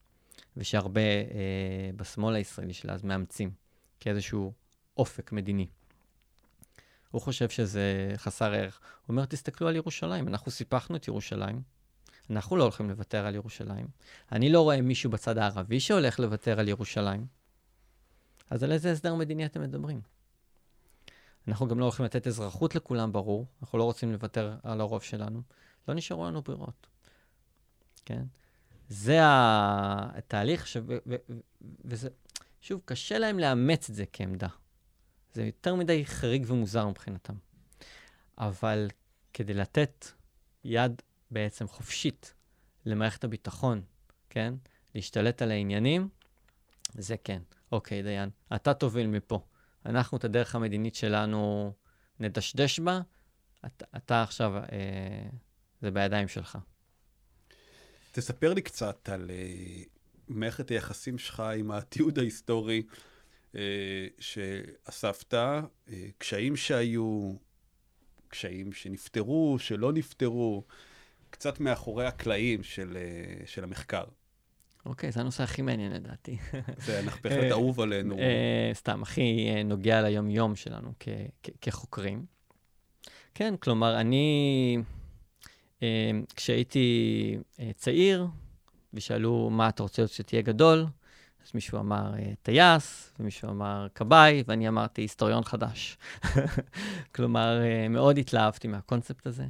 ושהרבה 0.57 1.01
אה, 1.01 1.91
בשמאל 1.97 2.35
הישראלי 2.35 2.73
של 2.73 2.91
אז 2.91 3.05
מאמצים 3.05 3.51
כאיזשהו 4.01 4.53
אופק 4.97 5.33
מדיני. 5.33 5.67
הוא 7.11 7.21
חושב 7.23 7.49
שזה 7.49 8.13
חסר 8.17 8.53
ערך. 8.53 8.81
הוא 9.07 9.15
אומר, 9.15 9.25
תסתכלו 9.25 9.69
על 9.69 9.77
ירושלים, 9.77 10.29
אנחנו 10.29 10.51
סיפחנו 10.51 10.97
את 10.97 11.09
ירושלים, 11.09 11.63
אנחנו 12.31 12.57
לא 12.57 12.63
הולכים 12.63 12.91
לוותר 12.91 13.27
על 13.27 13.35
ירושלים. 13.35 13.87
אני 14.33 14.53
לא 14.53 14.61
רואה 14.61 14.81
מישהו 14.81 15.11
בצד 15.11 15.39
הערבי 15.39 15.81
שהולך 15.81 16.21
לוותר 16.21 16.61
על 16.61 16.69
ירושלים. 16.69 17.27
אז 18.51 18.63
על 18.63 18.73
איזה 18.73 18.93
הסדר 18.93 19.15
מדיני 19.15 19.47
אתם 19.47 19.63
מדברים? 19.63 20.01
אנחנו 21.49 21.69
גם 21.69 21.79
לא 21.79 21.85
הולכים 21.85 22.05
לתת 22.05 22.27
אזרחות 22.27 22.75
לכולם, 22.75 23.13
ברור. 23.13 23.47
אנחנו 23.63 23.79
לא 23.79 23.85
רוצים 23.85 24.13
לוותר 24.13 24.57
על 24.63 24.81
הרוב 24.81 25.03
שלנו. 25.03 25.43
לא 25.89 25.95
נשארו 25.95 26.27
לנו 26.27 26.43
ברירות. 26.43 26.87
כן? 28.05 28.23
זה 28.89 29.19
התהליך, 29.23 30.67
ש... 30.67 30.77
ו... 30.77 30.97
ו... 31.07 31.17
וזה, 31.85 32.09
שוב, 32.61 32.81
קשה 32.85 33.19
להם 33.19 33.39
לאמץ 33.39 33.91
את 33.91 33.95
זה 33.95 34.05
כעמדה. 34.13 34.49
זה 35.35 35.45
יותר 35.45 35.75
מדי 35.75 36.07
חריג 36.07 36.45
ומוזר 36.49 36.89
מבחינתם. 36.89 37.35
אבל 38.39 38.89
כדי 39.33 39.55
לתת 39.55 40.07
יד 40.65 41.03
בעצם 41.31 41.69
חופשית 41.69 42.35
למערכת 42.87 43.25
הביטחון, 43.25 43.83
כן? 44.31 44.55
להשתלט 44.95 45.43
על 45.43 45.51
העניינים, 45.51 46.09
זה 46.95 47.17
כן. 47.25 47.43
אוקיי, 47.73 48.03
דיין, 48.03 48.31
אתה 48.55 48.75
תוביל 48.75 49.07
מפה. 49.07 49.47
אנחנו 49.87 50.19
את 50.19 50.25
הדרך 50.25 50.55
המדינית 50.55 50.95
שלנו 50.95 51.73
נדשדש 52.21 52.81
בה, 52.81 53.01
אתה, 53.67 53.85
אתה 53.97 54.23
עכשיו, 54.23 54.57
אה, 54.57 55.29
זה 55.81 55.91
בידיים 55.91 56.29
שלך. 56.29 56.59
תספר 58.13 58.55
לי 58.55 58.63
קצת 58.63 59.09
על 59.09 59.31
אה, 59.31 59.83
מערכת 60.29 60.69
היחסים 60.69 61.19
שלך 61.19 61.41
עם 61.41 61.71
התיעוד 61.71 62.19
ההיסטורי 62.19 62.83
אה, 63.57 64.07
שאספת, 64.19 65.35
אה, 65.35 65.61
קשיים 66.19 66.57
שהיו, 66.57 67.35
קשיים 68.29 68.73
שנפתרו, 68.73 69.57
שלא 69.59 69.93
נפתרו, 69.93 70.65
קצת 71.39 71.61
מאחורי 71.61 72.07
הקלעים 72.07 72.63
של, 72.63 72.97
אה, 72.97 73.47
של 73.47 73.65
המחקר. 73.65 74.05
אוקיי, 74.87 75.13
זה 75.13 75.21
הנושא 75.21 75.43
הכי 75.43 75.63
מעניין 75.63 75.93
לדעתי. 75.93 76.37
זה 76.79 77.03
בהחלט 77.23 77.51
אהוב 77.51 77.81
עלינו. 77.81 78.17
סתם, 78.73 79.03
הכי 79.03 79.51
נוגע 79.65 80.03
ליום-יום 80.03 80.57
שלנו 80.57 80.93
כחוקרים. 81.61 82.25
כן, 83.35 83.55
כלומר, 83.57 84.01
אני, 84.01 84.79
כשהייתי 86.37 87.39
צעיר, 87.77 88.27
ושאלו 88.95 89.51
מה 89.51 89.69
אתה 89.69 89.83
רוצה 89.83 90.07
שתהיה 90.07 90.43
גדול, 90.43 90.87
אז 91.47 91.51
מישהו 91.55 91.79
אמר 91.79 92.13
טייס, 92.43 93.13
ומישהו 93.21 93.51
אמר 93.51 93.87
כבאי, 93.95 94.45
ואני 94.47 94.69
אמרתי 94.69 95.03
היסטוריון 95.03 95.45
חדש. 95.45 95.99
כלומר, 97.15 97.61
מאוד 97.91 98.19
התלהבתי 98.19 98.69
מהקונספט 98.69 99.27
הזה, 99.27 99.45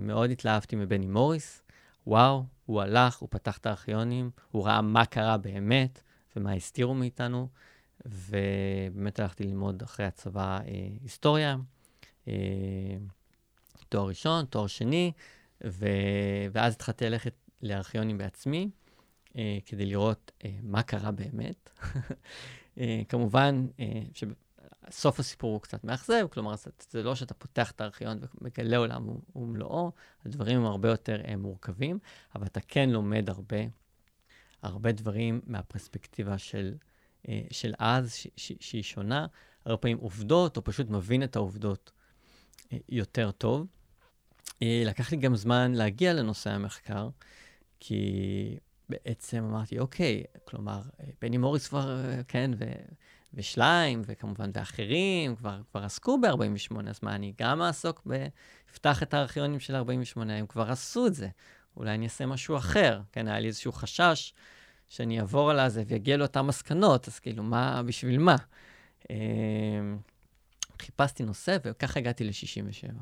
מאוד 0.00 0.30
התלהבתי 0.30 0.76
מבני 0.76 1.06
מוריס. 1.06 1.62
וואו, 2.06 2.44
הוא 2.66 2.82
הלך, 2.82 3.18
הוא 3.18 3.28
פתח 3.32 3.58
את 3.58 3.66
הארכיונים, 3.66 4.30
הוא 4.50 4.66
ראה 4.66 4.82
מה 4.82 5.06
קרה 5.06 5.36
באמת 5.36 6.02
ומה 6.36 6.52
הסתירו 6.52 6.94
מאיתנו, 6.94 7.48
ובאמת 8.06 9.20
הלכתי 9.20 9.44
ללמוד 9.44 9.82
אחרי 9.82 10.06
הצבא 10.06 10.58
uh, 10.58 10.68
היסטוריה, 11.02 11.56
uh, 12.24 12.28
תואר 13.88 14.08
ראשון, 14.08 14.44
תואר 14.44 14.66
שני, 14.66 15.12
ו... 15.64 15.86
ואז 16.52 16.72
התחלתי 16.74 17.04
ללכת 17.04 17.34
לארכיונים 17.62 18.18
בעצמי. 18.18 18.70
אה, 19.36 19.58
כדי 19.66 19.86
לראות 19.86 20.32
אה, 20.44 20.50
מה 20.62 20.82
קרה 20.82 21.10
באמת. 21.10 21.70
אה, 22.78 23.02
כמובן 23.08 23.66
אה, 23.80 24.02
שסוף 24.90 25.20
הסיפור 25.20 25.52
הוא 25.52 25.60
קצת 25.60 25.84
מאכזב, 25.84 26.26
כלומר, 26.30 26.56
זה, 26.56 26.70
זה 26.90 27.02
לא 27.02 27.14
שאתה 27.14 27.34
פותח 27.34 27.70
את 27.70 27.80
הארכיון 27.80 28.20
ומגלה 28.40 28.76
עולם 28.76 29.06
ומלואו, 29.36 29.92
הדברים 30.24 30.58
הם 30.58 30.64
הרבה 30.64 30.88
יותר 30.88 31.20
אה, 31.28 31.36
מורכבים, 31.36 31.98
אבל 32.34 32.46
אתה 32.46 32.60
כן 32.60 32.90
לומד 32.90 33.30
הרבה, 33.30 33.56
הרבה 34.62 34.92
דברים 34.92 35.40
מהפרספקטיבה 35.46 36.38
של, 36.38 36.74
אה, 37.28 37.42
של 37.50 37.74
אז, 37.78 38.14
ש, 38.14 38.26
ש, 38.36 38.52
שהיא 38.60 38.82
שונה, 38.82 39.26
הרבה 39.64 39.76
פעמים 39.76 39.98
עובדות, 39.98 40.56
או 40.56 40.64
פשוט 40.64 40.90
מבין 40.90 41.22
את 41.22 41.36
העובדות 41.36 41.92
אה, 42.72 42.78
יותר 42.88 43.30
טוב. 43.30 43.66
לקח 44.60 45.12
לי 45.12 45.18
גם 45.18 45.36
זמן 45.36 45.72
להגיע 45.74 46.12
לנושא 46.12 46.50
המחקר, 46.50 47.08
כי 47.80 48.58
בעצם 48.88 49.44
אמרתי, 49.44 49.78
אוקיי, 49.78 50.24
כלומר, 50.44 50.82
בני 51.20 51.38
מוריס 51.38 51.68
כבר, 51.68 52.04
כן, 52.28 52.50
ו, 52.58 52.64
ושליים, 53.34 54.02
וכמובן 54.06 54.50
ואחרים, 54.54 55.36
כבר, 55.36 55.60
כבר 55.70 55.84
עסקו 55.84 56.20
ב-48, 56.20 56.88
אז 56.88 56.98
מה, 57.02 57.14
אני 57.14 57.32
גם 57.38 57.62
אעסוק 57.62 58.02
ב... 58.06 58.26
אפתח 58.70 59.02
את 59.02 59.14
הארכיונים 59.14 59.60
של 59.60 59.74
48, 59.74 60.34
הם 60.34 60.46
כבר 60.46 60.70
עשו 60.70 61.06
את 61.06 61.14
זה. 61.14 61.28
אולי 61.76 61.94
אני 61.94 62.04
אעשה 62.04 62.26
משהו 62.26 62.56
אחר. 62.56 63.00
כן, 63.12 63.28
היה 63.28 63.40
לי 63.40 63.48
איזשהו 63.48 63.72
חשש 63.72 64.32
שאני 64.88 65.20
אעבור 65.20 65.50
על 65.50 65.68
זה 65.68 65.82
ויגיע 65.86 66.16
לאותן 66.16 66.40
מסקנות, 66.40 67.08
אז 67.08 67.18
כאילו, 67.18 67.42
מה, 67.42 67.82
בשביל 67.82 68.18
מה? 68.18 68.36
אמ, 69.10 69.98
חיפשתי 70.82 71.22
נושא, 71.22 71.56
וככה 71.64 72.00
הגעתי 72.00 72.24
ל-67. 72.24 72.92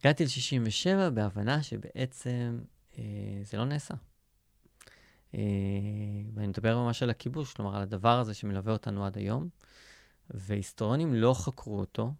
הגעתי 0.00 0.24
ל-67 0.24 1.10
בהבנה 1.10 1.62
שבעצם 1.62 2.58
אה, 2.98 3.04
זה 3.42 3.56
לא 3.56 3.64
נעשה. 3.64 3.94
אה, 5.34 5.40
ואני 6.34 6.46
מדבר 6.46 6.78
ממש 6.78 7.02
על 7.02 7.10
הכיבוש, 7.10 7.54
כלומר, 7.54 7.76
על 7.76 7.82
הדבר 7.82 8.18
הזה 8.18 8.34
שמלווה 8.34 8.72
אותנו 8.72 9.06
עד 9.06 9.18
היום, 9.18 9.48
והיסטוריונים 10.30 11.14
לא 11.14 11.34
חקרו 11.34 11.80
אותו 11.80 12.12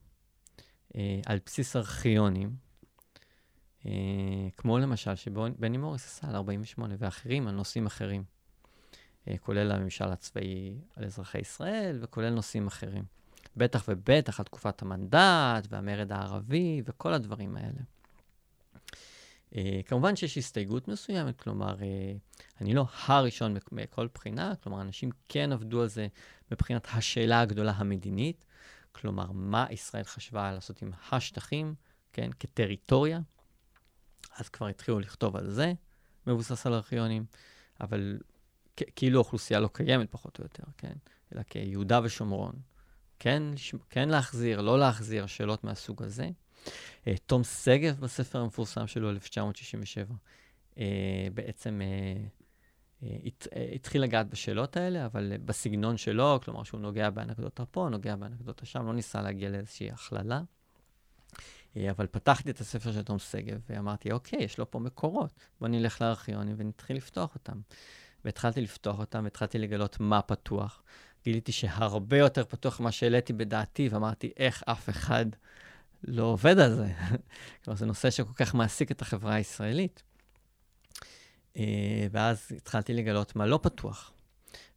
אה, 0.96 1.20
על 1.26 1.38
בסיס 1.46 1.76
ארכיונים, 1.76 2.56
אה, 3.86 3.92
כמו 4.56 4.78
למשל 4.78 5.14
שבני 5.14 5.76
מוריס 5.76 6.06
עשה 6.06 6.28
על 6.28 6.34
48, 6.36 6.94
ואחרים 6.98 7.48
על 7.48 7.54
נושאים 7.54 7.86
אחרים, 7.86 8.24
כולל 9.40 9.72
הממשל 9.72 10.04
הצבאי 10.04 10.78
על 10.96 11.04
אזרחי 11.04 11.38
ישראל, 11.38 11.98
וכולל 12.00 12.30
נושאים 12.30 12.66
אחרים. 12.66 13.04
בטח 13.56 13.84
ובטח 13.88 14.40
על 14.40 14.46
תקופת 14.46 14.82
המנדט, 14.82 15.66
והמרד 15.68 16.12
הערבי, 16.12 16.82
וכל 16.84 17.12
הדברים 17.12 17.56
האלה. 17.56 17.80
Uh, 19.54 19.56
כמובן 19.86 20.16
שיש 20.16 20.38
הסתייגות 20.38 20.88
מסוימת, 20.88 21.40
כלומר, 21.40 21.74
uh, 21.74 21.80
אני 22.60 22.74
לא 22.74 22.86
הראשון 23.06 23.56
מכל 23.72 24.08
בחינה, 24.14 24.52
כלומר, 24.62 24.80
אנשים 24.80 25.10
כן 25.28 25.52
עבדו 25.52 25.82
על 25.82 25.88
זה 25.88 26.06
מבחינת 26.50 26.86
השאלה 26.92 27.40
הגדולה 27.40 27.72
המדינית, 27.76 28.44
כלומר, 28.92 29.32
מה 29.32 29.66
ישראל 29.70 30.04
חשבה 30.04 30.52
לעשות 30.52 30.82
עם 30.82 30.90
השטחים, 31.10 31.74
כן, 32.12 32.30
כטריטוריה. 32.40 33.20
אז 34.36 34.48
כבר 34.48 34.66
התחילו 34.66 35.00
לכתוב 35.00 35.36
על 35.36 35.50
זה, 35.50 35.72
מבוסס 36.26 36.66
על 36.66 36.74
ארכיונים, 36.74 37.24
אבל 37.80 38.18
כאילו 38.96 39.18
האוכלוסייה 39.18 39.60
לא 39.60 39.68
קיימת 39.72 40.10
פחות 40.10 40.38
או 40.38 40.44
יותר, 40.44 40.64
כן, 40.78 40.92
אלא 41.34 41.42
כיהודה 41.42 42.00
ושומרון. 42.04 42.54
כן, 43.18 43.42
כן 43.90 44.08
להחזיר, 44.08 44.60
לא 44.60 44.78
להחזיר, 44.78 45.26
שאלות 45.26 45.64
מהסוג 45.64 46.02
הזה. 46.02 46.30
אה, 47.06 47.14
תום 47.26 47.44
שגב 47.44 48.00
בספר 48.00 48.40
המפורסם 48.40 48.86
שלו, 48.86 49.10
1967, 49.10 50.14
אה, 50.78 50.84
בעצם 51.34 51.80
אה, 51.82 53.16
הת, 53.24 53.46
התחיל 53.74 54.02
לגעת 54.02 54.28
בשאלות 54.28 54.76
האלה, 54.76 55.06
אבל 55.06 55.32
בסגנון 55.44 55.96
שלו, 55.96 56.40
כלומר 56.44 56.62
שהוא 56.62 56.80
נוגע 56.80 57.10
באנקדוטה 57.10 57.66
פה, 57.66 57.88
נוגע 57.90 58.16
באנקדוטה 58.16 58.66
שם, 58.66 58.86
לא 58.86 58.94
ניסה 58.94 59.22
להגיע 59.22 59.50
לאיזושהי 59.50 59.90
הכללה. 59.90 60.42
אבל 61.90 62.06
פתחתי 62.06 62.50
את 62.50 62.60
הספר 62.60 62.92
של 62.92 63.02
תום 63.02 63.18
שגב 63.18 63.60
ואמרתי, 63.68 64.12
אוקיי, 64.12 64.38
יש 64.42 64.58
לו 64.58 64.70
פה 64.70 64.78
מקורות, 64.78 65.32
בוא 65.60 65.68
נלך 65.68 66.02
לארכיונים 66.02 66.54
ונתחיל 66.58 66.96
לפתוח 66.96 67.34
אותם. 67.34 67.60
והתחלתי 68.24 68.60
לפתוח 68.60 68.98
אותם, 68.98 69.24
והתחלתי 69.24 69.58
לגלות 69.58 70.00
מה 70.00 70.22
פתוח. 70.22 70.82
גיליתי 71.24 71.52
שהרבה 71.52 72.18
יותר 72.18 72.44
פתוח 72.44 72.80
ממה 72.80 72.92
שהעליתי 72.92 73.32
בדעתי, 73.32 73.88
ואמרתי, 73.88 74.32
איך 74.36 74.62
אף 74.66 74.88
אחד 74.88 75.26
לא 76.06 76.22
עובד 76.22 76.58
על 76.58 76.74
זה? 76.74 76.86
כלומר, 77.64 77.78
זה 77.78 77.86
נושא 77.86 78.10
שכל 78.10 78.32
כך 78.34 78.54
מעסיק 78.54 78.90
את 78.90 79.02
החברה 79.02 79.34
הישראלית. 79.34 80.02
אה, 81.56 82.06
ואז 82.10 82.48
התחלתי 82.56 82.94
לגלות 82.94 83.36
מה 83.36 83.46
לא 83.46 83.58
פתוח. 83.62 84.12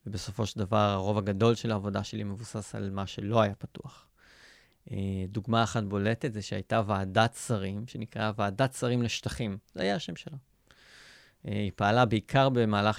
ובסופו 0.05 0.45
של 0.45 0.59
דבר, 0.59 0.77
הרוב 0.77 1.17
הגדול 1.17 1.55
של 1.55 1.71
העבודה 1.71 2.03
שלי 2.03 2.23
מבוסס 2.23 2.75
על 2.75 2.89
מה 2.89 3.07
שלא 3.07 3.41
היה 3.41 3.55
פתוח. 3.55 4.07
אה, 4.91 4.97
דוגמה 5.27 5.63
אחת 5.63 5.83
בולטת 5.83 6.33
זה 6.33 6.41
שהייתה 6.41 6.81
ועדת 6.87 7.35
שרים, 7.47 7.87
שנקראה 7.87 8.31
ועדת 8.37 8.73
שרים 8.73 9.01
לשטחים. 9.01 9.57
זה 9.75 9.81
היה 9.81 9.95
השם 9.95 10.15
שלה. 10.15 10.37
אה, 11.47 11.51
היא 11.51 11.71
פעלה 11.75 12.05
בעיקר 12.05 12.49
במהלך 12.49 12.97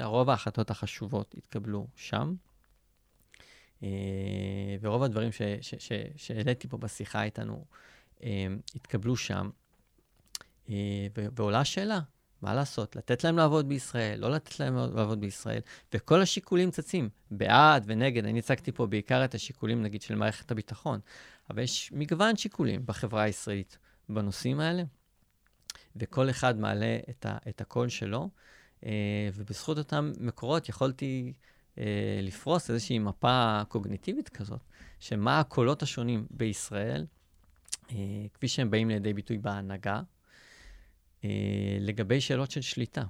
68-69, 0.00 0.04
רוב 0.04 0.30
ההחלטות 0.30 0.70
החשובות 0.70 1.34
התקבלו 1.38 1.86
שם. 1.96 2.34
ורוב 4.80 5.02
הדברים 5.02 5.30
שהעליתי 6.16 6.68
פה 6.68 6.76
בשיחה 6.78 7.22
איתנו 7.22 7.64
התקבלו 8.74 9.16
שם. 9.16 9.50
ועולה 11.36 11.60
השאלה, 11.60 12.00
מה 12.42 12.54
לעשות? 12.54 12.96
לתת 12.96 13.24
להם 13.24 13.36
לעבוד 13.36 13.68
בישראל, 13.68 14.20
לא 14.20 14.30
לתת 14.30 14.60
להם 14.60 14.76
לעבוד 14.76 15.20
בישראל, 15.20 15.60
וכל 15.94 16.22
השיקולים 16.22 16.70
צצים, 16.70 17.08
בעד 17.30 17.84
ונגד. 17.86 18.24
אני 18.24 18.38
הצגתי 18.38 18.72
פה 18.72 18.86
בעיקר 18.86 19.24
את 19.24 19.34
השיקולים, 19.34 19.82
נגיד, 19.82 20.02
של 20.02 20.14
מערכת 20.14 20.50
הביטחון, 20.50 21.00
אבל 21.50 21.62
יש 21.62 21.92
מגוון 21.92 22.36
שיקולים 22.36 22.86
בחברה 22.86 23.22
הישראלית 23.22 23.78
בנושאים 24.08 24.60
האלה, 24.60 24.82
וכל 25.96 26.30
אחד 26.30 26.58
מעלה 26.58 26.98
את, 27.10 27.26
ה, 27.26 27.36
את 27.48 27.60
הקול 27.60 27.88
שלו, 27.88 28.30
אה, 28.86 29.28
ובזכות 29.34 29.78
אותם 29.78 30.12
מקורות 30.20 30.68
יכולתי 30.68 31.32
אה, 31.36 31.51
לפרוס 32.22 32.70
איזושהי 32.70 32.98
מפה 32.98 33.62
קוגניטיבית 33.68 34.28
כזאת, 34.28 34.60
שמה 35.00 35.40
הקולות 35.40 35.82
השונים 35.82 36.26
בישראל, 36.30 37.06
אה, 37.90 37.96
כפי 38.34 38.48
שהם 38.48 38.70
באים 38.70 38.88
לידי 38.88 39.12
ביטוי 39.12 39.38
בהנהגה, 39.38 40.02
אה, 41.24 41.30
לגבי 41.80 42.20
שאלות 42.20 42.50
של 42.50 42.60
שליטה, 42.60 43.04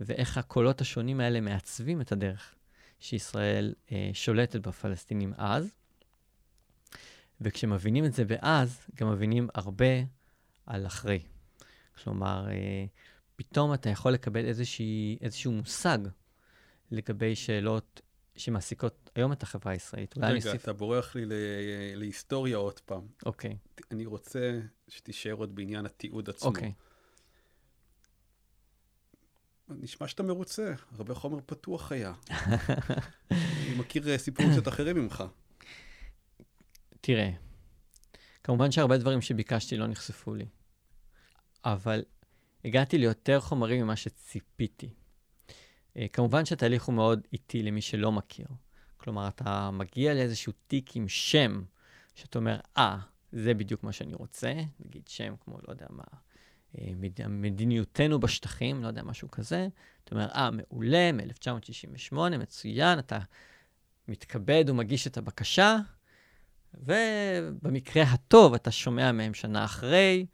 ואיך 0.00 0.38
הקולות 0.38 0.80
השונים 0.80 1.20
האלה 1.20 1.40
מעצבים 1.40 2.00
את 2.00 2.12
הדרך 2.12 2.54
שישראל 3.00 3.74
אה, 3.92 4.10
שולטת 4.12 4.66
בפלסטינים 4.66 5.32
אז. 5.36 5.76
וכשמבינים 7.40 8.04
את 8.04 8.12
זה 8.12 8.24
באז, 8.24 8.80
גם 8.94 9.10
מבינים 9.10 9.48
הרבה 9.54 9.94
על 10.66 10.86
אחרי. 10.86 11.20
כלומר, 12.02 12.48
אה, 12.50 12.84
פתאום 13.36 13.74
אתה 13.74 13.90
יכול 13.90 14.12
לקבל 14.12 14.44
איזושהי, 14.44 15.18
איזשהו 15.20 15.52
מושג 15.52 15.98
לגבי 16.90 17.36
שאלות 17.36 18.00
שמעסיקות 18.36 19.10
היום 19.14 19.32
את 19.32 19.42
החברה 19.42 19.72
הישראלית. 19.72 20.18
רגע, 20.18 20.36
אוסיף... 20.36 20.62
אתה 20.62 20.72
בורח 20.72 21.14
לי 21.14 21.24
להיסטוריה 21.96 22.56
עוד 22.56 22.80
פעם. 22.80 23.06
אוקיי. 23.26 23.56
אני 23.90 24.06
רוצה 24.06 24.60
שתישאר 24.88 25.32
עוד 25.32 25.54
בעניין 25.54 25.86
התיעוד 25.86 26.30
עצמו. 26.30 26.48
אוקיי. 26.48 26.72
נשמע 29.68 30.08
שאתה 30.08 30.22
מרוצה, 30.22 30.74
הרבה 30.98 31.14
חומר 31.14 31.38
פתוח 31.46 31.92
היה. 31.92 32.12
אני 33.30 33.74
מכיר 33.78 34.08
אה, 34.08 34.18
סיפורים 34.18 34.52
קצת 34.52 34.68
אחרים 34.68 34.96
ממך. 34.96 35.24
תראה, 37.00 37.30
כמובן 38.44 38.70
שהרבה 38.70 38.98
דברים 38.98 39.20
שביקשתי 39.20 39.76
לא 39.76 39.86
נחשפו 39.86 40.34
לי, 40.34 40.46
אבל 41.64 42.04
הגעתי 42.64 42.98
ליותר 42.98 43.40
חומרים 43.40 43.82
ממה 43.82 43.96
שציפיתי. 43.96 44.90
אה, 45.96 46.06
כמובן 46.12 46.44
שהתהליך 46.44 46.84
הוא 46.84 46.94
מאוד 46.94 47.26
איטי 47.32 47.62
למי 47.62 47.80
שלא 47.80 48.12
מכיר. 48.12 48.46
כלומר, 48.96 49.28
אתה 49.28 49.70
מגיע 49.70 50.14
לאיזשהו 50.14 50.52
תיק 50.66 50.96
עם 50.96 51.08
שם, 51.08 51.62
שאתה 52.14 52.38
אומר, 52.38 52.60
אה, 52.76 52.96
ah, 52.98 53.04
זה 53.32 53.54
בדיוק 53.54 53.84
מה 53.84 53.92
שאני 53.92 54.14
רוצה, 54.14 54.52
נגיד 54.80 55.08
שם 55.08 55.34
כמו, 55.40 55.58
לא 55.68 55.72
יודע 55.72 55.86
מה, 55.90 56.04
מדיניותנו 57.28 58.20
בשטחים, 58.20 58.82
לא 58.82 58.88
יודע, 58.88 59.02
משהו 59.02 59.30
כזה. 59.30 59.68
אתה 60.04 60.14
אומר, 60.14 60.28
אה, 60.34 60.50
מעולה, 60.50 61.12
מ-1968, 61.12 62.16
מצוין, 62.38 62.98
אתה 62.98 63.18
מתכבד 64.08 64.64
ומגיש 64.68 65.06
את 65.06 65.16
הבקשה, 65.16 65.76
ובמקרה 66.74 68.02
הטוב 68.02 68.54
אתה 68.54 68.70
שומע 68.70 69.12
מהם 69.12 69.34
שנה 69.34 69.64
אחרי, 69.64 70.26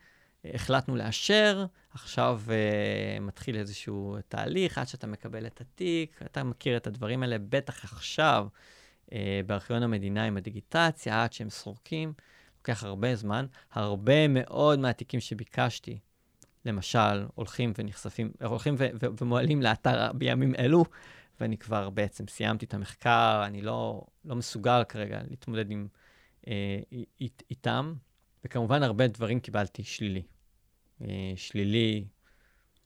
החלטנו 0.44 0.96
לאשר, 0.96 1.66
עכשיו 1.94 2.42
uh, 2.46 3.20
מתחיל 3.20 3.56
איזשהו 3.56 4.16
תהליך 4.28 4.78
עד 4.78 4.88
שאתה 4.88 5.06
מקבל 5.06 5.46
את 5.46 5.60
התיק, 5.60 6.20
אתה 6.24 6.44
מכיר 6.44 6.76
את 6.76 6.86
הדברים 6.86 7.22
האלה, 7.22 7.36
בטח 7.38 7.84
עכשיו 7.84 8.46
uh, 9.06 9.12
בארכיון 9.46 9.82
המדינה 9.82 10.24
עם 10.24 10.36
הדיגיטציה, 10.36 11.22
עד 11.22 11.32
שהם 11.32 11.50
סורקים, 11.50 12.12
לוקח 12.58 12.84
הרבה 12.84 13.14
זמן. 13.14 13.46
הרבה 13.72 14.28
מאוד 14.28 14.78
מהתיקים 14.78 15.20
שביקשתי 15.20 15.98
למשל, 16.64 17.26
הולכים 17.34 17.72
ונחשפים, 17.78 18.32
הולכים 18.44 18.74
ומועלים 19.20 19.62
לאתר 19.62 20.12
בימים 20.12 20.54
אלו, 20.54 20.84
ואני 21.40 21.58
כבר 21.58 21.90
בעצם 21.90 22.28
סיימתי 22.28 22.66
את 22.66 22.74
המחקר, 22.74 23.42
אני 23.46 23.62
לא, 23.62 24.02
לא 24.24 24.36
מסוגל 24.36 24.82
כרגע 24.88 25.20
להתמודד 25.30 25.70
עם, 25.70 25.88
אה, 26.46 26.80
אית, 27.20 27.42
איתם, 27.50 27.94
וכמובן 28.44 28.82
הרבה 28.82 29.08
דברים 29.08 29.40
קיבלתי 29.40 29.84
שלילי. 29.84 30.22
אה, 31.02 31.32
שלילי, 31.36 32.04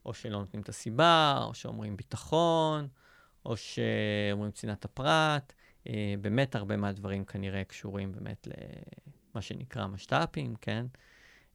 או 0.05 0.13
שלא 0.13 0.39
נותנים 0.39 0.61
את 0.61 0.69
הסיבה, 0.69 1.43
או 1.47 1.53
שאומרים 1.53 1.97
ביטחון, 1.97 2.87
או 3.45 3.57
שאומרים 3.57 4.51
צנעת 4.51 4.85
הפרט. 4.85 5.53
אה, 5.87 6.15
באמת 6.21 6.55
הרבה 6.55 6.77
מהדברים 6.77 7.25
כנראה 7.25 7.63
קשורים 7.63 8.11
באמת 8.11 8.47
למה 8.47 9.41
שנקרא 9.41 9.87
משת"פים, 9.87 10.55
כן? 10.61 10.85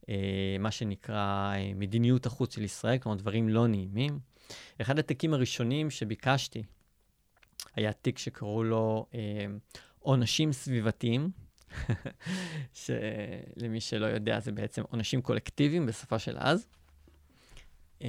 אה, 0.09 0.55
מה 0.59 0.71
שנקרא 0.71 1.53
מדיניות 1.75 2.25
החוץ 2.25 2.55
של 2.55 2.61
ישראל, 2.61 2.97
כלומר 2.97 3.17
דברים 3.17 3.49
לא 3.49 3.67
נעימים. 3.67 4.19
אחד 4.81 4.99
התיקים 4.99 5.33
הראשונים 5.33 5.89
שביקשתי 5.89 6.63
היה 7.75 7.93
תיק 7.93 8.17
שקראו 8.17 8.63
לו 8.63 9.05
עונשים 9.99 10.51
סביבתיים, 10.51 11.31
שלמי 12.73 13.81
שלא 13.81 14.05
יודע 14.05 14.39
זה 14.39 14.51
בעצם 14.51 14.83
עונשים 14.89 15.21
קולקטיביים 15.21 15.85
בשפה 15.85 16.19
של 16.19 16.35
אז. 16.39 16.67
אה, 18.01 18.07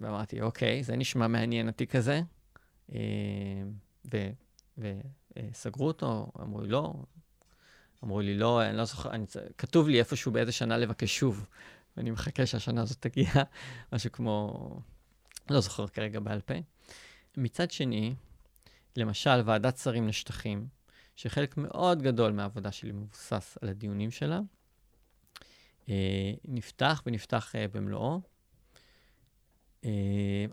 ואמרתי, 0.00 0.40
אוקיי, 0.40 0.82
זה 0.82 0.96
נשמע 0.96 1.26
מעניין 1.26 1.68
התיק 1.68 1.96
הזה. 1.96 2.20
אה, 2.94 2.98
וסגרו 4.78 5.86
אותו, 5.86 6.32
אמרו 6.40 6.60
לי, 6.60 6.68
לא, 6.68 6.94
אמרו 8.04 8.20
לי, 8.20 8.38
לא, 8.38 8.62
אני 8.62 8.76
לא 8.76 8.84
זוכר, 8.84 9.10
אני, 9.10 9.26
כתוב 9.58 9.88
לי 9.88 9.98
איפשהו 9.98 10.32
באיזה 10.32 10.52
שנה 10.52 10.78
לבקש 10.78 11.18
שוב, 11.18 11.46
ואני 11.96 12.10
מחכה 12.10 12.46
שהשנה 12.46 12.82
הזאת 12.82 13.00
תגיע, 13.00 13.28
משהו 13.92 14.12
כמו, 14.12 14.80
לא 15.50 15.60
זוכר 15.60 15.86
כרגע 15.86 16.20
בעל 16.20 16.40
פה. 16.40 16.54
מצד 17.36 17.70
שני, 17.70 18.14
למשל, 18.96 19.42
ועדת 19.44 19.78
שרים 19.78 20.08
לשטחים, 20.08 20.66
שחלק 21.16 21.56
מאוד 21.56 22.02
גדול 22.02 22.32
מהעבודה 22.32 22.72
שלי 22.72 22.92
מבוסס 22.92 23.58
על 23.62 23.68
הדיונים 23.68 24.10
שלה, 24.10 24.40
אה, 25.88 26.32
נפתח 26.44 27.02
ונפתח 27.06 27.54
אה, 27.54 27.68
במלואו. 27.68 28.20
אה, 29.84 29.90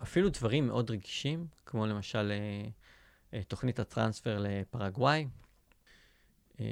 אפילו 0.04 0.30
דברים 0.30 0.68
מאוד 0.68 0.92
רגישים, 0.92 1.48
כמו 1.66 1.86
למשל 1.86 2.32
תוכנית 3.48 3.80
הטרנספר 3.80 4.38
לפרגוואי, 4.40 5.28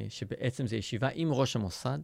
שבעצם 0.09 0.67
זו 0.67 0.75
ישיבה 0.75 1.09
עם 1.13 1.33
ראש 1.33 1.55
המוסד, 1.55 1.99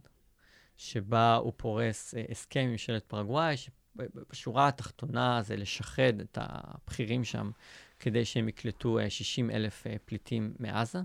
שבה 0.76 1.34
הוא 1.34 1.52
פורס 1.56 2.14
הסכם 2.30 2.60
עם 2.60 2.70
ממשלת 2.70 3.04
פרגוואי, 3.04 3.54
שבשורה 3.56 4.68
התחתונה 4.68 5.42
זה 5.42 5.56
לשחד 5.56 6.20
את 6.20 6.38
הבכירים 6.40 7.24
שם 7.24 7.50
כדי 7.98 8.24
שהם 8.24 8.48
יקלטו 8.48 8.98
60 9.08 9.50
אה, 9.50 9.56
אלף 9.56 9.86
פליטים 10.04 10.54
מעזה 10.58 10.98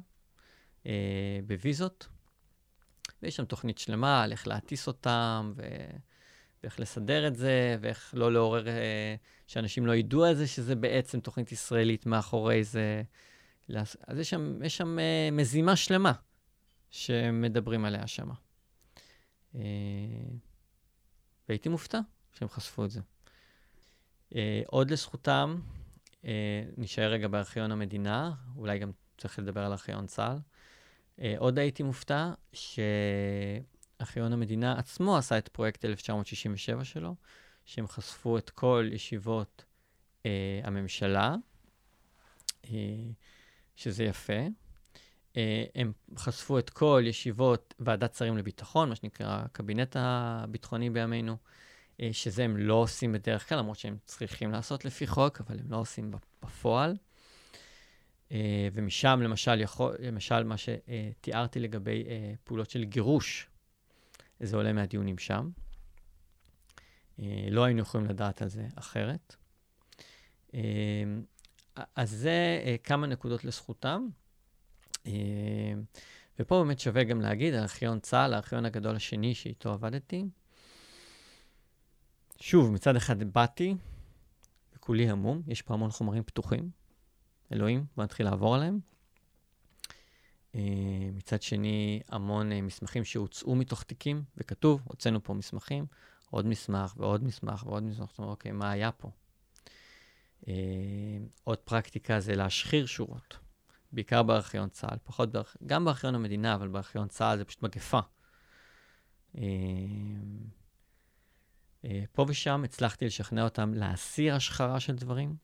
בוויזות. 1.47 2.07
ויש 3.23 3.35
שם 3.35 3.45
תוכנית 3.45 3.77
שלמה 3.77 4.23
על 4.23 4.31
איך 4.31 4.47
להטיס 4.47 4.87
אותם, 4.87 5.53
ו... 5.55 5.61
ואיך 6.63 6.79
לסדר 6.79 7.27
את 7.27 7.35
זה, 7.35 7.77
ואיך 7.81 8.13
לא 8.17 8.33
לעורר, 8.33 8.65
שאנשים 9.47 9.85
לא 9.85 9.95
ידעו 9.95 10.25
על 10.25 10.35
זה, 10.35 10.47
שזה 10.47 10.75
בעצם 10.75 11.19
תוכנית 11.19 11.51
ישראלית 11.51 12.05
מאחורי 12.05 12.63
זה. 12.63 13.03
אז 14.07 14.19
יש 14.19 14.29
שם, 14.29 14.59
יש 14.63 14.77
שם 14.77 14.97
מזימה 15.31 15.75
שלמה. 15.75 16.13
שמדברים 16.93 17.85
עליה 17.85 18.07
שמה. 18.07 18.33
אה, 19.55 19.61
והייתי 21.49 21.69
מופתע 21.69 21.99
שהם 22.33 22.49
חשפו 22.49 22.85
את 22.85 22.91
זה. 22.91 23.01
אה, 24.35 24.61
עוד 24.67 24.91
לזכותם, 24.91 25.59
אה, 26.25 26.63
נשאר 26.77 27.11
רגע 27.11 27.27
בארכיון 27.27 27.71
המדינה, 27.71 28.33
אולי 28.55 28.79
גם 28.79 28.91
צריך 29.17 29.39
לדבר 29.39 29.65
על 29.65 29.71
ארכיון 29.71 30.07
צה"ל. 30.07 30.37
אה, 31.21 31.35
עוד 31.37 31.59
הייתי 31.59 31.83
מופתע 31.83 32.31
שארכיון 32.53 34.33
המדינה 34.33 34.79
עצמו 34.79 35.17
עשה 35.17 35.37
את 35.37 35.47
פרויקט 35.47 35.85
1967 35.85 36.83
שלו, 36.83 37.15
שהם 37.65 37.87
חשפו 37.87 38.37
את 38.37 38.49
כל 38.49 38.89
ישיבות 38.91 39.65
אה, 40.25 40.61
הממשלה, 40.63 41.35
אה, 42.65 42.77
שזה 43.75 44.03
יפה. 44.03 44.47
אה, 45.37 45.63
הם 45.75 45.91
חשפו 46.17 46.59
את 46.59 46.69
כל 46.69 47.03
ישיבות 47.05 47.73
ועדת 47.79 48.15
שרים 48.15 48.37
לביטחון, 48.37 48.89
מה 48.89 48.95
שנקרא 48.95 49.41
הקבינט 49.45 49.95
הביטחוני 49.99 50.89
בימינו, 50.89 51.37
אה, 52.01 52.09
שזה 52.11 52.43
הם 52.43 52.57
לא 52.57 52.73
עושים 52.73 53.13
בדרך 53.13 53.49
כלל, 53.49 53.57
למרות 53.57 53.77
שהם 53.77 53.97
צריכים 54.05 54.51
לעשות 54.51 54.85
לפי 54.85 55.07
חוק, 55.07 55.41
אבל 55.41 55.59
הם 55.59 55.71
לא 55.71 55.77
עושים 55.77 56.11
בפועל. 56.43 56.97
אה, 58.33 58.67
ומשם, 58.73 59.19
למשל, 59.23 59.61
יכול, 59.61 59.95
למשל, 59.99 60.43
מה 60.43 60.55
שתיארתי 60.57 61.59
לגבי 61.59 62.03
פעולות 62.43 62.69
של 62.69 62.83
גירוש, 62.83 63.47
זה 64.39 64.55
עולה 64.55 64.73
מהדיונים 64.73 65.17
שם. 65.17 65.49
לא 67.51 67.63
היינו 67.63 67.81
יכולים 67.81 68.07
לדעת 68.07 68.41
על 68.41 68.49
זה 68.49 68.67
אחרת. 68.75 69.35
אז 71.95 72.11
זה 72.11 72.59
כמה 72.83 73.07
נקודות 73.07 73.45
לזכותם. 73.45 74.07
ופה 76.39 76.63
באמת 76.63 76.79
שווה 76.79 77.03
גם 77.03 77.21
להגיד, 77.21 77.53
הארכיון 77.53 77.99
צה"ל, 77.99 78.33
הארכיון 78.33 78.65
הגדול 78.65 78.95
השני 78.95 79.35
שאיתו 79.35 79.73
עבדתי, 79.73 80.25
שוב, 82.39 82.71
מצד 82.71 82.95
אחד 82.95 83.23
באתי, 83.23 83.75
וכולי 84.75 85.09
המום, 85.09 85.41
יש 85.47 85.61
פה 85.61 85.73
המון 85.73 85.91
חומרים 85.91 86.23
פתוחים, 86.23 86.69
אלוהים, 87.51 87.85
בוא 87.95 88.03
נתחיל 88.03 88.25
לעבור 88.25 88.55
עליהם. 88.55 88.79
Uh, 90.53 90.55
מצד 91.13 91.41
שני, 91.41 92.01
המון 92.09 92.51
uh, 92.51 92.55
מסמכים 92.61 93.03
שהוצאו 93.03 93.55
מתוך 93.55 93.83
תיקים, 93.83 94.23
וכתוב, 94.37 94.81
הוצאנו 94.83 95.23
פה 95.23 95.33
מסמכים, 95.33 95.85
עוד 96.29 96.45
מסמך 96.45 96.93
ועוד 96.97 97.23
מסמך 97.23 97.63
ועוד 97.67 97.83
מסמך, 97.83 98.09
זאת 98.09 98.19
אומרת, 98.19 98.31
אוקיי, 98.31 98.51
מה 98.51 98.71
היה 98.71 98.91
פה? 98.91 99.09
Uh, 100.41 100.47
עוד 101.43 101.57
פרקטיקה 101.57 102.19
זה 102.19 102.35
להשחיר 102.35 102.85
שורות, 102.85 103.37
בעיקר 103.91 104.23
בארכיון 104.23 104.69
צה"ל, 104.69 104.97
פחות, 105.03 105.31
בארכ... 105.31 105.57
גם 105.65 105.85
בארכיון 105.85 106.15
המדינה, 106.15 106.55
אבל 106.55 106.67
בארכיון 106.67 107.07
צה"ל 107.07 107.37
זה 107.37 107.45
פשוט 107.45 107.63
מגפה. 107.63 107.99
אה, 111.85 112.03
פה 112.11 112.25
ושם 112.27 112.63
הצלחתי 112.63 113.05
לשכנע 113.05 113.43
אותם 113.43 113.73
להסיר 113.73 114.35
השחרה 114.35 114.79
של 114.79 114.95
דברים, 114.95 115.35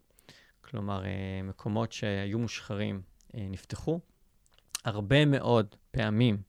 כלומר, 0.70 1.06
אה, 1.06 1.42
מקומות 1.44 1.92
שהיו 1.92 2.40
מושחרים 2.40 3.02
אה, 3.36 3.48
נפתחו. 3.50 4.00
הרבה 4.86 5.26
מאוד 5.26 5.76
פעמים 5.92 6.42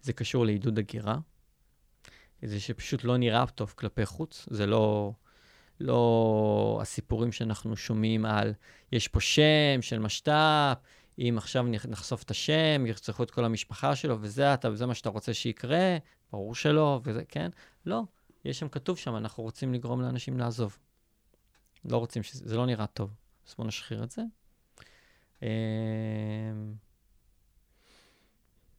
זה 0.00 0.12
קשור 0.12 0.46
לעידוד 0.46 0.78
הגירה, 0.78 1.18
זה 2.42 2.60
שפשוט 2.60 3.04
לא 3.04 3.16
נראה 3.16 3.46
טוב 3.46 3.74
כלפי 3.76 4.06
חוץ, 4.06 4.46
זה 4.50 4.66
לא, 4.66 5.12
לא 5.80 6.78
הסיפורים 6.82 7.32
שאנחנו 7.32 7.76
שומעים 7.76 8.24
על, 8.24 8.52
יש 8.92 9.08
פה 9.08 9.20
שם 9.20 9.82
של 9.82 9.98
משת"פ, 9.98 10.78
אם 11.18 11.34
עכשיו 11.38 11.62
נחשוף 11.88 12.22
את 12.22 12.30
השם, 12.30 12.84
ירצחו 12.86 13.22
את 13.22 13.30
כל 13.30 13.44
המשפחה 13.44 13.96
שלו, 13.96 14.16
וזה 14.20 14.54
אתה, 14.54 14.70
וזה 14.70 14.86
מה 14.86 14.94
שאתה 14.94 15.08
רוצה 15.08 15.34
שיקרה, 15.34 15.96
ברור 16.32 16.54
שלא, 16.54 17.00
וזה, 17.04 17.22
כן? 17.28 17.50
לא. 17.86 18.02
יש 18.44 18.58
שם, 18.58 18.68
כתוב 18.68 18.98
שם, 18.98 19.16
אנחנו 19.16 19.42
רוצים 19.42 19.74
לגרום 19.74 20.00
לאנשים 20.00 20.38
לעזוב. 20.38 20.78
לא 21.84 21.96
רוצים, 21.96 22.22
שזה, 22.22 22.48
זה 22.48 22.56
לא 22.56 22.66
נראה 22.66 22.86
טוב. 22.86 23.23
אז 23.48 23.54
בואו 23.58 23.68
נשחיר 23.68 24.04
את 24.04 24.10
זה. 24.10 24.22
אמ, 25.42 25.48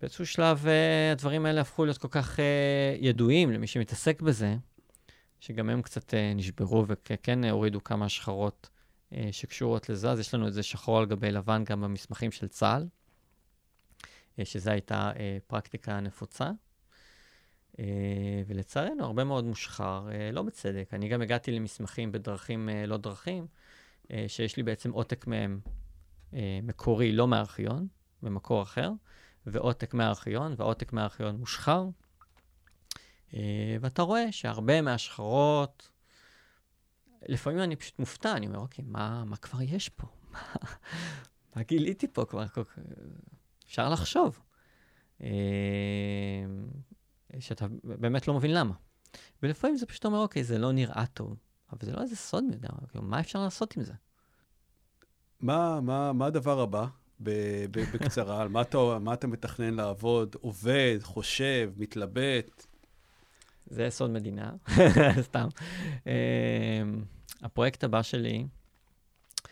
באיזשהו 0.01 0.25
שלב 0.25 0.67
אה, 0.67 1.11
הדברים 1.11 1.45
האלה 1.45 1.61
הפכו 1.61 1.85
להיות 1.85 1.97
כל 1.97 2.07
כך 2.11 2.39
אה, 2.39 2.95
ידועים 2.99 3.51
למי 3.51 3.67
שמתעסק 3.67 4.21
בזה, 4.21 4.55
שגם 5.39 5.69
הם 5.69 5.81
קצת 5.81 6.13
אה, 6.13 6.33
נשברו 6.35 6.85
וכן 6.87 7.45
הורידו 7.45 7.83
כמה 7.83 8.05
השחרות 8.05 8.69
שקשורות 9.31 9.89
לזה. 9.89 10.11
אז 10.11 10.19
יש 10.19 10.33
לנו 10.33 10.47
את 10.47 10.53
זה 10.53 10.63
שחור 10.63 10.97
על 10.97 11.05
גבי 11.05 11.31
לבן 11.31 11.63
גם 11.63 11.81
במסמכים 11.81 12.31
של 12.31 12.47
צה"ל, 12.47 12.87
שזו 14.43 14.71
הייתה 14.71 15.11
פרקטיקה 15.47 15.99
נפוצה. 15.99 16.51
אה, 17.79 18.43
ולצערנו, 18.47 19.03
הרבה 19.03 19.23
מאוד 19.23 19.45
מושחר, 19.45 20.07
אה, 20.11 20.31
לא 20.31 20.41
בצדק. 20.41 20.89
אני 20.93 21.07
גם 21.07 21.21
הגעתי 21.21 21.51
למסמכים 21.51 22.11
בדרכים 22.11 22.69
אה, 22.69 22.85
לא 22.85 22.97
דרכים, 22.97 23.47
שיש 24.27 24.57
לי 24.57 24.63
בעצם 24.63 24.91
עותק 24.91 25.27
מהם 25.27 25.59
מקורי, 26.63 27.11
לא 27.11 27.27
מהארכיון, 27.27 27.87
במקור 28.21 28.63
אחר, 28.63 28.91
ועותק 29.45 29.93
מהארכיון, 29.93 30.53
והעותק 30.57 30.93
מהארכיון 30.93 31.35
מושחר. 31.35 31.85
ואתה 33.81 34.01
רואה 34.01 34.31
שהרבה 34.31 34.81
מהשחרות, 34.81 35.89
לפעמים 37.21 37.59
אני 37.59 37.75
פשוט 37.75 37.99
מופתע, 37.99 38.31
אני 38.31 38.47
אומר, 38.47 38.59
אוקיי, 38.59 38.85
מה, 38.87 39.23
מה 39.25 39.37
כבר 39.37 39.61
יש 39.61 39.89
פה? 39.89 40.07
מה 41.55 41.63
גיליתי 41.63 42.07
פה 42.07 42.25
כבר? 42.25 42.45
אפשר 43.65 43.89
לחשוב. 43.89 44.39
שאתה 47.39 47.65
באמת 47.83 48.27
לא 48.27 48.33
מבין 48.33 48.53
למה. 48.53 48.73
ולפעמים 49.43 49.77
זה 49.77 49.85
פשוט 49.85 50.05
אומר, 50.05 50.19
אוקיי, 50.19 50.43
זה 50.43 50.57
לא 50.57 50.71
נראה 50.71 51.05
טוב, 51.13 51.35
אבל 51.71 51.79
זה 51.81 51.91
לא 51.91 52.01
איזה 52.01 52.15
סוד 52.15 52.43
מי 52.43 52.53
יודע, 52.53 52.69
כאילו, 52.89 53.03
מה 53.03 53.19
אפשר 53.19 53.43
לעשות 53.43 53.77
עם 53.77 53.83
זה? 53.83 53.93
מה, 55.39 55.81
מה, 55.81 56.13
מה 56.13 56.25
הדבר 56.25 56.59
הבא, 56.59 56.85
ב, 57.19 57.29
ב, 57.71 57.79
בקצרה? 57.93 58.41
על 58.41 58.47
מה 58.47 58.61
אתה, 58.61 58.77
מה 59.01 59.13
אתה 59.13 59.27
מתכנן 59.27 59.73
לעבוד? 59.73 60.35
עובד, 60.41 60.99
חושב, 61.03 61.71
מתלבט? 61.77 62.65
זה 63.65 63.89
סוד 63.89 64.09
מדינה, 64.11 64.51
סתם. 65.27 65.47
um, 66.03 66.07
הפרויקט 67.41 67.83
הבא 67.83 68.01
שלי, 68.01 68.47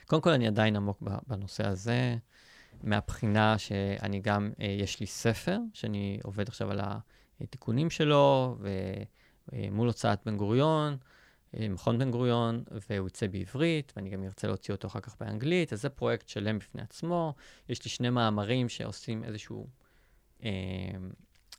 קודם 0.05 0.21
כל 0.21 0.29
אני 0.29 0.47
עדיין 0.47 0.75
עמוק 0.75 1.03
בנושא 1.27 1.67
הזה, 1.67 2.15
מהבחינה 2.83 3.57
שאני 3.57 4.19
גם, 4.19 4.51
uh, 4.57 4.63
יש 4.63 4.99
לי 4.99 5.07
ספר, 5.07 5.59
שאני 5.73 6.19
עובד 6.23 6.47
עכשיו 6.47 6.71
על 6.71 6.79
ה... 6.79 6.99
תיקונים 7.49 7.89
שלו, 7.89 8.57
ומול 9.53 9.87
הוצאת 9.87 10.19
בן 10.25 10.37
גוריון, 10.37 10.97
מכון 11.59 11.99
בן 11.99 12.11
גוריון, 12.11 12.63
והוא 12.89 13.07
יצא 13.07 13.27
בעברית, 13.27 13.93
ואני 13.95 14.09
גם 14.09 14.23
ארצה 14.23 14.47
להוציא 14.47 14.73
אותו 14.73 14.87
אחר 14.87 14.99
כך 14.99 15.15
באנגלית, 15.19 15.73
אז 15.73 15.81
זה 15.81 15.89
פרויקט 15.89 16.27
שלם 16.27 16.59
בפני 16.59 16.81
עצמו. 16.81 17.33
יש 17.69 17.83
לי 17.83 17.89
שני 17.89 18.09
מאמרים 18.09 18.69
שעושים 18.69 19.23
איזושהי 19.23 19.55
אה, 20.43 20.49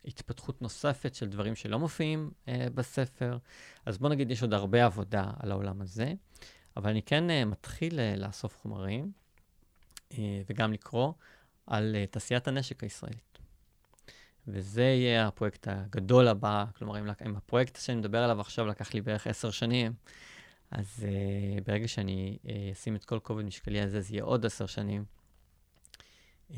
התפתחות 0.05 0.61
נוספת 0.61 1.15
של 1.15 1.29
דברים 1.29 1.55
שלא 1.55 1.79
מופיעים 1.79 2.31
אה, 2.47 2.67
בספר. 2.73 3.37
אז 3.85 3.97
בוא 3.97 4.09
נגיד, 4.09 4.31
יש 4.31 4.41
עוד 4.41 4.53
הרבה 4.53 4.85
עבודה 4.85 5.31
על 5.39 5.51
העולם 5.51 5.81
הזה, 5.81 6.13
אבל 6.77 6.89
אני 6.89 7.01
כן 7.01 7.29
אה, 7.29 7.45
מתחיל 7.45 7.99
אה, 7.99 8.15
לאסוף 8.17 8.57
חומרים, 8.61 9.11
אה, 10.13 10.41
וגם 10.49 10.73
לקרוא 10.73 11.13
על 11.67 11.95
אה, 11.95 12.05
תעשיית 12.05 12.47
הנשק 12.47 12.83
הישראלית. 12.83 13.34
וזה 14.47 14.83
יהיה 14.83 15.27
הפרויקט 15.27 15.67
הגדול 15.67 16.27
הבא, 16.27 16.65
כלומר, 16.77 16.99
אם, 16.99 17.05
אם 17.25 17.35
הפרויקט 17.35 17.75
שאני 17.81 17.97
מדבר 17.97 18.23
עליו 18.23 18.41
עכשיו 18.41 18.65
לקח 18.65 18.93
לי 18.93 19.01
בערך 19.01 19.27
עשר 19.27 19.51
שנים, 19.51 19.93
אז 20.71 21.05
uh, 21.05 21.63
ברגע 21.63 21.87
שאני 21.87 22.37
uh, 22.43 22.49
אשים 22.73 22.95
את 22.95 23.05
כל 23.05 23.19
כובד 23.19 23.43
משקלי 23.43 23.81
הזה, 23.81 24.01
זה 24.01 24.13
יהיה 24.13 24.23
עוד 24.23 24.45
עשר 24.45 24.65
שנים. 24.65 25.05
Uh, 26.51 26.53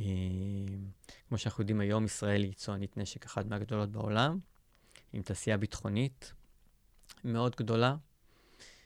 כמו 1.29 1.38
שאנחנו 1.38 1.61
יודעים 1.61 1.79
היום, 1.79 2.05
ישראל 2.05 2.43
היא 2.43 2.51
יצואנית 2.51 2.97
נשק 2.97 3.25
אחת 3.25 3.45
מהגדולות 3.45 3.91
בעולם, 3.91 4.39
עם 5.13 5.21
תעשייה 5.21 5.57
ביטחונית 5.57 6.33
מאוד 7.23 7.55
גדולה. 7.55 7.95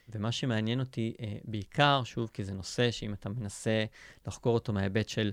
ומה 0.09 0.31
שמעניין 0.31 0.79
אותי 0.79 1.13
uh, 1.17 1.23
בעיקר, 1.43 2.03
שוב, 2.03 2.29
כי 2.33 2.43
זה 2.43 2.53
נושא 2.53 2.91
שאם 2.91 3.13
אתה 3.13 3.29
מנסה 3.29 3.85
לחקור 4.27 4.53
אותו 4.53 4.73
מההיבט 4.73 5.09
של 5.09 5.31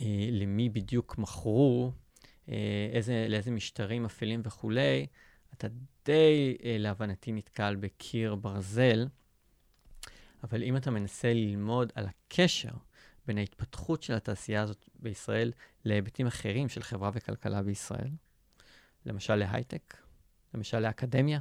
uh, 0.00 0.04
למי 0.30 0.68
בדיוק 0.68 1.18
מכרו 1.18 1.92
אה, 1.92 2.03
איזה, 2.92 3.26
לאיזה 3.28 3.50
משטרים 3.50 4.04
אפלים 4.04 4.40
וכולי, 4.44 5.06
אתה 5.54 5.68
די, 6.04 6.56
אה, 6.64 6.76
להבנתי, 6.78 7.32
נתקל 7.32 7.76
בקיר 7.80 8.34
ברזל. 8.34 9.06
אבל 10.44 10.62
אם 10.62 10.76
אתה 10.76 10.90
מנסה 10.90 11.32
ללמוד 11.32 11.92
על 11.94 12.06
הקשר 12.06 12.72
בין 13.26 13.38
ההתפתחות 13.38 14.02
של 14.02 14.14
התעשייה 14.14 14.62
הזאת 14.62 14.88
בישראל 14.94 15.52
להיבטים 15.84 16.26
אחרים 16.26 16.68
של 16.68 16.82
חברה 16.82 17.10
וכלכלה 17.14 17.62
בישראל, 17.62 18.10
למשל 19.06 19.34
להייטק, 19.34 19.96
למשל 20.54 20.78
לאקדמיה, 20.78 21.40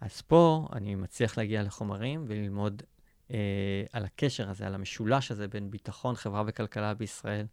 אז 0.00 0.20
פה 0.20 0.68
אני 0.72 0.94
מצליח 0.94 1.38
להגיע 1.38 1.62
לחומרים 1.62 2.24
וללמוד 2.28 2.82
אה, 3.30 3.84
על 3.92 4.04
הקשר 4.04 4.50
הזה, 4.50 4.66
על 4.66 4.74
המשולש 4.74 5.30
הזה 5.30 5.48
בין 5.48 5.70
ביטחון, 5.70 6.14
חברה 6.14 6.42
וכלכלה 6.46 6.94
בישראל 6.94 7.46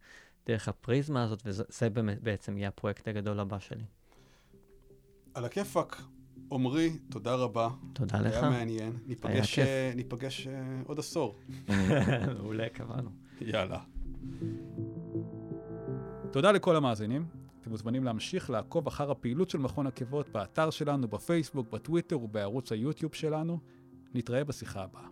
דרך 0.48 0.68
הפריזמה 0.68 1.22
הזאת, 1.22 1.42
וזה 1.44 1.90
באמת 1.90 2.22
בעצם 2.22 2.58
יהיה 2.58 2.68
הפרויקט 2.68 3.08
הגדול 3.08 3.40
הבא 3.40 3.58
שלי. 3.58 3.84
על 5.34 5.44
הכיפאק. 5.44 6.02
עמרי, 6.52 6.98
תודה 7.10 7.34
רבה. 7.34 7.68
תודה 7.92 8.20
לך. 8.20 8.34
היה 8.34 8.50
מעניין. 8.50 8.92
ניפגש, 9.06 9.54
כיף. 9.54 9.66
אה, 9.66 9.92
ניפגש 9.96 10.46
אה, 10.46 10.52
עוד 10.86 10.98
עשור. 10.98 11.38
מעולה, 12.38 12.68
קבענו. 12.68 13.10
יאללה. 13.40 13.80
תודה 16.32 16.52
לכל 16.52 16.76
המאזינים. 16.76 17.26
אתם 17.60 17.70
מוזמנים 17.70 18.04
להמשיך 18.04 18.50
לעקוב 18.50 18.86
אחר 18.86 19.10
הפעילות 19.10 19.50
של 19.50 19.58
מכון 19.58 19.86
עקבות 19.86 20.28
באתר 20.28 20.70
שלנו, 20.70 21.08
בפייסבוק, 21.08 21.70
בטוויטר 21.70 22.20
ובערוץ 22.20 22.72
היוטיוב 22.72 23.14
שלנו. 23.14 23.58
נתראה 24.14 24.44
בשיחה 24.44 24.82
הבאה. 24.82 25.08